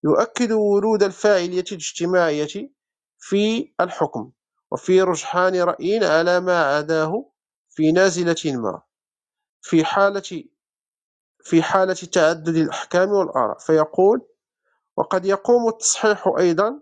يؤكد 0.05 0.53
ورود 0.53 1.03
الفاعلية 1.03 1.65
الاجتماعية 1.73 2.71
في 3.19 3.73
الحكم. 3.81 4.31
وفي 4.71 5.03
رجحان 5.03 5.63
رأي 5.63 6.07
على 6.07 6.41
ما 6.41 6.77
عداه 6.77 7.31
في 7.69 7.93
نازلة 7.93 8.37
ما 8.45 8.83
في 9.63 9.85
حالة 9.85 10.45
في 11.41 11.63
حالة 11.63 11.95
تعدد 11.95 12.57
الأحكام 12.57 13.09
والآراء. 13.09 13.59
فيقول 13.59 14.27
وقد 14.97 15.27
يقوم 15.27 15.69
التصحيح 15.69 16.33
أيضا 16.39 16.81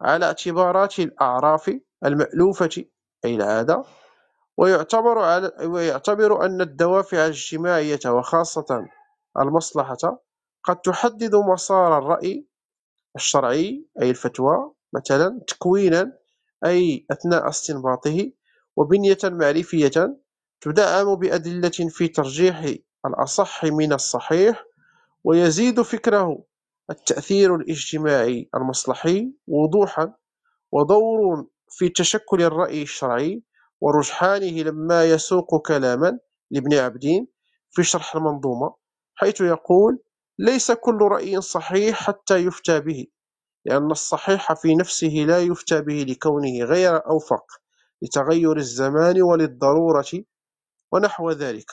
على 0.00 0.26
اعتبارات 0.26 0.98
الأعراف 0.98 1.80
المألوفة 2.04 2.84
أي 3.24 3.34
العادة 3.34 3.84
ويعتبر, 4.56 5.18
على 5.18 5.52
ويعتبر 5.66 6.44
أن 6.44 6.60
الدوافع 6.60 7.24
الاجتماعية 7.24 8.00
وخاصة 8.06 8.86
المصلحة 9.38 10.22
قد 10.64 10.80
تحدد 10.80 11.34
مسار 11.34 11.98
الرأي 11.98 12.46
الشرعي 13.16 13.86
أي 14.02 14.10
الفتوى 14.10 14.72
مثلا 14.92 15.40
تكوينا 15.46 16.18
أي 16.64 17.06
أثناء 17.10 17.48
استنباطه 17.48 18.30
وبنية 18.76 19.18
معرفية 19.24 20.16
تدعم 20.60 21.14
بأدلة 21.14 21.88
في 21.88 22.08
ترجيح 22.08 22.74
الأصح 23.06 23.64
من 23.64 23.92
الصحيح 23.92 24.64
ويزيد 25.24 25.82
فكره 25.82 26.44
التأثير 26.90 27.54
الاجتماعي 27.56 28.48
المصلحي 28.54 29.32
وضوحا 29.46 30.14
ودور 30.72 31.46
في 31.70 31.88
تشكل 31.88 32.42
الرأي 32.42 32.82
الشرعي 32.82 33.42
ورجحانه 33.80 34.62
لما 34.62 35.04
يسوق 35.04 35.66
كلاما 35.66 36.18
لابن 36.50 36.74
عبدين 36.74 37.28
في 37.70 37.84
شرح 37.84 38.16
المنظومة 38.16 38.74
حيث 39.14 39.40
يقول 39.40 39.98
ليس 40.38 40.72
كل 40.72 40.98
رأي 41.02 41.40
صحيح 41.40 41.96
حتى 42.02 42.36
يفتى 42.36 42.80
به. 42.80 43.06
لأن 43.68 43.90
الصحيح 43.90 44.52
في 44.52 44.74
نفسه 44.74 45.08
لا 45.28 45.38
يفتى 45.38 45.80
به 45.80 46.04
لكونه 46.08 46.64
غير 46.64 47.06
أوفق 47.06 47.44
لتغير 48.02 48.56
الزمان 48.56 49.22
وللضرورة 49.22 50.24
ونحو 50.92 51.30
ذلك. 51.30 51.70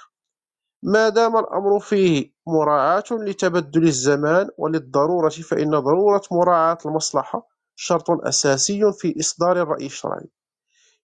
ما 0.84 1.10
دام 1.10 1.38
الأمر 1.38 1.80
فيه 1.80 2.34
مراعاة 2.48 3.04
لتبدل 3.12 3.84
الزمان 3.84 4.50
وللضرورة 4.58 5.30
فإن 5.30 5.80
ضرورة 5.80 6.22
مراعاة 6.32 6.78
المصلحة 6.86 7.48
شرط 7.76 8.12
أساسي 8.12 8.92
في 8.94 9.20
إصدار 9.20 9.62
الرأي 9.62 9.86
الشرعي. 9.86 10.30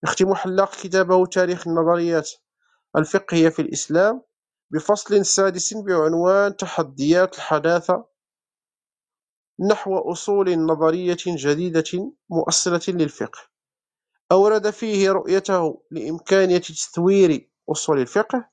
يختم 0.04 0.34
حلاق 0.34 0.72
كتابه 0.76 1.26
تاريخ 1.26 1.68
النظريات 1.68 2.30
الفقهية 2.96 3.50
في 3.50 3.62
الإسلام 3.62 4.22
بفصل 4.72 5.26
سادس 5.26 5.74
بعنوان 5.74 6.56
تحديات 6.56 7.36
الحداثة 7.36 8.11
نحو 9.62 9.98
أصول 10.12 10.60
نظرية 10.60 11.18
جديدة 11.28 12.12
مؤصلة 12.30 12.82
للفقه. 12.88 13.40
أورد 14.32 14.70
فيه 14.70 15.12
رؤيته 15.12 15.82
لإمكانية 15.92 16.58
تثوير 16.58 17.50
أصول 17.72 18.00
الفقه 18.00 18.50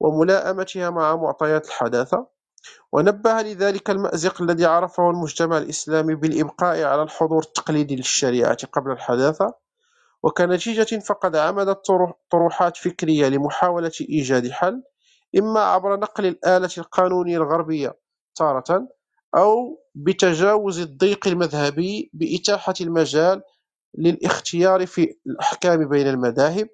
وملائمتها 0.00 0.90
مع 0.90 1.16
معطيات 1.16 1.66
الحداثة 1.66 2.26
ونبه 2.92 3.42
لذلك 3.42 3.90
المأزق 3.90 4.42
الذي 4.42 4.64
عرفه 4.64 5.10
المجتمع 5.10 5.58
الإسلامي 5.58 6.14
بالإبقاء 6.14 6.82
على 6.84 7.02
الحضور 7.02 7.42
التقليدي 7.42 7.96
للشريعة 7.96 8.66
قبل 8.72 8.90
الحداثة 8.90 9.54
وكنتيجة 10.22 10.98
فقد 10.98 11.36
عمدت 11.36 11.86
طروحات 12.30 12.76
فكرية 12.76 13.28
لمحاولة 13.28 13.92
إيجاد 14.00 14.50
حل 14.50 14.82
إما 15.38 15.60
عبر 15.60 15.96
نقل 15.96 16.26
الآلة 16.26 16.70
القانونية 16.78 17.36
الغربية 17.36 17.98
تارة 18.34 18.88
أو 19.36 19.82
بتجاوز 19.94 20.80
الضيق 20.80 21.28
المذهبي 21.28 22.10
بإتاحة 22.12 22.74
المجال 22.80 23.42
للاختيار 23.98 24.86
في 24.86 25.16
الأحكام 25.26 25.88
بين 25.88 26.08
المذاهب 26.08 26.68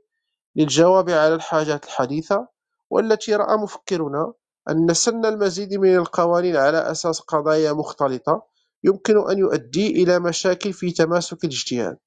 للجواب 0.57 1.11
على 1.11 1.35
الحاجات 1.35 1.85
الحديثة 1.85 2.49
والتي 2.91 3.35
رأى 3.35 3.57
مفكرنا 3.57 4.33
أن 4.71 4.95
سن 4.95 5.25
المزيد 5.25 5.75
من 5.75 5.97
القوانين 5.97 6.57
على 6.57 6.79
أساس 6.91 7.21
قضايا 7.21 7.73
مختلطة 7.73 8.47
يمكن 8.85 9.31
أن 9.31 9.39
يؤدي 9.39 10.03
إلى 10.03 10.19
مشاكل 10.19 10.73
في 10.73 10.91
تماسك 10.91 11.45
الاجتهاد. 11.45 11.99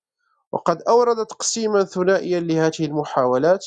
وقد 0.51 0.81
أورد 0.81 1.25
تقسيما 1.25 1.83
ثنائيا 1.83 2.39
لهذه 2.39 2.85
المحاولات 2.85 3.65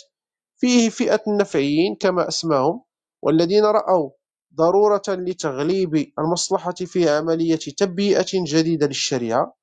فيه 0.57 0.89
فئة 0.91 1.21
النفعيين 1.29 1.95
كما 1.95 2.29
أسماهم 2.29 2.83
والذين 3.23 3.65
رأوا 3.65 4.11
ضرورة 4.57 5.03
لتغليب 5.09 6.13
المصلحة 6.19 6.75
في 6.75 7.11
عملية 7.11 7.57
تبيئة 7.79 8.27
جديدة 8.35 8.87
للشريعة. 8.87 9.57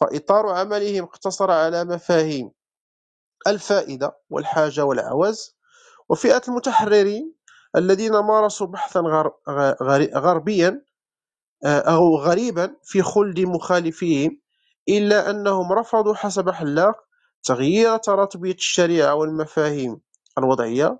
فإطار 0.00 0.48
عملهم 0.48 1.04
اقتصر 1.04 1.50
على 1.50 1.84
مفاهيم 1.84 2.50
الفائدة 3.46 4.18
والحاجة 4.30 4.84
والعوز. 4.84 5.56
وفئة 6.10 6.42
المتحررين 6.48 7.34
الذين 7.76 8.12
مارسوا 8.12 8.66
بحثا 8.66 9.00
غربيا 10.16 10.84
آه، 11.64 11.78
أو 11.80 12.16
غريبا 12.16 12.76
في 12.84 13.02
خلد 13.02 13.40
مخالفيهم 13.40 14.40
إلا 14.88 15.30
أنهم 15.30 15.72
رفضوا 15.72 16.14
حسب 16.14 16.50
حلاق 16.50 16.96
تغيير 17.44 17.96
تراتبية 17.96 18.54
الشريعة 18.54 19.14
والمفاهيم 19.14 20.00
الوضعية. 20.38 20.98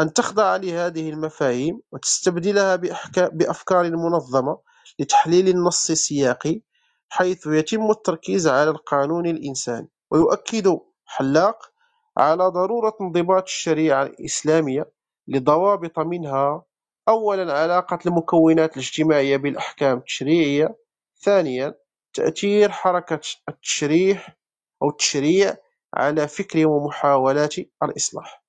أن 0.00 0.12
تخضع 0.12 0.56
لهذه 0.56 1.10
المفاهيم 1.10 1.80
وتستبدلها 1.92 2.76
بأفكار 3.16 3.90
منظمة 3.96 4.58
لتحليل 4.98 5.48
النص 5.48 5.90
السياقي 5.90 6.60
حيث 7.08 7.46
يتم 7.46 7.90
التركيز 7.90 8.48
على 8.48 8.70
القانون 8.70 9.26
الإنساني 9.26 9.88
ويؤكد 10.10 10.78
حلاق 11.06 11.72
على 12.16 12.44
ضرورة 12.44 12.96
انضباط 13.00 13.42
الشريعة 13.42 14.02
الإسلامية 14.02 14.90
لضوابط 15.28 15.98
منها 15.98 16.62
أولا 17.08 17.52
علاقة 17.58 17.98
المكونات 18.06 18.72
الاجتماعية 18.76 19.36
بالأحكام 19.36 19.98
التشريعية 19.98 20.76
ثانيا 21.22 21.74
تأثير 22.14 22.70
حركة 22.70 23.20
التشريح 23.48 24.36
أو 24.82 24.88
التشريع 24.88 25.56
على 25.94 26.28
فكر 26.28 26.66
ومحاولات 26.66 27.54
الإصلاح. 27.82 28.41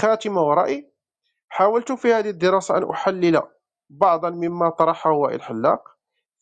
خاتمة 0.00 0.40
ورأي 0.42 0.92
حاولت 1.48 1.92
في 1.92 2.12
هذه 2.12 2.30
الدراسة 2.30 2.76
أن 2.78 2.90
أحلل 2.90 3.42
بعضا 3.90 4.30
مما 4.30 4.70
طرحه 4.70 5.10
وائل 5.10 5.42
حلاق 5.42 5.82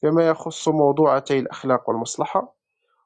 فيما 0.00 0.28
يخص 0.28 0.68
موضوعتي 0.68 1.38
الأخلاق 1.38 1.88
والمصلحة 1.88 2.56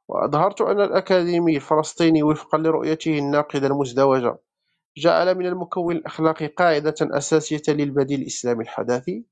وأظهرت 0.09 0.61
أن 0.61 0.81
الأكاديمي 0.81 1.57
الفلسطيني 1.57 2.23
وفقا 2.23 2.59
لرؤيته 2.59 3.19
الناقدة 3.19 3.67
المزدوجة 3.67 4.39
جعل 4.97 5.35
من 5.39 5.47
المكون 5.47 5.97
الأخلاقي 5.97 6.47
قاعدة 6.47 6.95
أساسية 7.01 7.63
للبديل 7.69 8.21
الإسلامي 8.21 8.65
الحداثي 8.65 9.27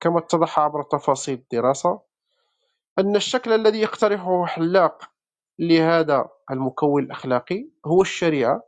كما 0.00 0.18
اتضح 0.18 0.58
عبر 0.58 0.82
تفاصيل 0.82 1.34
الدراسة 1.34 2.00
أن 2.98 3.16
الشكل 3.16 3.52
الذي 3.52 3.80
يقترحه 3.80 4.46
حلاق 4.46 5.10
لهذا 5.58 6.28
المكون 6.50 7.02
الأخلاقي 7.04 7.68
هو 7.86 8.02
الشريعة 8.02 8.62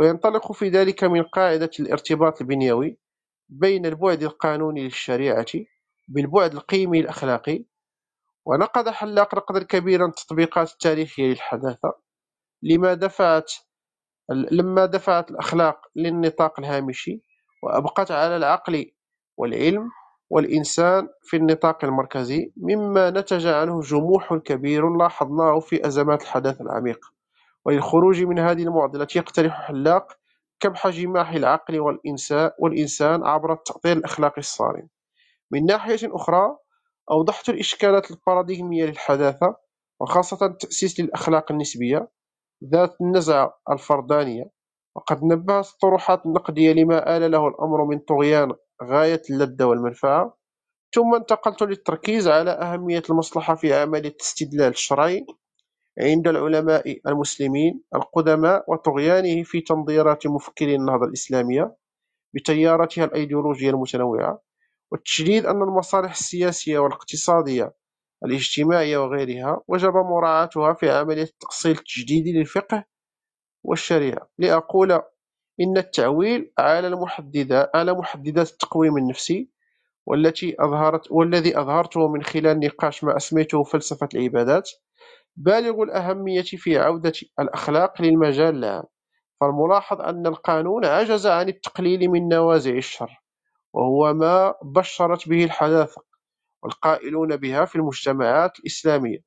وينطلق 0.00 0.52
في 0.52 0.68
ذلك 0.68 1.04
من 1.04 1.22
قاعدة 1.22 1.70
الارتباط 1.80 2.40
البنيوي 2.40 2.98
بين 3.48 3.86
البعد 3.86 4.22
القانوني 4.22 4.84
للشريعة 4.84 5.46
بالبعد 6.08 6.54
القيمي 6.54 7.00
الأخلاقي. 7.00 7.64
ونقد 8.46 8.88
حلاق 8.88 9.34
نقدا 9.34 9.62
كبيرا 9.62 10.06
التطبيقات 10.06 10.72
التاريخية 10.72 11.26
للحداثة. 11.28 11.92
لما 12.62 12.94
دفعت 12.94 13.52
لما 14.30 14.86
دفعت 14.86 15.30
الأخلاق 15.30 15.80
للنطاق 15.96 16.60
الهامشي 16.60 17.22
وأبقت 17.62 18.10
على 18.10 18.36
العقل 18.36 18.92
والعلم 19.36 19.90
والإنسان 20.30 21.08
في 21.22 21.36
النطاق 21.36 21.84
المركزي 21.84 22.52
مما 22.56 23.10
نتج 23.10 23.46
عنه 23.46 23.80
جموح 23.80 24.34
كبير 24.34 24.96
لاحظناه 24.96 25.60
في 25.60 25.86
أزمات 25.86 26.22
الحداثة 26.22 26.64
العميق 26.64 27.19
وللخروج 27.66 28.22
من 28.22 28.38
هذه 28.38 28.62
المعضلة 28.62 29.06
يقترح 29.16 29.62
حلاق 29.66 30.12
كبح 30.60 30.88
جماح 30.88 31.30
العقل 31.30 31.80
والإنسان, 32.58 33.26
عبر 33.26 33.52
التأطير 33.52 33.96
الأخلاقي 33.96 34.38
الصارم. 34.38 34.88
من 35.52 35.66
ناحية 35.66 35.98
أخرى 36.16 36.56
أوضحت 37.10 37.48
الإشكالات 37.48 38.10
الباراديغمية 38.10 38.84
للحداثة 38.84 39.56
وخاصة 40.00 40.46
التأسيس 40.46 41.00
للأخلاق 41.00 41.52
النسبية 41.52 42.08
ذات 42.64 42.96
النزعة 43.00 43.58
الفردانية. 43.70 44.50
وقد 44.96 45.24
نبهت 45.24 45.66
الطروحات 45.66 46.26
النقدية 46.26 46.72
لما 46.72 47.16
آل 47.16 47.30
له 47.30 47.48
الأمر 47.48 47.84
من 47.84 47.98
طغيان 47.98 48.52
غاية 48.82 49.22
اللذة 49.30 49.64
والمنفعة. 49.64 50.36
ثم 50.94 51.14
انتقلت 51.14 51.62
للتركيز 51.62 52.28
على 52.28 52.50
أهمية 52.50 53.02
المصلحة 53.10 53.54
في 53.54 53.74
عملية 53.74 54.08
الاستدلال 54.08 54.68
الشرعي. 54.68 55.26
عند 56.00 56.28
العلماء 56.28 57.00
المسلمين 57.06 57.82
القدماء 57.94 58.64
وطغيانه 58.68 59.42
في 59.42 59.60
تنظيرات 59.60 60.26
مفكري 60.26 60.74
النهضة 60.74 61.04
الإسلامية 61.06 61.76
بتياراتها 62.34 63.04
الأيديولوجية 63.04 63.70
المتنوعة 63.70 64.42
والتشديد 64.92 65.46
أن 65.46 65.62
المصالح 65.62 66.10
السياسية 66.10 66.78
والاقتصادية 66.78 67.74
الاجتماعية 68.24 68.98
وغيرها 68.98 69.60
وجب 69.68 69.92
مراعاتها 69.94 70.74
في 70.74 70.90
عملية 70.90 71.22
التأصيل 71.22 71.72
التجديدي 71.72 72.32
للفقه 72.32 72.84
والشريعة. 73.64 74.28
لأقول 74.38 74.92
إن 75.60 75.76
التعويل 75.76 76.52
على 76.58 76.88
المحددات 76.88 77.70
على 77.74 77.92
محددات 77.94 78.50
التقويم 78.50 78.96
النفسي 78.96 79.50
والتي 80.06 80.56
أظهرت 80.60 81.10
والذي 81.10 81.58
أظهرته 81.60 82.08
من 82.08 82.22
خلال 82.22 82.60
نقاش 82.60 83.04
ما 83.04 83.16
أسميته 83.16 83.62
فلسفة 83.62 84.08
العبادات 84.14 84.70
بالغ 85.36 85.82
الأهمية 85.82 86.42
في 86.42 86.78
عودة 86.78 87.12
الأخلاق 87.40 88.02
للمجال 88.02 88.56
العام 88.56 88.84
فالملاحظ 89.40 90.00
أن 90.00 90.26
القانون 90.26 90.84
عجز 90.84 91.26
عن 91.26 91.48
التقليل 91.48 92.08
من 92.08 92.28
نوازع 92.28 92.70
الشر 92.70 93.22
وهو 93.72 94.14
ما 94.14 94.54
بشرت 94.62 95.28
به 95.28 95.44
الحداثة 95.44 96.02
والقائلون 96.62 97.36
بها 97.36 97.64
في 97.64 97.76
المجتمعات 97.76 98.58
الإسلامية. 98.60 99.18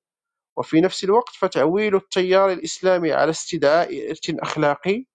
وفي 0.58 0.82
نفس 0.82 1.04
الوقت 1.04 1.30
فتعويل 1.36 1.96
التيار 1.96 2.52
الإسلامي 2.52 3.14
على 3.14 3.30
استدعاء 3.30 4.10
إرث 4.10 4.30
أخلاقي 4.30 5.06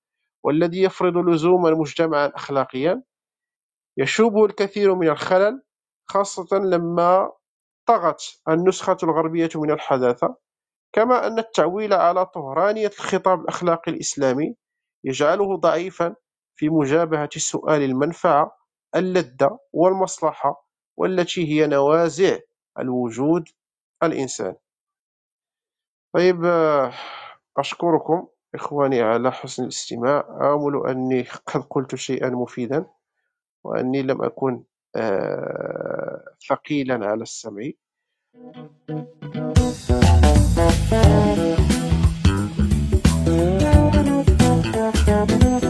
والذي 0.44 0.82
يفرض 0.82 1.16
لزوما 1.16 1.70
مجتمعا 1.70 2.32
أخلاقيا 2.34 3.02
يشوبه 3.98 4.44
الكثير 4.46 4.94
من 4.94 5.08
الخلل 5.08 5.62
خاصة 6.06 6.56
لما 6.58 7.32
طغت 7.86 8.22
النسخة 8.48 8.96
الغربية 9.02 9.50
من 9.56 9.70
الحداثة. 9.70 10.36
كما 10.92 11.26
أن 11.26 11.38
التعويل 11.38 11.92
على 11.92 12.26
طهرانية 12.26 12.86
الخطاب 12.86 13.40
الأخلاقي 13.40 13.92
الإسلامي 13.92 14.54
يجعله 15.04 15.56
ضعيفا 15.56 16.14
في 16.56 16.68
مجابهة 16.68 17.28
سؤال 17.36 17.82
المنفعة 17.82 18.58
اللذة 18.96 19.58
والمصلحة 19.72 20.66
والتي 20.96 21.48
هي 21.48 21.66
نوازع 21.66 22.38
الوجود 22.78 23.48
الإنساني 24.02 24.56
طيب 26.14 26.44
أشكركم 27.58 28.28
إخواني 28.54 29.02
على 29.02 29.32
حسن 29.32 29.62
الاستماع. 29.62 30.20
آمل 30.54 30.86
أني 30.90 31.22
قد 31.46 31.60
قلت 31.70 31.94
شيئا 31.94 32.28
مفيدا 32.30 32.86
وأني 33.64 34.02
لم 34.02 34.22
أكن 34.22 34.64
ثقيلا 36.48 37.06
على 37.06 37.22
السمع. 37.22 37.70
Thank 40.58 40.90
you. 45.62 45.67